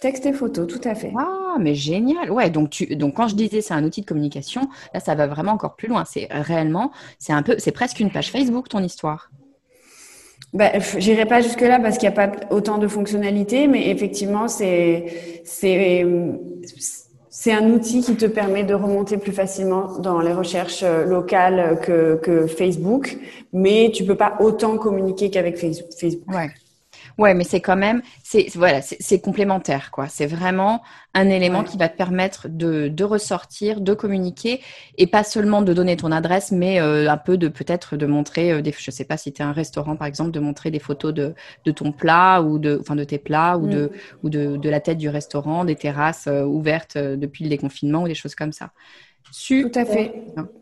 Texte 0.00 0.24
et 0.24 0.32
photo, 0.32 0.64
tout 0.64 0.80
à 0.84 0.94
fait. 0.94 1.12
Ah, 1.18 1.56
mais 1.60 1.74
génial. 1.74 2.30
Ouais, 2.30 2.48
donc 2.48 2.70
tu, 2.70 2.86
donc 2.96 3.16
quand 3.16 3.28
je 3.28 3.34
disais 3.34 3.60
c'est 3.60 3.74
un 3.74 3.84
outil 3.84 4.00
de 4.00 4.06
communication, 4.06 4.68
là 4.94 5.00
ça 5.00 5.14
va 5.14 5.26
vraiment 5.26 5.52
encore 5.52 5.76
plus 5.76 5.88
loin. 5.88 6.04
C'est 6.06 6.26
réellement, 6.30 6.90
c'est 7.18 7.34
un 7.34 7.42
peu, 7.42 7.56
c'est 7.58 7.72
presque 7.72 8.00
une 8.00 8.10
page 8.10 8.30
Facebook 8.30 8.68
ton 8.68 8.82
histoire. 8.82 9.30
bah, 10.54 10.70
J'irai 10.98 11.26
pas 11.26 11.42
jusque 11.42 11.60
là 11.60 11.78
parce 11.78 11.98
qu'il 11.98 12.08
n'y 12.08 12.16
a 12.16 12.28
pas 12.28 12.32
autant 12.50 12.78
de 12.78 12.88
fonctionnalités, 12.88 13.66
mais 13.68 13.90
effectivement, 13.90 14.48
c'est 14.48 15.42
c'est 15.44 16.06
c'est 17.28 17.52
un 17.52 17.70
outil 17.70 18.00
qui 18.00 18.16
te 18.16 18.26
permet 18.26 18.64
de 18.64 18.74
remonter 18.74 19.16
plus 19.16 19.32
facilement 19.32 19.98
dans 19.98 20.20
les 20.20 20.32
recherches 20.32 20.82
euh, 20.82 21.04
locales 21.04 21.78
que, 21.80 22.16
que 22.22 22.46
Facebook, 22.46 23.16
mais 23.52 23.90
tu 23.94 24.04
peux 24.04 24.16
pas 24.16 24.36
autant 24.40 24.76
communiquer 24.78 25.30
qu'avec 25.30 25.56
Facebook. 25.56 26.26
Ouais. 26.28 26.50
Ouais, 27.18 27.34
mais 27.34 27.44
c'est 27.44 27.60
quand 27.60 27.76
même, 27.76 28.02
c'est 28.22 28.48
voilà, 28.54 28.80
c'est 28.82 29.20
complémentaire 29.20 29.90
quoi. 29.90 30.06
C'est 30.08 30.26
vraiment 30.26 30.82
un 31.14 31.28
élément 31.28 31.64
qui 31.64 31.76
va 31.76 31.88
te 31.88 31.96
permettre 31.96 32.48
de, 32.48 32.88
de, 32.88 33.04
ressortir, 33.04 33.80
de 33.80 33.94
communiquer 33.94 34.60
et 34.96 35.06
pas 35.06 35.24
seulement 35.24 35.62
de 35.62 35.72
donner 35.72 35.96
ton 35.96 36.12
adresse, 36.12 36.52
mais 36.52 36.80
euh, 36.80 37.10
un 37.10 37.16
peu 37.16 37.36
de 37.36 37.48
peut-être 37.48 37.96
de 37.96 38.06
montrer 38.06 38.52
euh, 38.52 38.62
des, 38.62 38.72
je 38.76 38.90
sais 38.90 39.04
pas 39.04 39.16
si 39.16 39.32
tu 39.32 39.42
es 39.42 39.44
un 39.44 39.52
restaurant 39.52 39.96
par 39.96 40.06
exemple, 40.06 40.30
de 40.30 40.40
montrer 40.40 40.70
des 40.70 40.78
photos 40.78 41.12
de, 41.12 41.34
de 41.64 41.70
ton 41.72 41.92
plat 41.92 42.42
ou 42.42 42.58
de, 42.58 42.78
enfin 42.80 42.94
de 42.96 43.04
tes 43.04 43.18
plats 43.18 43.58
ou 43.58 43.66
de 43.66 43.86
mm. 43.86 44.16
ou 44.22 44.30
de, 44.30 44.56
de 44.56 44.70
la 44.70 44.80
tête 44.80 44.98
du 44.98 45.08
restaurant, 45.08 45.64
des 45.64 45.76
terrasses 45.76 46.26
euh, 46.28 46.44
ouvertes 46.44 46.96
depuis 46.96 47.44
le 47.44 47.50
déconfinement 47.50 48.02
ou 48.02 48.08
des 48.08 48.14
choses 48.14 48.34
comme 48.34 48.52
ça. 48.52 48.70
Tout 49.48 49.70
à 49.74 49.84
fait. 49.84 50.12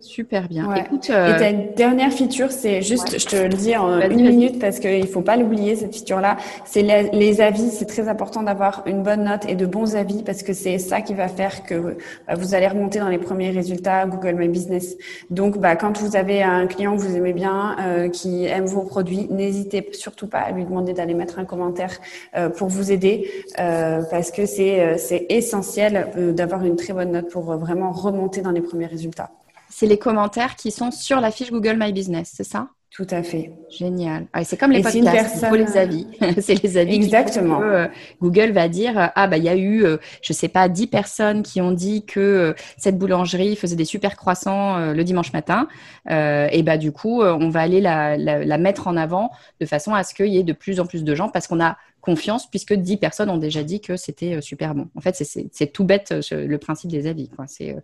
Super 0.00 0.48
bien. 0.48 0.74
Écoute, 0.74 1.08
euh... 1.10 1.36
Et 1.36 1.38
ta 1.38 1.52
dernière 1.52 2.12
feature, 2.12 2.50
c'est 2.50 2.82
juste, 2.82 3.18
je 3.18 3.26
te 3.26 3.36
le 3.36 3.48
dis 3.48 3.76
en 3.76 4.00
une 4.00 4.28
minute 4.28 4.58
parce 4.58 4.78
qu'il 4.78 5.06
faut 5.06 5.22
pas 5.22 5.36
l'oublier, 5.36 5.74
cette 5.76 5.94
feature-là, 5.94 6.36
c'est 6.64 6.82
les, 6.82 7.40
avis. 7.40 7.70
C'est 7.70 7.86
très 7.86 8.08
important 8.08 8.42
d'avoir 8.42 8.82
une 8.86 9.02
bonne 9.02 9.24
note 9.24 9.48
et 9.48 9.54
de 9.54 9.64
bons 9.64 9.96
avis 9.96 10.22
parce 10.22 10.42
que 10.42 10.52
c'est 10.52 10.78
ça 10.78 11.00
qui 11.00 11.14
va 11.14 11.28
faire 11.28 11.62
que 11.62 11.96
bah, 12.26 12.34
vous 12.36 12.54
allez 12.54 12.68
remonter 12.68 12.98
dans 12.98 13.08
les 13.08 13.18
premiers 13.18 13.50
résultats 13.50 14.06
Google 14.06 14.34
My 14.34 14.48
Business. 14.48 14.96
Donc, 15.30 15.58
bah, 15.58 15.76
quand 15.76 15.98
vous 15.98 16.16
avez 16.16 16.42
un 16.42 16.66
client 16.66 16.96
que 16.96 17.00
vous 17.00 17.16
aimez 17.16 17.32
bien, 17.32 17.76
euh, 17.80 18.08
qui 18.08 18.44
aime 18.44 18.66
vos 18.66 18.82
produits, 18.82 19.28
n'hésitez 19.30 19.88
surtout 19.92 20.26
pas 20.26 20.40
à 20.40 20.50
lui 20.52 20.64
demander 20.64 20.92
d'aller 20.92 21.14
mettre 21.14 21.38
un 21.38 21.44
commentaire 21.44 21.98
euh, 22.36 22.48
pour 22.48 22.68
vous 22.68 22.92
aider 22.92 23.30
euh, 23.58 24.02
parce 24.10 24.30
que 24.30 24.46
c'est 24.46 24.98
c'est 24.98 25.26
essentiel 25.28 26.08
d'avoir 26.34 26.64
une 26.64 26.76
très 26.76 26.92
bonne 26.92 27.12
note 27.12 27.30
pour 27.30 27.56
vraiment 27.56 27.92
remonter 27.92 28.40
dans 28.40 28.47
les 28.52 28.60
premiers 28.62 28.86
résultats. 28.86 29.30
C'est 29.68 29.86
les 29.86 29.98
commentaires 29.98 30.56
qui 30.56 30.70
sont 30.70 30.90
sur 30.90 31.20
la 31.20 31.30
fiche 31.30 31.50
Google 31.50 31.76
My 31.78 31.92
Business, 31.92 32.32
c'est 32.34 32.44
ça? 32.44 32.70
Tout 32.90 33.06
à 33.10 33.22
fait. 33.22 33.52
Génial. 33.68 34.26
Ah, 34.32 34.44
c'est 34.44 34.56
comme 34.56 34.72
les 34.72 34.80
podcasts, 34.80 35.42
il 35.42 35.48
faut 35.48 35.56
les 35.56 35.76
avis. 35.76 36.06
c'est 36.40 36.62
les 36.62 36.78
avis. 36.78 36.94
Exactement. 36.94 37.60
Euh, 37.60 37.86
Google 38.22 38.52
va 38.52 38.68
dire 38.68 38.98
euh, 38.98 39.06
ah 39.14 39.26
bah 39.26 39.36
il 39.36 39.44
y 39.44 39.48
a 39.48 39.56
eu 39.56 39.84
euh, 39.84 39.98
je 40.22 40.32
sais 40.32 40.48
pas 40.48 40.70
10 40.70 40.86
personnes 40.86 41.42
qui 41.42 41.60
ont 41.60 41.70
dit 41.70 42.06
que 42.06 42.54
cette 42.78 42.96
boulangerie 42.96 43.56
faisait 43.56 43.76
des 43.76 43.84
super 43.84 44.16
croissants 44.16 44.92
le 44.92 45.04
dimanche 45.04 45.32
matin 45.32 45.68
et 46.08 46.62
bah 46.62 46.78
du 46.78 46.92
coup 46.92 47.22
on 47.22 47.50
va 47.50 47.60
aller 47.60 47.80
la, 47.80 48.16
la, 48.16 48.58
mettre 48.58 48.88
en 48.88 48.96
avant 48.96 49.30
de 49.60 49.66
façon 49.66 49.94
à 49.94 50.02
ce 50.02 50.14
qu'il 50.14 50.28
y 50.28 50.38
ait 50.38 50.42
de 50.42 50.52
plus 50.52 50.80
en 50.80 50.86
plus 50.86 51.04
de 51.04 51.14
gens 51.14 51.28
parce 51.28 51.46
qu'on 51.46 51.60
a 51.60 51.76
confiance 52.00 52.48
puisque 52.48 52.72
10 52.72 52.96
personnes 52.96 53.28
ont 53.28 53.38
déjà 53.38 53.62
dit 53.62 53.80
que 53.80 53.96
c'était 53.96 54.40
super 54.40 54.74
bon. 54.74 54.88
En 54.96 55.00
fait, 55.00 55.14
c'est 55.14 55.72
tout 55.72 55.84
bête 55.84 56.14
le 56.30 56.56
principe 56.56 56.90
des 56.90 57.06
avis. 57.06 57.30
C'est 57.46 57.74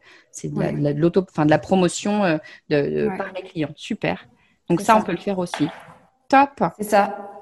de, 0.49 0.61
la, 0.61 0.93
de, 0.93 1.01
l'auto, 1.01 1.25
enfin 1.31 1.45
de 1.45 1.51
la 1.51 1.59
promotion 1.59 2.41
de, 2.71 3.17
par 3.17 3.33
les 3.35 3.43
clients. 3.43 3.73
Super. 3.77 4.27
Donc 4.69 4.81
ça, 4.81 4.97
on 4.97 5.03
peut 5.03 5.13
le 5.13 5.19
faire 5.19 5.39
aussi. 5.39 5.69
Top. 6.29 6.63
C'est 6.79 6.85
ça. 6.85 7.34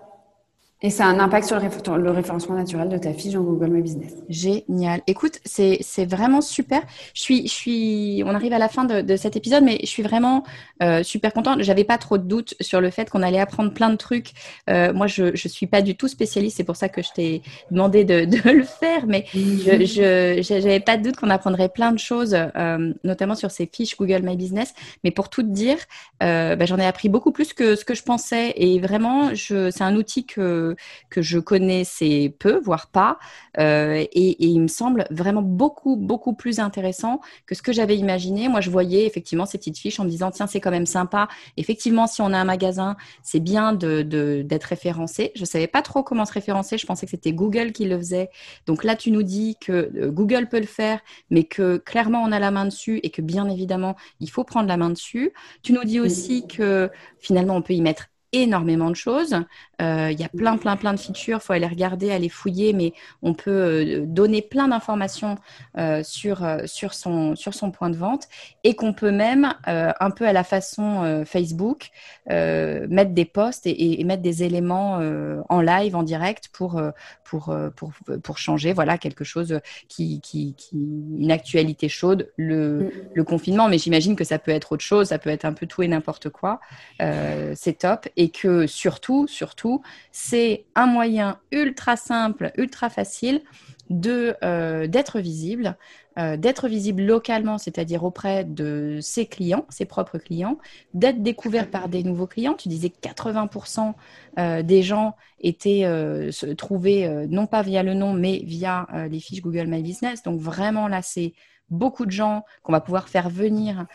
Et 0.85 0.91
ça 0.91 1.07
a 1.07 1.09
un 1.09 1.21
impact 1.21 1.47
sur 1.47 1.61
le, 1.97 2.11
référencement 2.11 2.57
naturel 2.57 2.89
de 2.89 2.99
ta 2.99 3.13
fiche 3.13 3.37
en 3.37 3.43
Google 3.43 3.69
My 3.69 3.83
Business. 3.83 4.15
Génial. 4.29 5.01
Écoute, 5.07 5.39
c'est 5.45 6.05
vraiment 6.05 6.41
super. 6.41 6.83
Je 7.15 7.23
suis, 7.23 7.47
je 7.47 7.53
suis, 7.53 8.23
on 8.27 8.35
arrive 8.35 8.53
à 8.53 8.59
la 8.59 8.69
fin 8.69 8.85
de, 8.85 9.01
de 9.01 9.17
cet 9.17 9.37
épisode, 9.37 9.63
mais 9.63 9.79
je 9.83 9.87
suis 9.87 10.03
vraiment 10.03 10.43
euh, 10.83 11.05
super 11.05 11.33
contente. 11.33 11.63
J'avais 11.63 11.85
pas 11.85 11.99
trop 11.99 12.19
de 12.19 12.25
doutes 12.25 12.55
sur 12.61 12.81
le 12.81 12.91
fait 12.91 13.09
qu'on 13.11 13.23
allait 13.23 13.39
apprendre 13.39 13.73
plein 13.73 13.91
de 13.91 13.97
trucs. 13.97 14.33
Euh, 14.71 14.93
moi, 14.93 15.07
je, 15.07 15.37
je 15.37 15.47
suis 15.47 15.69
pas 15.69 15.83
du 15.83 15.97
tout 15.97 16.09
spécialiste. 16.09 16.57
C'est 16.57 16.65
pour 16.65 16.77
ça 16.77 16.89
que 16.89 17.01
je 17.01 17.13
t'ai 17.13 17.43
demandé 17.71 18.05
de, 18.05 18.25
de, 18.25 18.51
le 18.51 18.65
faire, 18.65 19.07
mais 19.07 19.27
je, 19.33 20.41
j'avais 20.43 20.81
pas 20.81 20.97
de 20.97 21.05
doute 21.05 21.17
qu'on 21.17 21.31
apprendrait 21.31 21.69
plein 21.69 21.93
de 21.93 21.99
choses, 22.01 22.35
euh, 22.35 22.93
notamment 23.05 23.37
sur 23.37 23.53
ces 23.53 23.71
fiches 23.73 23.97
Google 23.97 24.23
My 24.25 24.37
Business. 24.37 24.75
Mais 25.05 25.13
pour 25.13 25.29
tout 25.29 25.45
te 25.45 25.49
dire, 25.49 25.77
bah, 26.21 26.65
j'en 26.65 26.79
ai 26.79 26.87
appris 26.87 27.09
beaucoup 27.09 27.31
plus 27.31 27.53
que 27.53 27.77
ce 27.77 27.85
que 27.85 27.95
je 27.95 28.03
pensais. 28.03 28.53
Et 28.57 28.81
vraiment, 28.81 29.31
c'est 29.37 29.83
un 29.83 29.95
outil 29.95 30.27
que 30.27 30.72
que, 31.11 31.23
je 31.23 31.39
connaissais 31.39 32.35
peu, 32.39 32.61
voire 32.61 32.89
pas, 32.89 33.19
euh, 33.59 34.05
et, 34.13 34.45
il 34.45 34.61
me 34.61 34.69
semble 34.69 35.07
vraiment 35.11 35.43
beaucoup, 35.43 35.97
beaucoup 35.97 36.35
plus 36.35 36.59
intéressant 36.59 37.21
que 37.47 37.55
ce 37.55 37.63
que 37.63 37.73
j'avais 37.73 37.97
imaginé. 37.97 38.49
Moi, 38.49 38.61
je 38.61 38.71
voyais 38.71 39.07
effectivement 39.07 39.47
ces 39.47 39.59
petites 39.59 39.79
fiches 39.79 40.01
en 40.01 40.05
me 40.05 40.09
disant, 40.11 40.31
tiens, 40.31 40.47
c'est 40.47 40.61
quand 40.61 40.71
même 40.71 40.87
sympa. 40.87 41.29
Effectivement, 41.57 42.07
si 42.07 42.23
on 42.23 42.33
a 42.33 42.39
un 42.39 42.45
magasin, 42.45 42.97
c'est 43.23 43.41
bien 43.41 43.73
d'être 43.73 44.09
de, 44.09 44.43
d'être 44.43 44.65
référencé. 44.65 45.33
Je 45.35 45.45
savais 45.45 45.67
pas 45.67 45.83
trop 45.83 46.03
comment 46.03 46.25
se 46.25 46.33
référencer. 46.33 46.79
Je 46.79 46.87
pensais 46.87 47.07
que 47.07 47.11
c'était 47.11 47.33
Google 47.33 47.73
qui 47.73 47.85
le 47.85 47.99
faisait. 47.99 48.31
Donc 48.67 48.85
là, 48.85 48.97
tu 48.97 49.11
nous 49.11 49.23
dis 49.23 49.57
que 49.61 49.73
euh, 49.73 50.11
Google 50.11 50.49
peut 50.49 50.61
le 50.61 50.67
faire, 50.67 51.01
mais 51.31 51.45
que 51.45 51.77
clairement, 51.79 52.23
on 52.23 52.33
a 52.33 52.39
la 52.39 52.51
main 52.51 52.65
dessus 52.65 53.01
et 53.03 53.11
que 53.11 53.23
bien 53.23 53.49
évidemment, 53.49 53.97
il 54.21 54.31
faut 54.31 54.45
prendre 54.45 54.69
la 54.69 54.77
main 54.77 54.91
dessus. 54.91 55.33
Tu 55.63 55.73
nous 55.73 55.85
dis 55.85 56.01
aussi 56.01 56.47
que 56.47 56.91
finalement, 57.19 57.57
on 57.57 57.63
peut 57.63 57.75
y 57.75 57.81
mettre 57.81 58.12
énormément 58.33 58.91
de 58.91 58.97
choses. 58.97 59.37
Euh, 59.83 60.11
il 60.11 60.19
y 60.19 60.25
a 60.25 60.29
plein, 60.29 60.57
plein, 60.57 60.77
plein 60.77 60.95
de 60.95 60.99
features. 60.99 61.39
Il 61.39 61.45
faut 61.45 61.53
aller 61.53 61.67
regarder, 61.67 62.11
aller 62.11 62.29
fouiller, 62.29 62.73
mais 62.73 62.93
on 63.21 63.35
peut 63.35 63.51
euh, 63.51 64.05
donner 64.07 64.43
plein 64.43 64.69
d'informations 64.69 65.37
euh, 65.79 66.03
sur, 66.03 66.47
sur, 66.67 66.95
son, 66.95 67.37
sur 67.37 67.53
son 67.55 67.71
point 67.71 67.91
de 67.91 67.97
vente 67.97 68.29
et 68.65 68.75
qu'on 68.75 68.93
peut 68.93 69.11
même, 69.11 69.53
un 69.65 70.11
peu 70.11 70.27
à 70.27 70.33
la 70.33 70.45
façon 70.45 71.25
Facebook, 71.27 71.91
mettre 72.29 73.13
des 73.13 73.25
posts 73.25 73.67
et, 73.67 74.03
mettre 74.05 74.23
des 74.23 74.43
éléments 74.43 75.01
en 75.49 75.61
live, 75.61 75.97
en 75.97 76.03
direct 76.03 76.49
pour, 76.53 76.81
pour, 77.25 77.55
pour, 77.77 77.93
pour 78.23 78.39
changer 78.39 78.73
voilà, 78.73 78.99
quelque 78.99 79.25
chose 79.25 79.61
qui, 79.89 80.21
qui, 80.21 80.55
une 80.73 81.31
actualité 81.31 81.89
chaude, 81.89 82.31
le, 82.37 82.93
le 83.15 83.25
confinement. 83.25 83.69
Mais 83.69 83.79
j'imagine 83.79 84.17
que 84.17 84.25
ça 84.25 84.39
peut 84.39 84.51
être 84.51 84.73
autre 84.73 84.85
chose, 84.85 85.09
ça 85.09 85.19
peut 85.19 85.31
être 85.31 85.45
un 85.45 85.53
peu 85.53 85.67
tout 85.67 85.83
et 85.83 85.89
n'importe 85.89 86.29
quoi. 86.31 86.61
C'est 87.01 87.79
top 87.79 88.09
que 88.29 88.67
surtout, 88.67 89.27
surtout, 89.27 89.83
c'est 90.11 90.65
un 90.75 90.87
moyen 90.87 91.39
ultra 91.51 91.97
simple, 91.97 92.53
ultra 92.57 92.91
facile 92.91 93.43
de 93.91 94.37
euh, 94.43 94.87
d'être 94.87 95.21
visible, 95.21 95.77
euh, 96.19 96.37
d'être 96.37 96.69
visible 96.69 97.03
localement, 97.03 97.59
c'est-à-dire 97.59 98.05
auprès 98.05 98.45
de 98.45 98.99
ses 99.01 99.27
clients, 99.27 99.67
ses 99.69 99.85
propres 99.85 100.19
clients, 100.19 100.59
d'être 100.95 101.23
découvert 101.23 101.71
par 101.71 101.89
des 101.89 102.03
nouveaux 102.03 102.27
clients. 102.27 102.55
Tu 102.55 102.69
disais 102.69 102.91
que 102.91 102.99
80% 103.01 103.95
euh, 104.39 104.63
des 104.63 104.83
gens 104.83 105.15
étaient 105.41 105.83
se 106.31 106.47
trouvés 106.47 107.27
non 107.29 107.47
pas 107.47 107.63
via 107.63 107.83
le 107.83 107.95
nom, 107.95 108.13
mais 108.13 108.43
via 108.45 108.87
les 109.11 109.21
fiches 109.21 109.43
Google 109.43 109.67
My 109.67 109.83
Business. 109.83 110.23
Donc 110.23 110.41
vraiment 110.41 110.89
là, 110.89 111.03
c'est 111.03 111.35
beaucoup 111.69 112.07
de 112.07 112.13
gens 112.13 112.45
qu'on 112.63 112.73
va 112.73 112.81
pouvoir 112.81 113.09
faire 113.09 113.29
venir 113.29 113.87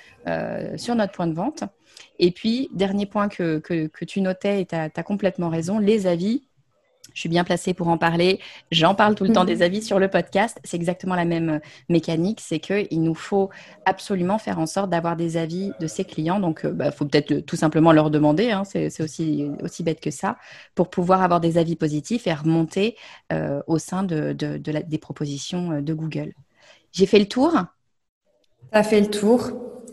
sur 0.75 0.95
notre 0.95 1.13
point 1.13 1.27
de 1.27 1.33
vente. 1.33 1.63
Et 2.19 2.31
puis, 2.31 2.69
dernier 2.73 3.05
point 3.05 3.29
que, 3.29 3.59
que, 3.59 4.05
tu 4.05 4.21
notais, 4.21 4.61
et 4.61 4.65
tu 4.65 4.75
as, 4.75 5.03
complètement 5.03 5.49
raison, 5.49 5.79
les 5.79 6.07
avis. 6.07 6.43
Je 7.13 7.21
suis 7.21 7.29
bien 7.29 7.43
placée 7.43 7.73
pour 7.73 7.87
en 7.87 7.97
parler. 7.97 8.39
J'en 8.69 8.93
parle 8.93 9.15
tout 9.15 9.23
le 9.23 9.33
temps 9.33 9.45
des 9.45 9.63
avis 9.63 9.81
sur 9.81 9.97
le 9.97 10.07
podcast. 10.07 10.59
C'est 10.63 10.77
exactement 10.77 11.15
la 11.15 11.25
même 11.25 11.61
mécanique. 11.89 12.39
C'est 12.41 12.59
qu'il 12.59 13.01
nous 13.01 13.15
faut 13.15 13.49
absolument 13.85 14.37
faire 14.37 14.59
en 14.59 14.67
sorte 14.67 14.91
d'avoir 14.91 15.15
des 15.15 15.35
avis 15.35 15.71
de 15.79 15.87
ses 15.87 16.05
clients. 16.05 16.39
Donc, 16.39 16.59
il 16.63 16.69
euh, 16.69 16.73
bah, 16.73 16.91
faut 16.91 17.05
peut-être 17.05 17.39
tout 17.39 17.55
simplement 17.55 17.91
leur 17.91 18.11
demander. 18.11 18.51
Hein. 18.51 18.63
c'est 18.65 19.01
aussi, 19.01 19.47
aussi 19.63 19.81
bête 19.81 19.99
que 19.99 20.11
ça. 20.11 20.37
Pour 20.75 20.91
pouvoir 20.91 21.23
avoir 21.23 21.39
des 21.39 21.57
avis 21.57 21.75
positifs 21.75 22.27
et 22.27 22.33
remonter 22.33 22.95
euh, 23.33 23.61
au 23.65 23.79
sein 23.79 24.03
de, 24.03 24.33
de, 24.33 24.57
des 24.57 24.97
propositions 24.99 25.71
euh, 25.71 25.81
de 25.81 25.93
Google. 25.95 26.33
J'ai 26.91 27.07
fait 27.07 27.19
le 27.19 27.27
tour. 27.27 27.55
As 28.71 28.83
fait 28.83 29.01
le 29.01 29.07
tour. 29.07 29.51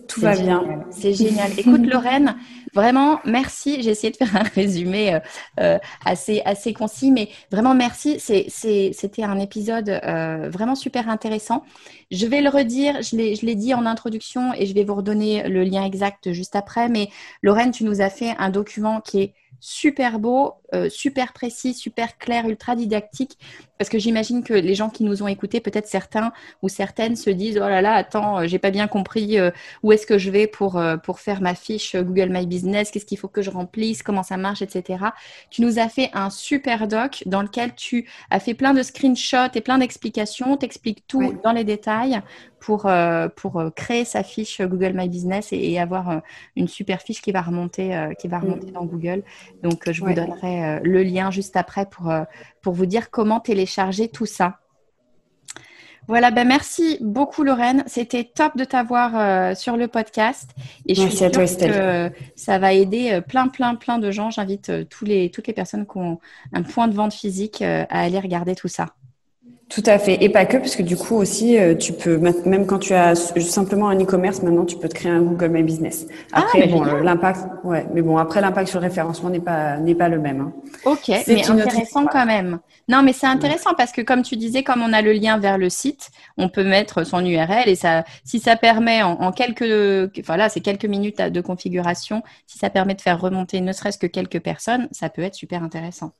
Tout 0.09 0.21
va 0.21 0.37
bien. 0.37 0.85
C'est 0.91 1.15
génial. 1.15 1.51
Écoute, 1.59 1.87
Lorraine, 1.87 2.37
vraiment, 2.75 3.21
merci. 3.25 3.83
J'ai 3.83 3.91
essayé 3.91 4.11
de 4.11 4.17
faire 4.17 4.37
un 4.37 4.43
résumé 4.55 5.15
euh, 5.15 5.19
euh, 5.61 5.79
assez, 6.05 6.43
assez 6.45 6.73
concis, 6.73 7.11
mais 7.11 7.29
vraiment, 7.51 7.75
merci. 7.75 8.21
C'était 8.21 9.23
un 9.23 9.39
épisode 9.39 9.89
euh, 9.89 10.51
vraiment 10.51 10.75
super 10.75 11.09
intéressant. 11.09 11.65
Je 12.11 12.27
vais 12.27 12.43
le 12.43 12.51
redire, 12.51 13.03
je 13.03 13.17
l'ai 13.17 13.55
dit 13.55 13.75
en 13.75 13.87
introduction 13.87 14.53
et 14.55 14.67
je 14.67 14.75
vais 14.75 14.85
vous 14.85 14.95
redonner 14.95 15.49
le 15.49 15.65
lien 15.65 15.85
exact 15.85 16.33
juste 16.33 16.55
après, 16.55 16.89
mais 16.89 17.09
Lorraine, 17.43 17.71
tu 17.71 17.85
nous 17.85 18.01
as 18.01 18.11
fait 18.11 18.35
un 18.39 18.51
document 18.51 19.01
qui 19.01 19.21
est 19.21 19.35
super 19.65 20.19
beau, 20.19 20.57
euh, 20.75 20.91
super 20.91 21.33
précis, 21.33 21.73
super 21.73 22.19
clair, 22.19 22.47
ultra 22.47 22.77
didactique. 22.77 23.39
Parce 23.79 23.89
que 23.89 23.99
j'imagine 23.99 24.45
que 24.45 24.53
les 24.53 24.75
gens 24.75 24.91
qui 24.91 25.05
nous 25.05 25.23
ont 25.23 25.27
écoutés, 25.27 25.61
peut-être 25.61 25.87
certains 25.87 26.33
ou 26.61 26.69
certaines 26.69 27.17
se 27.17 27.31
disent 27.31 27.57
Oh 27.57 27.67
là 27.69 27.81
là, 27.81 27.95
attends, 27.95 28.41
euh, 28.41 28.47
j'ai 28.47 28.59
pas 28.59 28.71
bien 28.71 28.87
compris 28.89 29.39
euh, 29.39 29.51
où 29.83 29.91
est-ce 29.91 30.07
que 30.07 30.19
je 30.19 30.31
vais 30.31 30.47
pour, 30.47 30.81
pour 31.03 31.19
faire 31.19 31.41
ma 31.41 31.55
fiche 31.55 31.97
Google 31.97 32.29
My 32.29 32.47
Business, 32.47 32.91
qu'est-ce 32.91 33.07
qu'il 33.07 33.17
faut 33.17 33.29
que 33.29 33.41
je 33.41 33.51
remplisse, 33.51 34.03
comment 34.03 34.23
ça 34.23 34.37
marche, 34.37 34.61
etc. 34.61 35.03
Tu 35.49 35.63
nous 35.63 35.79
as 35.79 35.89
fait 35.89 36.11
un 36.13 36.29
super 36.29 36.87
doc 36.87 37.23
dans 37.25 37.41
lequel 37.41 37.75
tu 37.75 38.07
as 38.31 38.41
fait 38.41 38.55
plein 38.55 38.75
de 38.75 38.83
screenshots 38.83 39.55
et 39.55 39.63
plein 39.63 39.79
d'explications, 39.79 40.59
t'expliques 40.59 41.05
tout 41.09 41.41
dans 41.43 41.53
les 41.53 41.65
détails 41.65 42.21
pour, 42.65 42.91
pour 43.37 43.63
créer 43.75 44.05
sa 44.05 44.23
fiche 44.23 44.61
Google 44.61 44.93
My 44.95 45.09
Business 45.09 45.49
et, 45.53 45.79
avoir 45.79 46.23
une 46.57 46.69
super 46.69 47.03
fiche 47.03 47.21
qui 47.21 47.33
va 47.33 47.43
remonter, 47.43 48.09
qui 48.19 48.29
va 48.29 48.39
remonter 48.39 48.69
mm. 48.69 48.73
dans 48.73 48.85
Google. 48.85 49.23
Donc, 49.63 49.91
je 49.91 50.03
vous 50.03 50.15
donnerai 50.15 50.81
le 50.83 51.03
lien 51.03 51.31
juste 51.31 51.57
après 51.57 51.87
pour, 51.87 52.13
pour 52.63 52.73
vous 52.73 52.87
dire 52.87 53.11
comment 53.11 53.41
télécharger 53.41 54.09
tout 54.09 54.27
ça. 54.27 54.61
Voilà, 56.07 56.31
ben 56.31 56.47
merci 56.47 56.99
beaucoup 57.01 57.45
Lorraine. 57.45 57.83
C'était 57.87 58.25
top 58.25 58.57
de 58.57 58.65
t'avoir 58.65 59.13
euh, 59.17 59.55
sur 59.55 59.77
le 59.77 59.89
podcast. 59.89 60.51
Et 60.87 60.95
je 60.95 61.01
suis 61.01 61.17
sûre 61.17 61.31
que 61.31 62.11
ça 62.37 62.59
va 62.59 62.73
aider 62.75 63.13
euh, 63.13 63.21
plein, 63.23 63.49
plein, 63.49 63.75
plein 63.75 63.99
de 63.99 64.11
gens. 64.11 64.31
J'invite 64.31 64.69
euh, 64.69 64.85
tous 64.85 65.07
les, 65.07 65.31
toutes 65.31 65.47
les 65.47 65.55
personnes 65.55 65.87
qui 65.87 65.97
ont 65.97 66.21
un 66.53 66.63
point 66.63 66.89
de 66.89 66.95
vente 66.95 67.15
physique 67.15 67.63
à 67.63 67.87
aller 67.89 68.19
regarder 68.19 68.55
tout 68.55 68.69
ça. 68.69 68.95
Tout 69.69 69.83
à 69.87 69.99
fait. 69.99 70.23
Et 70.23 70.29
pas 70.29 70.45
que, 70.45 70.59
parce 70.59 70.77
que 70.77 70.83
du 70.83 70.97
coup 70.97 71.17
aussi, 71.17 71.59
euh, 71.59 71.75
tu 71.75 71.93
peux, 71.95 72.19
même 72.19 72.67
quand 72.67 72.79
tu 72.79 72.93
as 72.93 73.15
simplement 73.15 73.89
un 73.89 73.99
e-commerce, 73.99 74.43
maintenant, 74.43 74.65
tu 74.65 74.77
peux 74.77 74.89
te 74.89 74.95
créer 74.95 75.11
un 75.11 75.23
Google 75.23 75.49
My 75.49 75.63
Business. 75.63 76.07
Ah, 76.33 76.41
après, 76.41 76.67
bon, 76.67 76.83
l'impact, 76.83 77.47
ouais, 77.65 77.87
mais 77.95 78.03
bon, 78.03 78.19
après, 78.19 78.41
l'impact 78.41 78.69
sur 78.69 78.81
le 78.81 78.87
référencement 78.87 79.31
n'est 79.31 79.41
pas, 79.41 79.79
n'est 79.79 79.95
pas 79.95 80.09
le 80.09 80.19
même. 80.19 80.41
Hein. 80.41 80.53
Ok, 80.85 81.09
mais 81.09 81.51
intéressant 81.51 82.07
quand 82.07 82.27
même. 82.27 82.59
Non, 82.89 83.03
mais 83.03 83.15
c'est 83.15 83.27
intéressant 83.27 83.71
parce 83.75 83.93
que 83.93 84.03
comme 84.03 84.23
tu 84.23 84.37
disais, 84.37 84.63
comme 84.63 84.83
on 84.83 84.93
a 84.93 85.01
le 85.01 85.13
lien 85.13 85.39
vers 85.39 85.57
le 85.57 85.71
site, 85.71 86.11
on 86.37 86.51
peut 86.51 86.65
mettre 86.65 87.05
son 87.05 87.25
URL 87.25 87.67
et 87.67 87.77
ça, 87.77 88.05
si 88.25 88.41
ça 88.41 88.57
permet 88.57 89.03
en, 89.03 89.33
quelques, 89.33 90.11
enfin 90.21 90.49
c'est 90.51 90.61
quelques 90.61 90.85
minutes 90.85 91.23
de 91.23 91.41
configuration, 91.41 92.23
si 92.47 92.59
ça 92.59 92.69
permet 92.69 92.95
de 92.95 93.01
faire 93.01 93.19
remonter 93.19 93.63
ne 93.63 93.73
serait-ce 93.73 93.97
que 93.97 94.07
quelques 94.07 94.41
personnes, 94.41 94.89
ça 94.93 95.09
peut 95.09 95.23
être 95.23 95.35
super 95.35 95.63
intéressant. 95.63 96.13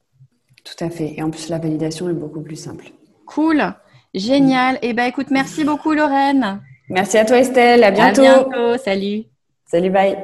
Tout 0.65 0.83
à 0.83 0.89
fait. 0.89 1.15
Et 1.19 1.23
en 1.23 1.31
plus, 1.31 1.51
la 1.51 1.59
validation 1.59 2.09
est 2.09 2.15
beaucoup 2.15 2.41
plus 2.41 2.57
simple. 2.57 2.87
Cool. 3.27 3.75
Génial. 4.15 4.79
Eh 4.83 4.93
ben, 4.93 5.05
écoute, 5.05 5.31
merci 5.31 5.65
beaucoup, 5.65 5.93
Lorraine. 5.93 6.61
Merci 6.89 7.19
à 7.19 7.25
toi, 7.25 7.39
Estelle. 7.39 7.83
À 7.83 7.91
bientôt. 7.91 8.23
À 8.23 8.45
bientôt. 8.45 8.79
Salut. 8.79 9.25
Salut, 9.67 9.91
bye. 9.91 10.17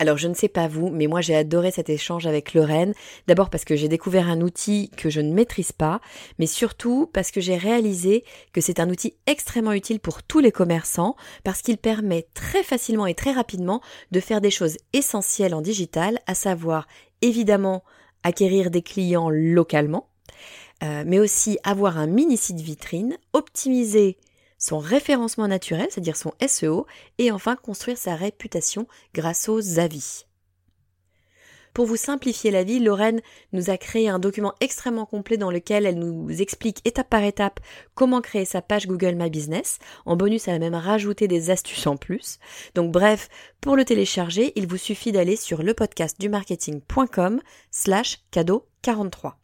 Alors 0.00 0.16
je 0.16 0.28
ne 0.28 0.34
sais 0.34 0.48
pas 0.48 0.68
vous, 0.68 0.90
mais 0.90 1.08
moi 1.08 1.20
j'ai 1.20 1.34
adoré 1.34 1.72
cet 1.72 1.90
échange 1.90 2.26
avec 2.28 2.54
Lorraine. 2.54 2.94
D'abord 3.26 3.50
parce 3.50 3.64
que 3.64 3.74
j'ai 3.74 3.88
découvert 3.88 4.28
un 4.28 4.40
outil 4.40 4.90
que 4.96 5.10
je 5.10 5.20
ne 5.20 5.34
maîtrise 5.34 5.72
pas, 5.72 6.00
mais 6.38 6.46
surtout 6.46 7.10
parce 7.12 7.32
que 7.32 7.40
j'ai 7.40 7.56
réalisé 7.56 8.24
que 8.52 8.60
c'est 8.60 8.78
un 8.78 8.88
outil 8.90 9.16
extrêmement 9.26 9.72
utile 9.72 9.98
pour 9.98 10.22
tous 10.22 10.38
les 10.38 10.52
commerçants, 10.52 11.16
parce 11.42 11.62
qu'il 11.62 11.78
permet 11.78 12.28
très 12.32 12.62
facilement 12.62 13.06
et 13.06 13.14
très 13.14 13.32
rapidement 13.32 13.80
de 14.12 14.20
faire 14.20 14.40
des 14.40 14.52
choses 14.52 14.76
essentielles 14.92 15.54
en 15.54 15.62
digital, 15.62 16.20
à 16.28 16.34
savoir 16.34 16.86
évidemment 17.20 17.82
acquérir 18.22 18.70
des 18.70 18.82
clients 18.82 19.30
localement, 19.30 20.08
euh, 20.82 21.04
mais 21.06 21.18
aussi 21.18 21.58
avoir 21.64 21.98
un 21.98 22.06
mini 22.06 22.36
site 22.36 22.60
vitrine, 22.60 23.16
optimiser 23.32 24.16
son 24.58 24.78
référencement 24.78 25.48
naturel, 25.48 25.86
c'est-à-dire 25.90 26.16
son 26.16 26.32
SEO, 26.46 26.86
et 27.18 27.30
enfin 27.30 27.56
construire 27.56 27.98
sa 27.98 28.14
réputation 28.14 28.86
grâce 29.14 29.48
aux 29.48 29.78
avis. 29.78 30.24
Pour 31.74 31.86
vous 31.86 31.96
simplifier 31.96 32.50
la 32.50 32.64
vie, 32.64 32.80
Lorraine 32.80 33.20
nous 33.52 33.70
a 33.70 33.76
créé 33.76 34.08
un 34.08 34.18
document 34.18 34.52
extrêmement 34.60 35.06
complet 35.06 35.36
dans 35.36 35.52
lequel 35.52 35.86
elle 35.86 35.98
nous 35.98 36.28
explique 36.42 36.84
étape 36.84 37.08
par 37.08 37.22
étape 37.22 37.60
comment 37.94 38.20
créer 38.20 38.44
sa 38.44 38.62
page 38.62 38.88
Google 38.88 39.14
My 39.14 39.30
Business. 39.30 39.78
En 40.04 40.16
bonus, 40.16 40.48
elle 40.48 40.56
a 40.56 40.58
même 40.58 40.74
rajouté 40.74 41.28
des 41.28 41.50
astuces 41.50 41.86
en 41.86 41.96
plus. 41.96 42.40
Donc 42.74 42.90
bref, 42.90 43.28
pour 43.60 43.76
le 43.76 43.84
télécharger, 43.84 44.52
il 44.56 44.66
vous 44.66 44.76
suffit 44.76 45.12
d'aller 45.12 45.36
sur 45.36 45.62
lepodcastdumarketing.com 45.62 47.40
slash 47.70 48.24
cadeau 48.32 48.66
43. 48.82 49.38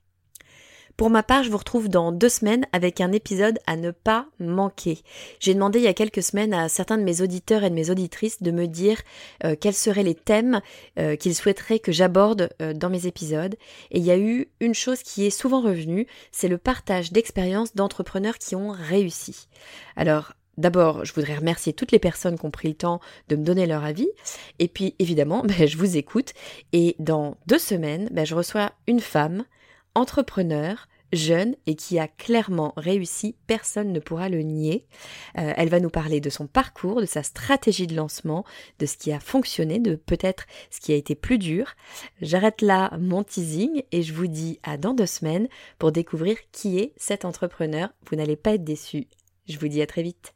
Pour 0.97 1.11
ma 1.11 1.24
part, 1.24 1.42
je 1.42 1.51
vous 1.51 1.57
retrouve 1.57 1.88
dans 1.88 2.12
deux 2.12 2.28
semaines 2.28 2.66
avec 2.72 3.01
un 3.01 3.11
épisode 3.11 3.59
à 3.66 3.76
ne 3.76 3.90
pas 3.90 4.26
manquer. 4.38 5.01
J'ai 5.40 5.53
demandé 5.53 5.80
il 5.80 5.84
y 5.84 5.88
a 5.88 5.95
quelques 5.95 6.22
semaines 6.22 6.55
à 6.55 6.68
certains 6.68 6.99
de 6.99 7.03
mes 7.03 7.20
auditeurs 7.20 7.64
et 7.64 7.70
de 7.70 7.74
mes 7.74 7.90
auditrices 7.90 8.42
de 8.42 8.53
me 8.53 8.68
dire 8.68 9.01
euh, 9.42 9.57
quels 9.61 9.74
seraient 9.74 10.05
les 10.05 10.14
thèmes 10.14 10.61
euh, 11.01 11.16
qu'ils 11.16 11.34
souhaiteraient 11.34 11.80
que 11.80 11.90
j'aborde 11.90 12.51
euh, 12.62 12.74
dans 12.74 12.90
mes 12.90 13.09
épisodes. 13.09 13.57
Et 13.90 13.99
il 13.99 14.05
y 14.05 14.12
a 14.12 14.18
eu 14.18 14.47
une 14.61 14.74
chose 14.74 15.03
qui 15.03 15.26
est 15.26 15.30
souvent 15.30 15.61
revenue, 15.61 16.07
c'est 16.30 16.49
le 16.49 16.59
partage 16.59 17.11
d'expériences 17.11 17.74
d'entrepreneurs 17.74 18.38
qui 18.38 18.55
ont 18.55 18.70
réussi. 18.70 19.49
Alors, 19.97 20.32
D'abord, 20.57 21.05
je 21.05 21.12
voudrais 21.12 21.34
remercier 21.34 21.72
toutes 21.72 21.90
les 21.90 21.99
personnes 21.99 22.38
qui 22.38 22.47
ont 22.47 22.53
pris 22.53 22.68
le 22.68 22.74
temps 22.74 23.01
de 23.26 23.34
me 23.34 23.42
donner 23.42 23.66
leur 23.66 23.82
avis. 23.82 24.07
Et 24.61 24.68
puis, 24.68 24.95
évidemment, 25.01 25.42
ben, 25.45 25.66
je 25.66 25.76
vous 25.76 25.97
écoute. 25.97 26.32
Et 26.72 26.95
dans 27.01 27.36
deux 27.49 27.59
semaines, 27.59 28.09
ben, 28.12 28.24
je 28.24 28.36
reçois 28.36 28.70
une 28.86 29.01
femme 29.01 29.45
entrepreneur, 29.95 30.88
jeune 31.14 31.55
et 31.66 31.76
qui 31.76 31.99
a 31.99 32.09
clairement 32.09 32.72
réussi, 32.76 33.36
personne 33.47 33.92
ne 33.92 34.01
pourra 34.01 34.28
le 34.28 34.42
nier. 34.42 34.84
Euh, 35.38 35.53
elle 35.57 35.68
va 35.68 35.80
nous 35.80 35.90
parler 35.90 36.20
de 36.20 36.30
son 36.30 36.47
parcours, 36.47 37.01
de 37.01 37.07
sa 37.07 37.22
stratégie 37.22 37.86
de 37.86 37.97
lancement, 37.97 38.45
de 38.78 38.86
ce 38.86 38.97
qui 38.97 39.12
a 39.12 39.20
fonctionné, 39.20 39.78
de 39.78 39.95
peut-être 39.95 40.47
ce 40.70 40.80
qui 40.80 40.92
a 40.92 40.97
été 40.97 41.14
plus 41.14 41.38
dur. 41.38 41.74
J'arrête 42.20 42.62
là 42.62 42.97
mon 42.99 43.22
teasing 43.22 43.82
et 43.92 44.03
je 44.03 44.12
vous 44.12 44.26
dis 44.26 44.59
à 44.62 44.76
dans 44.76 44.95
deux 44.95 45.07
semaines 45.07 45.49
pour 45.78 45.92
découvrir 45.92 46.36
qui 46.53 46.78
est 46.78 46.92
cet 46.97 47.24
entrepreneur. 47.24 47.90
Vous 48.11 48.16
n'allez 48.16 48.36
pas 48.36 48.55
être 48.55 48.64
déçus. 48.64 49.07
Je 49.49 49.59
vous 49.59 49.68
dis 49.68 49.82
à 49.82 49.86
très 49.86 50.03
vite. 50.03 50.34